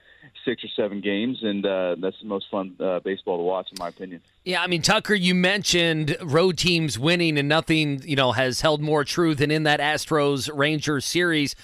six 0.44 0.64
or 0.64 0.68
seven 0.74 1.00
games, 1.00 1.38
and 1.42 1.64
uh, 1.64 1.96
that's 1.98 2.18
the 2.20 2.26
most 2.26 2.46
fun 2.50 2.76
uh, 2.80 3.00
baseball 3.00 3.38
to 3.38 3.44
watch, 3.44 3.68
in 3.70 3.76
my 3.78 3.88
opinion. 3.88 4.20
Yeah, 4.44 4.62
I 4.62 4.66
mean, 4.66 4.82
Tucker, 4.82 5.14
you 5.14 5.34
mentioned 5.34 6.16
road 6.22 6.58
teams 6.58 6.98
winning, 6.98 7.38
and 7.38 7.48
nothing 7.48 8.02
you 8.04 8.16
know 8.16 8.32
has 8.32 8.60
held 8.60 8.80
more 8.80 9.04
true 9.04 9.34
than 9.34 9.50
in 9.50 9.62
that 9.62 9.80
Astros 9.80 10.50
Rangers 10.52 11.04
series. 11.04 11.54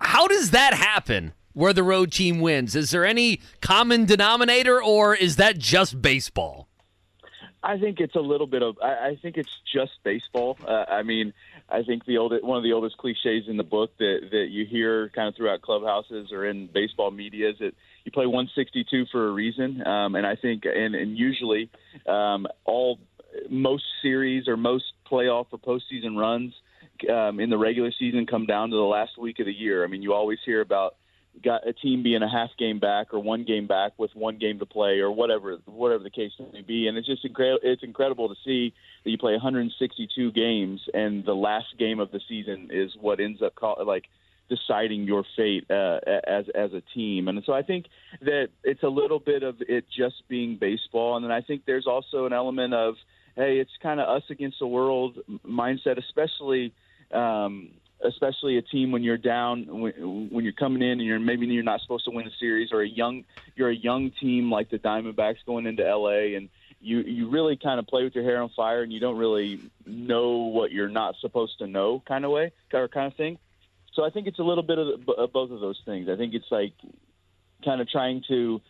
How 0.00 0.26
does 0.26 0.52
that 0.52 0.74
happen? 0.74 1.32
Where 1.58 1.72
the 1.72 1.82
road 1.82 2.12
team 2.12 2.38
wins? 2.38 2.76
Is 2.76 2.92
there 2.92 3.04
any 3.04 3.40
common 3.60 4.04
denominator, 4.04 4.80
or 4.80 5.16
is 5.16 5.34
that 5.36 5.58
just 5.58 6.00
baseball? 6.00 6.68
I 7.64 7.78
think 7.78 7.98
it's 7.98 8.14
a 8.14 8.20
little 8.20 8.46
bit 8.46 8.62
of. 8.62 8.76
I, 8.80 9.08
I 9.08 9.18
think 9.20 9.36
it's 9.36 9.50
just 9.74 9.90
baseball. 10.04 10.56
Uh, 10.64 10.84
I 10.88 11.02
mean, 11.02 11.34
I 11.68 11.82
think 11.82 12.04
the 12.04 12.18
old 12.18 12.32
one 12.42 12.58
of 12.58 12.62
the 12.62 12.72
oldest 12.72 12.96
cliches 12.98 13.48
in 13.48 13.56
the 13.56 13.64
book 13.64 13.90
that 13.98 14.28
that 14.30 14.46
you 14.50 14.66
hear 14.66 15.08
kind 15.08 15.26
of 15.26 15.34
throughout 15.34 15.62
clubhouses 15.62 16.30
or 16.30 16.46
in 16.46 16.68
baseball 16.72 17.10
media 17.10 17.50
is 17.50 17.58
that 17.58 17.74
you 18.04 18.12
play 18.12 18.26
162 18.26 19.06
for 19.10 19.26
a 19.26 19.32
reason. 19.32 19.84
Um, 19.84 20.14
and 20.14 20.24
I 20.24 20.36
think, 20.36 20.62
and 20.64 20.94
and 20.94 21.18
usually, 21.18 21.70
um, 22.06 22.46
all 22.66 23.00
most 23.50 23.82
series 24.00 24.46
or 24.46 24.56
most 24.56 24.84
playoff 25.10 25.46
or 25.50 25.58
postseason 25.58 26.16
runs 26.16 26.54
um, 27.10 27.40
in 27.40 27.50
the 27.50 27.58
regular 27.58 27.90
season 27.98 28.26
come 28.26 28.46
down 28.46 28.70
to 28.70 28.76
the 28.76 28.82
last 28.82 29.18
week 29.18 29.40
of 29.40 29.46
the 29.46 29.52
year. 29.52 29.82
I 29.82 29.88
mean, 29.88 30.02
you 30.02 30.14
always 30.14 30.38
hear 30.46 30.60
about 30.60 30.94
got 31.42 31.66
a 31.66 31.72
team 31.72 32.02
being 32.02 32.22
a 32.22 32.30
half 32.30 32.50
game 32.58 32.78
back 32.78 33.12
or 33.12 33.18
one 33.20 33.44
game 33.44 33.66
back 33.66 33.92
with 33.98 34.10
one 34.14 34.38
game 34.38 34.58
to 34.58 34.66
play 34.66 34.98
or 34.98 35.10
whatever 35.10 35.58
whatever 35.66 36.02
the 36.02 36.10
case 36.10 36.32
may 36.52 36.62
be. 36.62 36.88
And 36.88 36.96
it's 36.96 37.06
just 37.06 37.24
incredible 37.24 37.60
it's 37.62 37.82
incredible 37.82 38.28
to 38.28 38.34
see 38.44 38.74
that 39.04 39.10
you 39.10 39.18
play 39.18 39.32
162 39.32 40.32
games 40.32 40.80
and 40.94 41.24
the 41.24 41.34
last 41.34 41.66
game 41.78 42.00
of 42.00 42.10
the 42.10 42.20
season 42.28 42.68
is 42.70 42.92
what 43.00 43.20
ends 43.20 43.42
up 43.42 43.54
call, 43.54 43.76
like 43.86 44.04
deciding 44.48 45.04
your 45.04 45.24
fate 45.36 45.70
uh, 45.70 46.00
as 46.26 46.46
as 46.54 46.72
a 46.72 46.82
team. 46.94 47.28
And 47.28 47.42
so 47.44 47.52
I 47.52 47.62
think 47.62 47.86
that 48.20 48.48
it's 48.64 48.82
a 48.82 48.88
little 48.88 49.18
bit 49.18 49.42
of 49.42 49.56
it 49.60 49.84
just 49.94 50.28
being 50.28 50.56
baseball. 50.56 51.16
And 51.16 51.24
then 51.24 51.32
I 51.32 51.40
think 51.40 51.62
there's 51.66 51.86
also 51.86 52.26
an 52.26 52.32
element 52.32 52.74
of 52.74 52.94
hey 53.36 53.58
it's 53.58 53.70
kind 53.82 54.00
of 54.00 54.08
us 54.08 54.24
against 54.30 54.58
the 54.58 54.66
world 54.66 55.18
mindset 55.46 55.98
especially 55.98 56.72
um, 57.12 57.70
especially 58.04 58.58
a 58.58 58.62
team 58.62 58.92
when 58.92 59.02
you're 59.02 59.18
down 59.18 59.66
when, 59.66 60.28
when 60.30 60.44
you're 60.44 60.52
coming 60.52 60.82
in 60.82 60.92
and 60.92 61.02
you're 61.02 61.18
maybe 61.18 61.46
you're 61.46 61.64
not 61.64 61.80
supposed 61.80 62.04
to 62.04 62.10
win 62.10 62.26
a 62.26 62.30
series 62.38 62.70
or 62.72 62.82
a 62.82 62.88
young 62.88 63.24
you're 63.56 63.70
a 63.70 63.74
young 63.74 64.10
team 64.20 64.50
like 64.50 64.70
the 64.70 64.78
Diamondbacks 64.78 65.38
going 65.46 65.66
into 65.66 65.82
LA 65.82 66.36
and 66.36 66.48
you 66.80 67.00
you 67.00 67.28
really 67.28 67.56
kind 67.56 67.80
of 67.80 67.86
play 67.86 68.04
with 68.04 68.14
your 68.14 68.24
hair 68.24 68.40
on 68.40 68.50
fire 68.50 68.82
and 68.82 68.92
you 68.92 69.00
don't 69.00 69.16
really 69.16 69.60
know 69.84 70.36
what 70.36 70.70
you're 70.70 70.88
not 70.88 71.16
supposed 71.20 71.58
to 71.58 71.66
know 71.66 72.02
kind 72.06 72.24
of 72.24 72.30
way 72.30 72.52
or 72.72 72.88
kind 72.88 73.06
of 73.06 73.16
thing. 73.16 73.38
So 73.94 74.04
I 74.04 74.10
think 74.10 74.28
it's 74.28 74.38
a 74.38 74.44
little 74.44 74.62
bit 74.62 74.78
of, 74.78 75.04
the, 75.04 75.12
of 75.12 75.32
both 75.32 75.50
of 75.50 75.60
those 75.60 75.80
things. 75.84 76.08
I 76.08 76.16
think 76.16 76.34
it's 76.34 76.50
like 76.52 76.74
kind 77.64 77.80
of 77.80 77.88
trying 77.88 78.22
to 78.28 78.60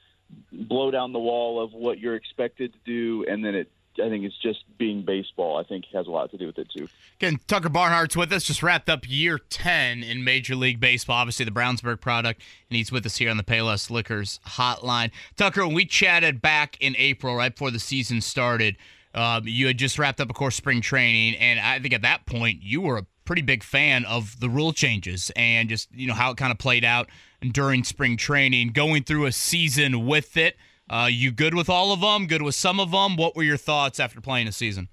blow 0.52 0.90
down 0.90 1.12
the 1.12 1.18
wall 1.18 1.62
of 1.62 1.72
what 1.72 1.98
you're 1.98 2.14
expected 2.14 2.72
to 2.72 2.78
do 2.84 3.26
and 3.30 3.44
then 3.44 3.54
it 3.54 3.70
I 4.02 4.08
think 4.08 4.24
it's 4.24 4.40
just 4.40 4.60
being 4.78 5.02
baseball. 5.02 5.56
I 5.56 5.64
think 5.64 5.84
has 5.92 6.06
a 6.06 6.10
lot 6.10 6.30
to 6.30 6.38
do 6.38 6.46
with 6.46 6.58
it 6.58 6.68
too. 6.70 6.88
Again, 7.20 7.40
Tucker 7.46 7.68
Barnhart's 7.68 8.16
with 8.16 8.32
us. 8.32 8.44
Just 8.44 8.62
wrapped 8.62 8.88
up 8.88 9.08
year 9.08 9.38
ten 9.38 10.02
in 10.02 10.22
Major 10.24 10.54
League 10.54 10.80
Baseball. 10.80 11.16
Obviously, 11.16 11.44
the 11.44 11.50
Brownsburg 11.50 12.00
product, 12.00 12.42
and 12.70 12.76
he's 12.76 12.92
with 12.92 13.04
us 13.06 13.16
here 13.16 13.30
on 13.30 13.36
the 13.36 13.42
Payless 13.42 13.90
Liquors 13.90 14.40
Hotline. 14.46 15.10
Tucker, 15.36 15.66
when 15.66 15.74
we 15.74 15.84
chatted 15.84 16.40
back 16.40 16.76
in 16.80 16.94
April, 16.96 17.34
right 17.34 17.54
before 17.54 17.70
the 17.70 17.80
season 17.80 18.20
started, 18.20 18.76
um, 19.14 19.42
you 19.46 19.66
had 19.66 19.78
just 19.78 19.98
wrapped 19.98 20.20
up, 20.20 20.30
of 20.30 20.36
course, 20.36 20.54
spring 20.54 20.80
training, 20.80 21.34
and 21.36 21.58
I 21.58 21.78
think 21.80 21.94
at 21.94 22.02
that 22.02 22.26
point 22.26 22.62
you 22.62 22.80
were 22.80 22.98
a 22.98 23.06
pretty 23.24 23.42
big 23.42 23.62
fan 23.62 24.06
of 24.06 24.40
the 24.40 24.48
rule 24.48 24.72
changes 24.72 25.30
and 25.36 25.68
just 25.68 25.88
you 25.92 26.06
know 26.06 26.14
how 26.14 26.30
it 26.30 26.38
kind 26.38 26.50
of 26.50 26.56
played 26.56 26.84
out 26.84 27.10
during 27.52 27.84
spring 27.84 28.16
training, 28.16 28.68
going 28.68 29.02
through 29.02 29.26
a 29.26 29.32
season 29.32 30.06
with 30.06 30.36
it. 30.36 30.56
Uh, 30.90 31.08
you 31.10 31.30
good 31.30 31.54
with 31.54 31.68
all 31.68 31.92
of 31.92 32.00
them? 32.00 32.26
Good 32.26 32.42
with 32.42 32.54
some 32.54 32.80
of 32.80 32.90
them? 32.90 33.16
What 33.16 33.36
were 33.36 33.42
your 33.42 33.56
thoughts 33.56 34.00
after 34.00 34.20
playing 34.20 34.48
a 34.48 34.52
season? 34.52 34.88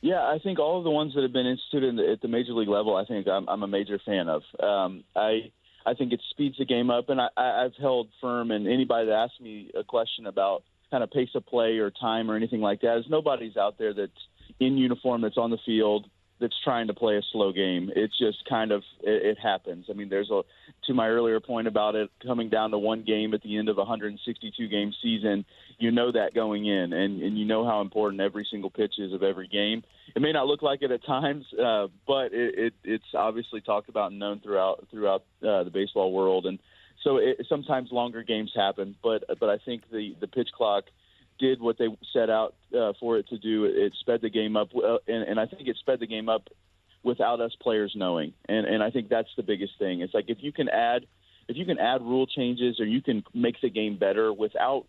Yeah, 0.00 0.22
I 0.22 0.38
think 0.42 0.58
all 0.58 0.78
of 0.78 0.84
the 0.84 0.90
ones 0.90 1.14
that 1.14 1.22
have 1.22 1.32
been 1.32 1.46
instituted 1.46 1.96
the, 1.96 2.12
at 2.12 2.20
the 2.20 2.28
major 2.28 2.52
league 2.52 2.68
level, 2.68 2.96
I 2.96 3.04
think 3.04 3.26
I'm, 3.26 3.48
I'm 3.48 3.62
a 3.62 3.66
major 3.66 3.98
fan 4.04 4.28
of. 4.28 4.42
Um, 4.62 5.04
I 5.16 5.50
I 5.84 5.94
think 5.94 6.12
it 6.12 6.20
speeds 6.30 6.56
the 6.58 6.64
game 6.64 6.90
up, 6.90 7.08
and 7.08 7.20
I, 7.20 7.28
I've 7.36 7.74
held 7.80 8.08
firm. 8.20 8.50
And 8.50 8.68
anybody 8.68 9.06
that 9.06 9.14
asks 9.14 9.40
me 9.40 9.70
a 9.78 9.82
question 9.82 10.26
about 10.26 10.62
kind 10.90 11.02
of 11.02 11.10
pace 11.10 11.30
of 11.34 11.44
play 11.46 11.78
or 11.78 11.90
time 11.90 12.30
or 12.30 12.36
anything 12.36 12.60
like 12.60 12.82
that, 12.82 12.98
is 12.98 13.04
nobody's 13.08 13.56
out 13.56 13.76
there 13.78 13.92
that's 13.92 14.12
in 14.60 14.76
uniform 14.76 15.22
that's 15.22 15.36
on 15.36 15.50
the 15.50 15.58
field 15.66 16.06
that's 16.40 16.54
trying 16.62 16.86
to 16.86 16.94
play 16.94 17.16
a 17.16 17.22
slow 17.32 17.52
game. 17.52 17.90
It's 17.94 18.16
just 18.18 18.38
kind 18.48 18.72
of 18.72 18.82
it, 19.02 19.26
it 19.26 19.38
happens. 19.38 19.86
I 19.90 19.92
mean, 19.92 20.08
there's 20.08 20.30
a 20.30 20.42
to 20.86 20.94
my 20.94 21.08
earlier 21.08 21.40
point 21.40 21.66
about 21.66 21.94
it 21.94 22.10
coming 22.24 22.48
down 22.48 22.70
to 22.70 22.78
one 22.78 23.02
game 23.02 23.34
at 23.34 23.42
the 23.42 23.56
end 23.56 23.68
of 23.68 23.76
a 23.78 23.80
162 23.80 24.68
game 24.68 24.92
season. 25.02 25.44
You 25.78 25.90
know 25.90 26.12
that 26.12 26.34
going 26.34 26.66
in, 26.66 26.92
and 26.92 27.22
and 27.22 27.38
you 27.38 27.44
know 27.44 27.64
how 27.64 27.80
important 27.80 28.20
every 28.20 28.46
single 28.50 28.70
pitch 28.70 28.94
is 28.98 29.12
of 29.12 29.22
every 29.22 29.48
game. 29.48 29.82
It 30.14 30.22
may 30.22 30.32
not 30.32 30.46
look 30.46 30.62
like 30.62 30.82
it 30.82 30.90
at 30.90 31.04
times, 31.04 31.44
uh, 31.54 31.88
but 32.06 32.32
it, 32.32 32.58
it 32.58 32.74
it's 32.84 33.14
obviously 33.14 33.60
talked 33.60 33.88
about 33.88 34.10
and 34.10 34.18
known 34.18 34.40
throughout 34.40 34.86
throughout 34.90 35.24
uh, 35.42 35.64
the 35.64 35.70
baseball 35.72 36.12
world, 36.12 36.46
and 36.46 36.58
so 37.04 37.18
it, 37.18 37.46
sometimes 37.48 37.90
longer 37.92 38.22
games 38.22 38.52
happen. 38.54 38.96
But 39.02 39.24
but 39.38 39.48
I 39.48 39.58
think 39.64 39.82
the 39.90 40.14
the 40.20 40.28
pitch 40.28 40.50
clock 40.56 40.84
did 41.38 41.60
what 41.60 41.78
they 41.78 41.88
set 42.12 42.30
out 42.30 42.54
uh, 42.78 42.92
for 43.00 43.18
it 43.18 43.28
to 43.28 43.38
do. 43.38 43.64
It 43.64 43.92
sped 44.00 44.20
the 44.20 44.30
game 44.30 44.56
up, 44.56 44.68
uh, 44.74 44.98
and, 45.06 45.22
and 45.24 45.40
I 45.40 45.46
think 45.46 45.68
it 45.68 45.76
sped 45.78 46.00
the 46.00 46.06
game 46.06 46.28
up 46.28 46.48
without 47.02 47.40
us 47.40 47.52
players 47.60 47.92
knowing. 47.94 48.34
And 48.48 48.66
and 48.66 48.82
I 48.82 48.90
think 48.90 49.08
that's 49.08 49.30
the 49.36 49.42
biggest 49.42 49.78
thing. 49.78 50.00
It's 50.00 50.14
like 50.14 50.26
if 50.28 50.38
you 50.40 50.52
can 50.52 50.68
add 50.68 51.06
if 51.48 51.56
you 51.56 51.64
can 51.64 51.78
add 51.78 52.02
rule 52.02 52.26
changes 52.26 52.78
or 52.78 52.84
you 52.84 53.02
can 53.02 53.24
make 53.34 53.60
the 53.60 53.70
game 53.70 53.96
better 53.96 54.32
without 54.32 54.84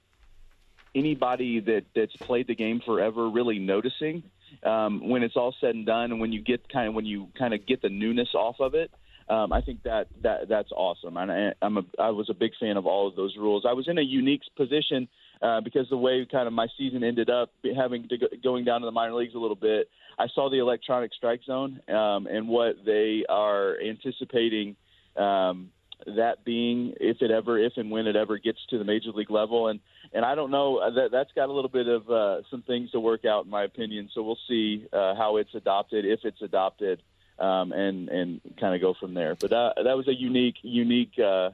anybody 0.94 1.60
that 1.60 1.86
that's 1.96 2.16
played 2.18 2.48
the 2.48 2.56
game 2.56 2.82
forever 2.86 3.30
really 3.30 3.60
noticing 3.60 4.24
um, 4.64 5.08
when 5.08 5.24
it's 5.24 5.36
all 5.36 5.56
said 5.62 5.76
and 5.76 5.86
done 5.86 6.12
and 6.12 6.20
when 6.20 6.32
you 6.32 6.42
get 6.42 6.68
kind 6.70 6.88
of 6.88 6.94
when 6.94 7.06
you 7.06 7.28
kind 7.38 7.54
of 7.54 7.66
get 7.66 7.82
the 7.82 7.90
newness 7.90 8.30
off 8.34 8.56
of 8.60 8.74
it 8.74 8.92
um, 9.30 9.54
I 9.54 9.62
think 9.62 9.84
that 9.84 10.08
that 10.24 10.50
that's 10.50 10.72
awesome 10.72 11.16
and 11.18 11.32
I, 11.32 11.54
I'm 11.62 11.78
a 11.78 11.84
I 12.00 12.10
was 12.10 12.30
a 12.30 12.34
big 12.34 12.52
fan 12.60 12.76
of 12.76 12.88
all 12.88 13.08
of 13.08 13.16
those 13.16 13.38
rules 13.38 13.66
I 13.70 13.74
was 13.74 13.88
in 13.88 14.00
a 14.00 14.02
unique 14.02 14.42
position 14.58 15.08
uh, 15.42 15.62
because 15.62 15.88
the 15.90 15.98
way 15.98 16.26
kind 16.30 16.48
of 16.48 16.54
my 16.54 16.68
season 16.78 17.04
ended 17.04 17.30
up 17.30 17.52
having 17.76 18.08
to 18.10 18.18
go, 18.18 18.28
going 18.44 18.66
down 18.66 18.82
to 18.82 18.86
the 18.86 18.92
minor 18.92 19.14
leagues 19.14 19.36
a 19.36 19.40
little 19.40 19.56
bit, 19.56 19.90
I 20.18 20.28
saw 20.36 20.50
the 20.50 20.60
electronic 20.60 21.14
strike 21.14 21.42
zone 21.46 21.82
um, 21.88 22.28
and 22.28 22.48
what 22.48 22.84
they 22.86 23.24
are 23.30 23.78
anticipating 23.80 24.76
um, 25.16 25.72
that 26.06 26.44
being 26.44 26.94
if 27.00 27.22
it 27.22 27.32
ever, 27.32 27.58
if 27.58 27.74
and 27.78 27.90
when 27.90 28.08
it 28.08 28.16
ever 28.16 28.38
gets 28.38 28.60
to 28.70 28.78
the 28.78 28.84
major 28.84 29.12
league 29.12 29.32
level. 29.32 29.68
And 29.68 29.80
and 30.14 30.26
I 30.26 30.36
don't 30.36 30.52
know 30.52 30.78
uh, 30.78 30.90
that 30.92 31.12
that's 31.12 31.32
got 31.34 31.50
a 31.50 31.54
little 31.54 31.70
bit 31.70 31.88
of 31.88 32.10
uh, 32.10 32.42
some 32.50 32.62
things 32.64 32.92
to 32.92 33.00
work 33.00 33.26
out 33.26 33.46
in 33.46 33.52
my 33.52 33.64
opinion. 33.64 34.10
So 34.14 34.24
we'll 34.24 34.40
see 34.48 34.88
uh, 34.92 35.16
how 35.16 35.38
it's 35.38 35.54
adopted 35.56 36.06
if 36.06 36.22
it's 36.24 36.42
adopted. 36.42 37.02
Um, 37.38 37.72
and 37.72 38.10
and 38.10 38.42
kind 38.60 38.76
of 38.76 38.82
go 38.82 38.94
from 39.00 39.14
there. 39.14 39.34
But 39.34 39.54
uh, 39.54 39.72
that 39.78 39.96
was 39.96 40.10
a 40.10 40.14
unique 40.14 40.58
unique 40.62 41.18
uh, 41.18 41.52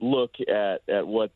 look 0.00 0.32
at 0.40 0.82
at 0.88 1.06
what 1.06 1.30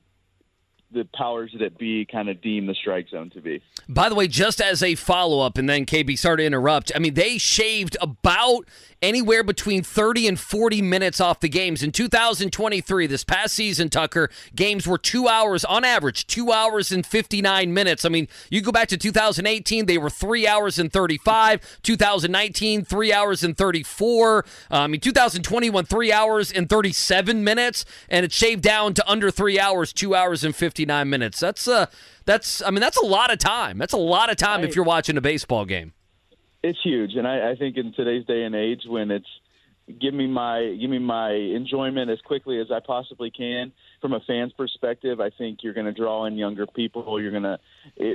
the 0.93 1.07
powers 1.15 1.55
that 1.59 1.79
be 1.79 2.05
kind 2.05 2.29
of 2.29 2.41
deem 2.41 2.67
the 2.67 2.75
strike 2.75 3.09
zone 3.09 3.31
to 3.31 3.41
be. 3.41 3.63
By 3.89 4.09
the 4.09 4.15
way, 4.15 4.29
just 4.29 4.61
as 4.61 4.83
a 4.83 4.95
follow 4.95 5.41
up, 5.41 5.59
and 5.59 5.69
then 5.69 5.87
KB 5.87 6.19
started 6.19 6.43
to 6.43 6.47
interrupt. 6.47 6.93
I 6.95 6.99
mean, 6.99 7.15
they 7.15 7.39
shaved 7.39 7.97
about 8.01 8.67
anywhere 9.03 9.43
between 9.43 9.83
30 9.83 10.29
and 10.29 10.41
40 10.41 10.81
minutes 10.81 11.21
off 11.21 11.41
the 11.41 11.49
games. 11.49 11.83
In 11.83 11.93
2023, 11.93 13.07
this 13.07 13.25
past 13.25 13.55
season, 13.55 13.89
Tucker, 13.89 14.31
games 14.55 14.87
were 14.87 14.99
two 14.99 15.29
hours 15.29 15.65
on 15.65 15.85
average, 15.85 16.27
two 16.27 16.53
hours 16.53 16.93
and 16.93 17.05
59 17.05 17.75
minutes. 17.75 18.05
I 18.05 18.09
mean, 18.09 18.29
you 18.51 18.63
go 18.63 18.73
back 18.73 18.89
to 18.89 18.97
2018, 18.97 19.87
they 19.87 19.99
were 19.99 20.11
three 20.11 20.47
hours 20.47 20.79
and 20.79 20.93
35. 20.93 21.81
2019, 21.83 22.85
three 22.85 23.13
hours 23.13 23.43
and 23.43 23.57
34. 23.57 24.39
Uh, 24.39 24.45
I 24.71 24.87
mean, 24.87 25.01
2021, 25.01 25.85
three 25.85 26.13
hours 26.13 26.53
and 26.53 26.69
37 26.69 27.43
minutes, 27.43 27.85
and 28.09 28.25
it 28.25 28.33
shaved 28.33 28.63
down 28.63 28.95
to 28.95 29.11
under 29.11 29.31
three 29.31 29.59
hours, 29.59 29.93
two 29.93 30.15
hours 30.15 30.45
and 30.45 30.55
59 30.55 31.11
minutes. 31.11 31.41
That's 31.41 31.67
uh, 31.67 31.87
that's 32.25 32.63
I 32.63 32.71
mean, 32.71 32.81
that's 32.81 32.97
a 32.97 33.05
lot 33.05 33.33
of 33.33 33.39
time. 33.39 33.79
That's 33.79 33.93
a 33.93 33.99
lot 33.99 34.31
of 34.31 34.37
time 34.37 34.63
if 34.63 34.77
you're 34.77 34.85
watching 34.85 35.17
a 35.17 35.21
baseball 35.21 35.65
game 35.65 35.93
it's 36.63 36.79
huge, 36.83 37.15
and 37.15 37.27
I, 37.27 37.51
I 37.51 37.57
think 37.57 37.77
in 37.77 37.93
today's 37.93 38.25
day 38.27 38.45
and 38.45 38.55
age, 38.55 38.83
when 38.87 39.11
it's 39.11 39.27
give 40.01 40.15
me 40.15 40.27
my 40.27 40.77
give 40.81 40.91
me 40.91 40.99
my 40.99 41.33
enjoyment 41.33 42.11
as 42.11 42.21
quickly 42.21 42.61
as 42.61 42.69
I 42.71 42.81
possibly 42.81 43.31
can 43.31 43.73
from 44.01 44.13
a 44.13 44.21
fan's 44.21 44.53
perspective. 44.53 45.21
I 45.21 45.31
think 45.31 45.61
you're 45.63 45.75
going 45.75 45.87
to 45.87 45.93
draw 45.93 46.27
in 46.27 46.37
younger 46.37 46.67
people. 46.67 47.21
You're 47.21 47.33
going 47.33 47.43
to 47.43 47.59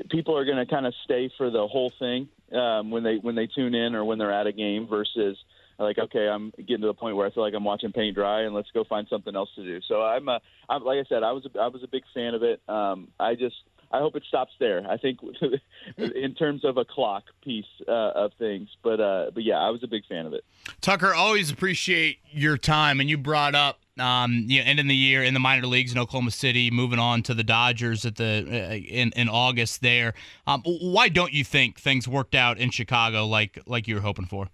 people 0.10 0.38
are 0.38 0.46
going 0.46 0.58
to 0.58 0.66
kind 0.66 0.86
of 0.86 0.94
stay 1.04 1.30
for 1.38 1.50
the 1.50 1.68
whole 1.68 1.92
thing 2.00 2.30
um, 2.54 2.92
when 2.92 3.04
they 3.04 3.18
when 3.18 3.36
they 3.36 3.48
tune 3.48 3.76
in 3.76 3.96
or 3.96 4.06
when 4.06 4.18
they're 4.18 4.32
at 4.32 4.48
a 4.48 4.54
game 4.54 4.88
versus 4.88 5.38
like 5.78 5.98
okay 5.98 6.28
I'm 6.28 6.52
getting 6.58 6.82
to 6.82 6.88
the 6.88 6.94
point 6.94 7.16
where 7.16 7.28
I 7.28 7.32
feel 7.32 7.44
like 7.44 7.54
I'm 7.54 7.66
watching 7.66 7.92
paint 7.92 8.16
dry 8.16 8.42
and 8.42 8.56
let's 8.56 8.72
go 8.74 8.84
find 8.84 9.08
something 9.10 9.36
else 9.36 9.50
to 9.56 9.64
do. 9.64 9.80
So 9.88 10.02
I'm 10.02 10.28
a 10.30 10.40
I'm 10.70 10.84
like 10.84 11.00
I 11.00 11.10
said 11.10 11.24
I 11.24 11.34
was 11.34 11.46
a, 11.46 11.60
I 11.60 11.68
was 11.68 11.84
a 11.84 11.88
big 11.88 12.04
fan 12.14 12.34
of 12.34 12.44
it. 12.44 12.62
Um, 12.70 13.10
I 13.20 13.36
just 13.36 13.56
I 13.92 14.00
hope 14.00 14.16
it 14.16 14.24
stops 14.28 14.52
there. 14.60 14.86
I 14.90 14.98
think 14.98 15.20
in 15.98 16.36
terms 16.36 16.66
of 16.66 16.78
a 16.78 16.86
clock 16.86 17.24
piece 17.44 17.66
uh, 17.88 17.92
of 17.92 18.32
things, 18.38 18.70
but 18.84 19.00
uh, 19.00 19.32
but 19.34 19.44
yeah, 19.44 19.58
I 19.58 19.70
was 19.70 19.84
a 19.84 19.88
big 19.88 20.06
fan 20.08 20.26
of 20.26 20.34
it. 20.34 20.44
Tucker, 20.82 21.14
always 21.14 21.52
appreciate 21.52 22.20
your 22.32 22.58
time, 22.58 23.00
and 23.00 23.10
you 23.10 23.18
brought 23.18 23.56
up 23.56 23.80
um, 24.00 24.46
you 24.48 24.60
know, 24.60 24.70
ending 24.70 24.88
the 24.88 24.96
year 24.96 25.24
in 25.24 25.34
the 25.34 25.40
minor 25.40 25.68
leagues 25.68 25.92
in 25.92 25.98
Oklahoma 25.98 26.32
City, 26.32 26.70
moving 26.70 27.00
on 27.00 27.24
to 27.24 27.34
the 27.34 27.44
Dodgers 27.44 28.06
at 28.06 28.16
the 28.16 28.46
uh, 28.50 28.76
in 28.76 29.12
in 29.16 29.30
August. 29.30 29.82
There, 29.82 30.14
um, 30.46 30.64
why 30.66 31.10
don't 31.10 31.34
you 31.34 31.44
think 31.44 31.80
things 31.80 32.08
worked 32.08 32.36
out 32.36 32.58
in 32.58 32.72
Chicago 32.72 33.26
like 33.26 33.60
like 33.66 33.88
you 33.88 33.96
were 33.96 34.02
hoping 34.02 34.26
for? 34.26 34.50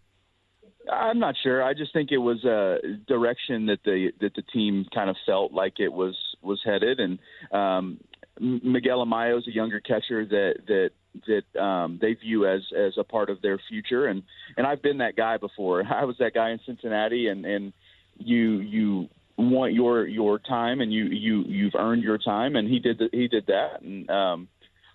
I'm 0.91 1.19
not 1.19 1.35
sure. 1.41 1.63
I 1.63 1.73
just 1.73 1.93
think 1.93 2.11
it 2.11 2.17
was 2.17 2.43
a 2.43 2.79
direction 3.07 3.67
that 3.67 3.83
the 3.83 4.11
that 4.21 4.35
the 4.35 4.41
team 4.41 4.85
kind 4.93 5.09
of 5.09 5.15
felt 5.25 5.53
like 5.53 5.79
it 5.79 5.91
was 5.91 6.15
was 6.41 6.61
headed, 6.63 6.99
and 6.99 7.19
um, 7.51 7.99
Miguel 8.39 9.05
Amaya 9.05 9.37
is 9.37 9.47
a 9.47 9.53
younger 9.53 9.79
catcher 9.79 10.25
that 10.25 10.55
that 10.67 10.91
that 11.27 11.61
um, 11.61 11.99
they 12.01 12.13
view 12.13 12.47
as 12.47 12.61
as 12.75 12.93
a 12.97 13.03
part 13.03 13.29
of 13.29 13.41
their 13.41 13.59
future, 13.69 14.07
and 14.07 14.23
and 14.57 14.65
I've 14.65 14.81
been 14.81 14.99
that 14.99 15.15
guy 15.15 15.37
before. 15.37 15.83
I 15.93 16.05
was 16.05 16.15
that 16.19 16.33
guy 16.33 16.51
in 16.51 16.59
Cincinnati, 16.65 17.27
and 17.27 17.45
and 17.45 17.73
you 18.17 18.59
you 18.59 19.09
want 19.37 19.73
your 19.73 20.07
your 20.07 20.39
time, 20.39 20.81
and 20.81 20.91
you 20.91 21.05
you 21.05 21.43
you've 21.43 21.75
earned 21.75 22.03
your 22.03 22.17
time, 22.17 22.55
and 22.55 22.67
he 22.67 22.79
did 22.79 22.97
the, 22.97 23.09
he 23.11 23.27
did 23.27 23.47
that, 23.47 23.81
and 23.81 24.09
um, 24.09 24.47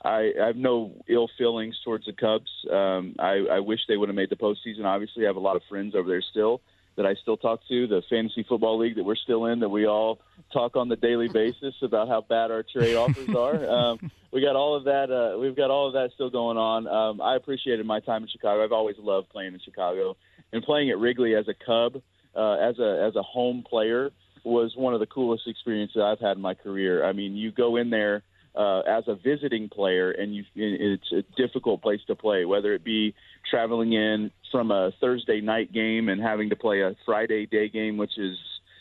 I, 0.02 0.32
I 0.40 0.46
have 0.46 0.56
no 0.56 0.92
ill 1.08 1.28
feelings 1.38 1.76
towards 1.84 2.06
the 2.06 2.12
Cubs. 2.12 2.50
Um, 2.70 3.16
I, 3.18 3.56
I 3.56 3.60
wish 3.60 3.80
they 3.88 3.96
would 3.96 4.08
have 4.08 4.16
made 4.16 4.30
the 4.30 4.36
postseason. 4.36 4.84
Obviously, 4.84 5.24
I 5.24 5.28
have 5.28 5.36
a 5.36 5.40
lot 5.40 5.56
of 5.56 5.62
friends 5.68 5.94
over 5.94 6.08
there 6.08 6.22
still 6.22 6.60
that 6.98 7.06
I 7.06 7.14
still 7.14 7.36
talk 7.36 7.60
to. 7.68 7.86
The 7.86 8.02
fantasy 8.10 8.44
football 8.46 8.76
league 8.76 8.96
that 8.96 9.04
we're 9.04 9.14
still 9.14 9.46
in, 9.46 9.60
that 9.60 9.68
we 9.68 9.86
all 9.86 10.18
talk 10.52 10.76
on 10.76 10.88
the 10.88 10.96
daily 10.96 11.28
basis 11.32 11.74
about 11.80 12.08
how 12.08 12.20
bad 12.20 12.50
our 12.50 12.64
trade 12.64 12.96
offers 12.96 13.34
are. 13.34 13.70
Um, 13.70 14.10
we 14.32 14.42
got 14.42 14.56
all 14.56 14.74
of 14.74 14.84
that. 14.84 15.10
Uh, 15.10 15.38
we've 15.38 15.56
got 15.56 15.70
all 15.70 15.86
of 15.86 15.92
that 15.94 16.10
still 16.14 16.28
going 16.28 16.58
on. 16.58 16.88
Um, 16.88 17.20
I 17.20 17.36
appreciated 17.36 17.86
my 17.86 18.00
time 18.00 18.24
in 18.24 18.28
Chicago. 18.28 18.64
I've 18.64 18.72
always 18.72 18.96
loved 18.98 19.30
playing 19.30 19.54
in 19.54 19.60
Chicago, 19.60 20.16
and 20.52 20.62
playing 20.62 20.90
at 20.90 20.98
Wrigley 20.98 21.36
as 21.36 21.46
a 21.46 21.54
Cub, 21.54 22.02
uh, 22.34 22.54
as 22.54 22.78
a 22.80 23.06
as 23.06 23.14
a 23.14 23.22
home 23.22 23.64
player, 23.68 24.10
was 24.42 24.74
one 24.76 24.92
of 24.92 25.00
the 25.00 25.06
coolest 25.06 25.46
experiences 25.46 26.02
I've 26.02 26.20
had 26.20 26.36
in 26.36 26.42
my 26.42 26.54
career. 26.54 27.04
I 27.04 27.12
mean, 27.12 27.36
you 27.36 27.52
go 27.52 27.76
in 27.76 27.90
there 27.90 28.24
uh, 28.58 28.80
as 28.80 29.04
a 29.06 29.14
visiting 29.14 29.68
player, 29.68 30.10
and 30.10 30.34
you, 30.34 30.44
it's 30.56 31.12
a 31.12 31.22
difficult 31.36 31.80
place 31.80 32.00
to 32.08 32.16
play, 32.16 32.44
whether 32.44 32.74
it 32.74 32.82
be 32.82 33.14
traveling 33.48 33.92
in 33.92 34.32
from 34.50 34.72
a 34.72 34.90
Thursday 35.00 35.40
night 35.40 35.72
game 35.72 36.08
and 36.08 36.20
having 36.20 36.50
to 36.50 36.56
play 36.56 36.80
a 36.80 36.96
Friday 37.06 37.46
day 37.46 37.68
game, 37.68 37.96
which 37.96 38.18
is 38.18 38.36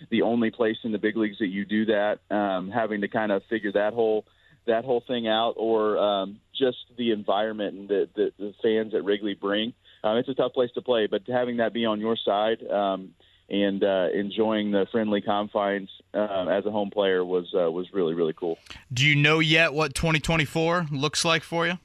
the 0.09 0.23
only 0.23 0.49
place 0.49 0.77
in 0.83 0.91
the 0.91 0.97
big 0.97 1.15
leagues 1.15 1.37
that 1.39 1.47
you 1.47 1.63
do 1.63 1.85
that, 1.85 2.19
um, 2.31 2.71
having 2.71 3.01
to 3.01 3.07
kind 3.07 3.31
of 3.31 3.43
figure 3.49 3.71
that 3.71 3.93
whole 3.93 4.25
that 4.65 4.83
whole 4.83 5.03
thing 5.07 5.27
out, 5.27 5.53
or 5.55 5.97
um, 5.97 6.39
just 6.57 6.77
the 6.97 7.11
environment 7.11 7.87
that 7.87 8.09
the, 8.15 8.31
the 8.37 8.53
fans 8.61 8.93
at 8.93 9.05
Wrigley 9.05 9.33
bring. 9.33 9.73
Um, 10.03 10.17
it's 10.17 10.27
a 10.27 10.33
tough 10.33 10.53
place 10.53 10.71
to 10.73 10.81
play, 10.81 11.07
but 11.07 11.21
having 11.27 11.57
that 11.57 11.71
be 11.71 11.85
on 11.85 12.01
your 12.01 12.17
side 12.17 12.65
um, 12.67 13.13
and 13.49 13.83
uh, 13.83 14.07
enjoying 14.13 14.71
the 14.71 14.85
friendly 14.91 15.21
confines 15.21 15.89
uh, 16.13 16.47
as 16.49 16.65
a 16.65 16.71
home 16.71 16.89
player 16.89 17.23
was 17.23 17.45
uh, 17.53 17.71
was 17.71 17.87
really 17.93 18.13
really 18.13 18.33
cool. 18.33 18.57
Do 18.91 19.05
you 19.05 19.15
know 19.15 19.39
yet 19.39 19.73
what 19.73 19.93
2024 19.93 20.87
looks 20.91 21.23
like 21.23 21.43
for 21.43 21.67
you? 21.67 21.77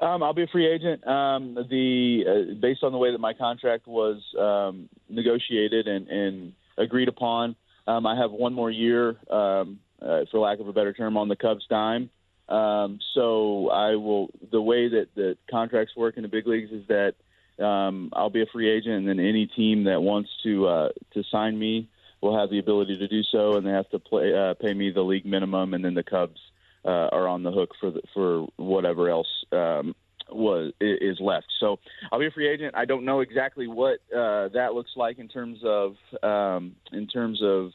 Um, 0.00 0.22
I'll 0.22 0.34
be 0.34 0.42
a 0.42 0.48
free 0.48 0.66
agent. 0.66 1.06
Um, 1.06 1.54
the 1.54 2.24
uh, 2.26 2.54
based 2.60 2.82
on 2.82 2.92
the 2.92 2.98
way 2.98 3.12
that 3.12 3.18
my 3.18 3.32
contract 3.32 3.86
was 3.86 4.22
um, 4.38 4.88
negotiated 5.08 5.86
and, 5.86 6.08
and 6.08 6.52
agreed 6.76 7.08
upon, 7.08 7.56
um, 7.86 8.06
I 8.06 8.16
have 8.16 8.30
one 8.30 8.52
more 8.52 8.70
year, 8.70 9.16
um, 9.30 9.80
uh, 10.02 10.24
for 10.30 10.40
lack 10.40 10.60
of 10.60 10.68
a 10.68 10.72
better 10.72 10.92
term, 10.92 11.16
on 11.16 11.28
the 11.28 11.36
Cubs' 11.36 11.66
dime. 11.70 12.10
Um, 12.48 12.98
so 13.14 13.70
I 13.70 13.96
will. 13.96 14.28
The 14.52 14.60
way 14.60 14.88
that 14.88 15.08
the 15.14 15.36
contracts 15.50 15.96
work 15.96 16.16
in 16.16 16.22
the 16.22 16.28
big 16.28 16.46
leagues 16.46 16.70
is 16.70 16.86
that 16.88 17.14
um, 17.58 18.10
I'll 18.12 18.30
be 18.30 18.42
a 18.42 18.46
free 18.52 18.70
agent, 18.70 18.94
and 18.94 19.08
then 19.08 19.20
any 19.20 19.46
team 19.46 19.84
that 19.84 20.02
wants 20.02 20.30
to 20.42 20.66
uh, 20.66 20.88
to 21.14 21.22
sign 21.30 21.58
me 21.58 21.88
will 22.20 22.38
have 22.38 22.50
the 22.50 22.58
ability 22.58 22.98
to 22.98 23.08
do 23.08 23.22
so, 23.22 23.56
and 23.56 23.66
they 23.66 23.70
have 23.70 23.88
to 23.90 23.98
play, 23.98 24.34
uh, 24.34 24.54
pay 24.54 24.72
me 24.74 24.90
the 24.90 25.02
league 25.02 25.26
minimum, 25.26 25.74
and 25.74 25.84
then 25.84 25.94
the 25.94 26.02
Cubs 26.02 26.40
uh, 26.84 27.08
are 27.12 27.28
on 27.28 27.42
the 27.42 27.50
hook 27.50 27.70
for 27.80 27.90
the, 27.90 28.00
for 28.14 28.46
whatever 28.56 29.08
else 29.08 29.28
um, 29.52 29.94
was 30.30 30.72
is 30.80 31.18
left. 31.20 31.46
So 31.60 31.78
I'll 32.10 32.18
be 32.18 32.26
a 32.26 32.30
free 32.30 32.48
agent. 32.48 32.74
I 32.74 32.84
don't 32.84 33.04
know 33.04 33.20
exactly 33.20 33.66
what 33.66 33.98
uh, 34.14 34.48
that 34.48 34.74
looks 34.74 34.92
like 34.96 35.18
in 35.18 35.28
terms 35.28 35.60
of 35.64 35.96
um, 36.22 36.76
in 36.92 37.06
terms 37.06 37.40
of 37.42 37.70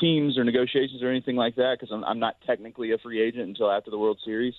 teams 0.00 0.38
or 0.38 0.44
negotiations 0.44 1.02
or 1.02 1.10
anything 1.10 1.36
like 1.36 1.56
that 1.56 1.76
because 1.78 1.92
I'm, 1.92 2.04
I'm 2.04 2.18
not 2.18 2.36
technically 2.46 2.92
a 2.92 2.98
free 2.98 3.20
agent 3.20 3.48
until 3.48 3.70
after 3.70 3.90
the 3.90 3.98
World 3.98 4.18
Series. 4.24 4.54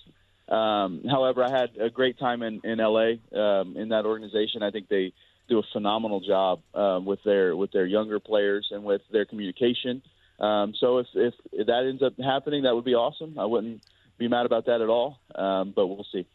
Um, 0.50 1.04
however, 1.08 1.44
I 1.44 1.50
had 1.50 1.76
a 1.80 1.90
great 1.90 2.18
time 2.18 2.42
in 2.42 2.60
in 2.64 2.78
LA 2.78 3.12
um, 3.32 3.76
in 3.76 3.90
that 3.90 4.04
organization. 4.04 4.62
I 4.62 4.70
think 4.70 4.88
they 4.88 5.12
do 5.48 5.58
a 5.58 5.62
phenomenal 5.72 6.20
job 6.20 6.60
um, 6.74 7.04
with 7.04 7.22
their 7.24 7.54
with 7.56 7.72
their 7.72 7.86
younger 7.86 8.20
players 8.20 8.68
and 8.70 8.84
with 8.84 9.02
their 9.12 9.24
communication. 9.24 10.02
Um, 10.38 10.72
so 10.80 10.98
if, 10.98 11.06
if 11.14 11.66
that 11.66 11.86
ends 11.86 12.02
up 12.02 12.14
happening, 12.18 12.62
that 12.62 12.74
would 12.74 12.84
be 12.84 12.94
awesome. 12.94 13.38
I 13.38 13.44
wouldn't 13.44 13.82
be 14.18 14.26
mad 14.26 14.46
about 14.46 14.66
that 14.66 14.80
at 14.80 14.88
all. 14.88 15.20
Um, 15.34 15.72
but 15.76 15.86
we'll 15.86 16.06
see. 16.10 16.26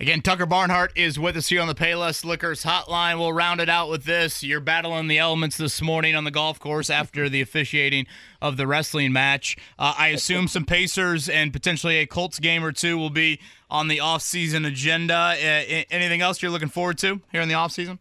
Again, 0.00 0.22
Tucker 0.22 0.44
Barnhart 0.44 0.92
is 0.96 1.18
with 1.18 1.36
us 1.36 1.48
here 1.48 1.60
on 1.60 1.68
the 1.68 1.74
Payless 1.74 2.24
Liquors 2.24 2.64
Hotline. 2.64 3.18
We'll 3.18 3.32
round 3.32 3.60
it 3.60 3.68
out 3.68 3.88
with 3.88 4.04
this. 4.04 4.42
You're 4.42 4.60
battling 4.60 5.06
the 5.06 5.18
elements 5.18 5.56
this 5.56 5.80
morning 5.80 6.16
on 6.16 6.24
the 6.24 6.30
golf 6.32 6.58
course 6.58 6.90
after 6.90 7.28
the 7.28 7.40
officiating 7.40 8.06
of 8.42 8.56
the 8.56 8.66
wrestling 8.66 9.12
match. 9.12 9.56
Uh, 9.78 9.94
I 9.96 10.08
assume 10.08 10.48
some 10.48 10.64
Pacers 10.64 11.28
and 11.28 11.52
potentially 11.52 11.98
a 11.98 12.06
Colts 12.06 12.40
game 12.40 12.64
or 12.64 12.72
two 12.72 12.98
will 12.98 13.10
be 13.10 13.40
on 13.70 13.88
the 13.88 14.00
off-season 14.00 14.64
agenda. 14.64 15.14
Uh, 15.14 15.84
anything 15.90 16.20
else 16.20 16.42
you're 16.42 16.50
looking 16.50 16.68
forward 16.68 16.98
to 16.98 17.20
here 17.30 17.40
in 17.40 17.48
the 17.48 17.54
off-season? 17.54 17.98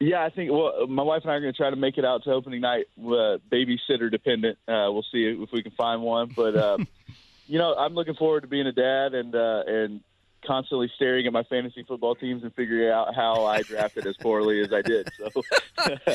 Yeah, 0.00 0.24
I 0.24 0.30
think 0.30 0.52
well, 0.52 0.86
my 0.86 1.02
wife 1.02 1.22
and 1.22 1.32
I 1.32 1.34
are 1.34 1.40
going 1.40 1.52
to 1.52 1.56
try 1.56 1.70
to 1.70 1.76
make 1.76 1.98
it 1.98 2.04
out 2.04 2.22
to 2.24 2.32
opening 2.32 2.60
night, 2.60 2.86
uh, 2.98 3.38
babysitter 3.50 4.10
dependent. 4.10 4.58
Uh, 4.68 4.86
we'll 4.92 5.06
see 5.10 5.24
if 5.24 5.50
we 5.52 5.62
can 5.62 5.72
find 5.72 6.02
one, 6.02 6.30
but 6.36 6.54
uh, 6.54 6.78
you 7.48 7.58
know, 7.58 7.74
I'm 7.74 7.94
looking 7.94 8.14
forward 8.14 8.42
to 8.42 8.46
being 8.46 8.68
a 8.68 8.72
dad 8.72 9.14
and 9.14 9.34
uh, 9.34 9.62
and 9.66 10.00
constantly 10.46 10.90
staring 10.96 11.26
at 11.26 11.32
my 11.32 11.42
fantasy 11.44 11.82
football 11.82 12.14
teams 12.14 12.42
and 12.42 12.54
figuring 12.54 12.88
out 12.90 13.14
how 13.14 13.44
I 13.44 13.62
drafted 13.62 14.06
as 14.06 14.16
poorly 14.16 14.60
as 14.60 14.72
I 14.72 14.82
did. 14.82 15.08
So, 15.18 15.42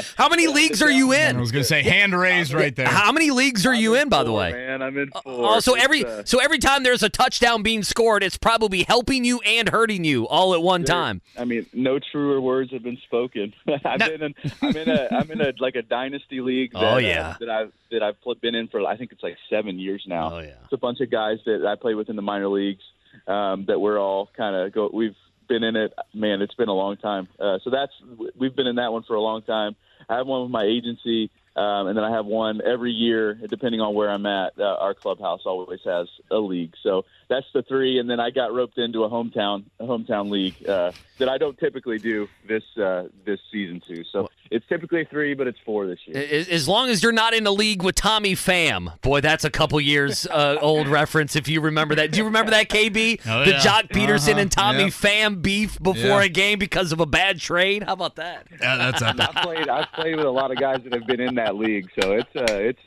how 0.18 0.30
many 0.30 0.48
leagues 0.48 0.82
are 0.82 0.92
you 0.92 1.12
in? 1.14 1.36
I 1.36 1.40
was 1.40 1.52
going 1.52 1.62
to 1.64 1.68
say 1.68 1.82
hand 1.84 2.18
raised 2.18 2.54
right 2.54 2.76
there. 2.76 2.88
How 2.88 3.12
many 3.12 3.32
leagues 3.32 3.66
are 3.66 3.74
you 3.74 3.96
in, 3.96 4.10
by 4.10 4.18
four, 4.18 4.24
the 4.26 4.32
way? 4.32 4.52
Man, 4.52 4.82
I'm 4.82 4.98
in 4.98 5.10
four. 5.12 5.22
Oh, 5.26 5.60
so 5.60 5.76
every 5.76 6.06
uh, 6.06 6.24
so 6.26 6.40
every 6.40 6.60
time 6.60 6.84
there's 6.84 7.04
a 7.04 7.10
touchdown 7.10 7.64
being 7.64 7.84
scored, 7.84 8.24
it's 8.24 8.38
probably 8.38 8.84
helping 8.84 9.24
you 9.26 9.40
and 9.42 9.70
hurting 9.70 10.04
you 10.04 10.28
all 10.28 10.54
at 10.54 10.62
one 10.62 10.84
time. 10.84 11.22
I 11.38 11.46
mean, 11.46 11.66
no 11.74 12.00
truer 12.00 12.40
words 12.42 12.72
have 12.72 12.84
been 12.84 12.98
spoken. 13.06 13.54
I've 13.86 14.00
No. 14.00 14.10
been 14.10 14.24
in, 14.24 14.36
I'm 14.62 14.76
in 14.78 14.90
a, 14.90 15.08
I'm 15.12 15.32
in 15.32 15.42
a 15.42 15.54
like 15.60 15.76
a 15.76 15.82
dynasty 15.82 16.42
league. 16.42 16.72
That, 16.84 16.84
Oh, 16.84 16.96
uh, 16.96 17.00
yeah. 17.00 17.36
that 17.40 17.50
I've 17.50 17.72
that 17.92 18.04
I've 18.04 18.16
been 18.42 18.56
in 18.56 18.68
for 18.68 18.86
I 18.86 18.98
think 18.98 19.12
it's 19.12 19.24
like 19.24 19.38
seven 19.50 19.80
years 19.80 20.04
now. 20.08 20.36
Oh, 20.36 20.40
yeah. 20.40 20.54
It's 20.64 20.74
a 20.74 20.78
bunch 20.78 21.00
of 21.02 21.10
guys 21.12 21.38
that 21.46 21.66
I 21.66 21.76
play 21.76 21.94
with 21.94 22.10
in 22.10 22.16
the 22.16 22.22
minor 22.22 22.48
leagues. 22.48 22.82
Um, 23.28 23.66
that 23.68 23.80
we're 23.80 23.99
all 23.99 24.30
kind 24.36 24.55
of 24.55 24.74
go. 24.74 24.89
We've 24.93 25.16
been 25.47 25.64
in 25.64 25.76
it. 25.76 25.93
Man, 26.14 26.41
it's 26.41 26.55
been 26.55 26.70
a 26.70 26.74
long 26.74 26.97
time. 26.97 27.28
Uh, 27.39 27.59
so 27.64 27.70
that's 27.70 27.91
we've 28.38 28.55
been 28.55 28.68
in 28.68 28.78
that 28.78 28.91
one 28.91 29.03
for 29.03 29.16
a 29.16 29.22
long 29.22 29.41
time. 29.43 29.76
I 30.09 30.18
have 30.18 30.28
one 30.28 30.41
with 30.43 30.51
my 30.51 30.64
agency. 30.64 31.32
Um, 31.56 31.88
and 31.88 31.95
then 31.97 32.04
I 32.04 32.10
have 32.12 32.26
one 32.26 32.62
every 32.66 32.91
year, 32.91 33.36
depending 33.36 33.80
on 33.80 33.93
where 33.93 34.10
I'm 34.10 34.26
at. 34.26 34.54
Uh, 34.60 34.64
our 34.64 34.93
clubhouse 34.95 35.41
always 35.45 35.82
has 35.86 36.08
a 36.32 36.38
league, 36.38 36.74
so 36.82 37.06
that's 37.30 37.45
the 37.54 37.62
three. 37.62 37.99
And 37.99 38.10
then 38.10 38.20
I 38.20 38.32
got 38.32 38.54
roped 38.54 38.80
into 38.80 39.04
a 39.04 39.10
hometown 39.10 39.66
a 39.80 39.86
hometown 39.86 40.32
league 40.32 40.56
uh, 40.68 40.91
that 41.20 41.30
I 41.30 41.38
don't 41.38 41.58
typically 41.60 41.99
do 41.99 42.28
this 42.47 42.64
uh, 42.76 43.04
this 43.24 43.39
season 43.51 43.82
too. 43.88 44.04
So 44.12 44.30
it's 44.49 44.66
typically 44.68 45.06
three, 45.06 45.36
but 45.36 45.45
it's 45.45 45.60
four 45.64 45.86
this 45.86 45.99
year. 46.08 46.18
As 46.24 46.47
as 46.49 46.68
long 46.68 46.89
as 46.89 47.04
you're 47.04 47.12
not 47.12 47.36
in 47.36 47.45
a 47.45 47.51
league 47.51 47.84
with 47.84 47.93
Tommy 47.95 48.34
Pham, 48.34 48.99
boy, 49.01 49.22
that's 49.22 49.43
a 49.45 49.51
couple 49.51 49.80
years 49.80 50.26
uh, 50.26 50.58
old 50.62 50.88
reference. 50.88 51.36
If 51.36 51.47
you 51.47 51.62
remember 51.62 51.93
that, 51.95 52.12
do 52.12 52.18
you 52.18 52.26
remember 52.26 52.49
that 52.51 52.68
KB? 52.70 53.22
Oh, 53.34 53.45
the 53.45 53.51
yeah. 53.51 53.60
Joc 53.60 53.89
Pederson 53.89 54.32
Uh-huh. 54.32 54.39
and 54.41 54.51
Tommy 54.51 54.84
Yep. 54.86 54.91
Pham 54.93 55.41
beef 55.41 55.78
before 55.82 56.20
Yeah. 56.20 56.24
a 56.24 56.30
game 56.30 56.58
because 56.60 56.91
of 56.91 56.99
a 56.99 57.06
bad 57.06 57.39
trade. 57.39 57.84
How 57.84 57.93
about 57.93 58.16
that? 58.16 58.47
Yeah, 58.60 58.76
that's 58.78 59.01
epic. 59.04 59.22
I've 59.22 59.43
played 59.43 59.70
I've 59.70 59.91
played 59.93 60.16
with 60.16 60.26
a 60.26 60.30
lot 60.32 60.51
of 60.51 60.58
guys 60.58 60.82
that 60.84 60.93
have 60.93 61.06
been 61.06 61.20
in 61.22 61.36
that 61.36 61.43
league, 61.52 61.89
so 62.00 62.14
it's 62.14 62.36
uh, 62.36 62.46
it's 62.48 62.82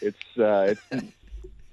it's 0.00 0.38
uh, 0.38 0.74
it's 0.90 1.04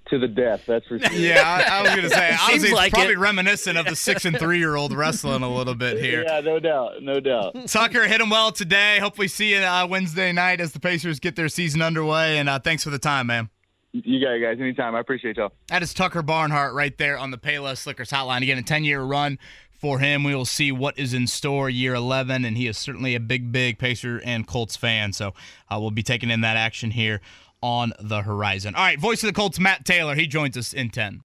to 0.09 0.19
the 0.19 0.27
death. 0.27 0.65
That's 0.65 0.85
for 0.87 0.99
sure. 0.99 1.11
Yeah, 1.11 1.41
I, 1.43 1.79
I 1.79 1.81
was 1.81 1.95
gonna 1.95 2.09
say. 2.09 2.35
Honestly, 2.41 2.69
it's 2.69 2.75
like 2.75 2.93
probably 2.93 3.13
it. 3.13 3.19
reminiscent 3.19 3.77
of 3.77 3.85
the 3.85 3.95
six 3.95 4.25
and 4.25 4.37
three 4.37 4.59
year 4.59 4.75
old 4.75 4.93
wrestling 4.93 5.43
a 5.43 5.53
little 5.53 5.75
bit 5.75 5.99
here. 5.99 6.23
Yeah, 6.23 6.41
no 6.41 6.59
doubt, 6.59 7.01
no 7.01 7.19
doubt. 7.19 7.67
Tucker, 7.67 8.07
hit 8.07 8.21
him 8.21 8.29
well 8.29 8.51
today. 8.51 8.99
Hopefully, 8.99 9.27
see 9.27 9.55
you 9.55 9.59
uh, 9.59 9.87
Wednesday 9.89 10.31
night 10.31 10.61
as 10.61 10.71
the 10.71 10.79
Pacers 10.79 11.19
get 11.19 11.35
their 11.35 11.49
season 11.49 11.81
underway. 11.81 12.37
And 12.37 12.49
uh, 12.49 12.59
thanks 12.59 12.83
for 12.83 12.89
the 12.89 12.99
time, 12.99 13.27
man. 13.27 13.49
You 13.91 14.19
got 14.19 14.33
it, 14.33 14.41
guys. 14.41 14.57
Anytime. 14.59 14.93
I 14.93 14.99
appreciate 14.99 15.37
y'all. 15.37 15.53
That 15.67 15.81
is 15.81 15.93
Tucker 15.93 16.21
Barnhart 16.21 16.73
right 16.73 16.97
there 16.97 17.17
on 17.17 17.31
the 17.31 17.37
Payless 17.37 17.87
Liquors 17.87 18.09
Hotline. 18.09 18.41
Again, 18.41 18.57
a 18.57 18.63
10 18.63 18.83
year 18.83 19.01
run 19.01 19.39
for 19.85 19.99
him. 19.99 20.23
We 20.23 20.33
will 20.33 20.45
see 20.45 20.71
what 20.71 20.97
is 20.97 21.13
in 21.13 21.27
store 21.27 21.69
year 21.69 21.93
11, 21.93 22.43
and 22.43 22.57
he 22.57 22.65
is 22.65 22.75
certainly 22.75 23.13
a 23.13 23.19
big, 23.19 23.51
big 23.51 23.77
Pacer 23.77 24.19
and 24.25 24.47
Colts 24.47 24.75
fan. 24.75 25.13
So 25.13 25.35
uh, 25.69 25.77
we'll 25.79 25.91
be 25.91 26.01
taking 26.01 26.31
in 26.31 26.41
that 26.41 26.57
action 26.57 26.89
here 26.89 27.21
on 27.61 27.93
the 27.99 28.23
horizon. 28.23 28.73
All 28.73 28.81
right, 28.81 28.99
voice 28.99 29.21
of 29.21 29.27
the 29.27 29.33
Colts, 29.33 29.59
Matt 29.59 29.85
Taylor. 29.85 30.15
He 30.15 30.25
joins 30.25 30.57
us 30.57 30.73
in 30.73 30.89
10. 30.89 31.21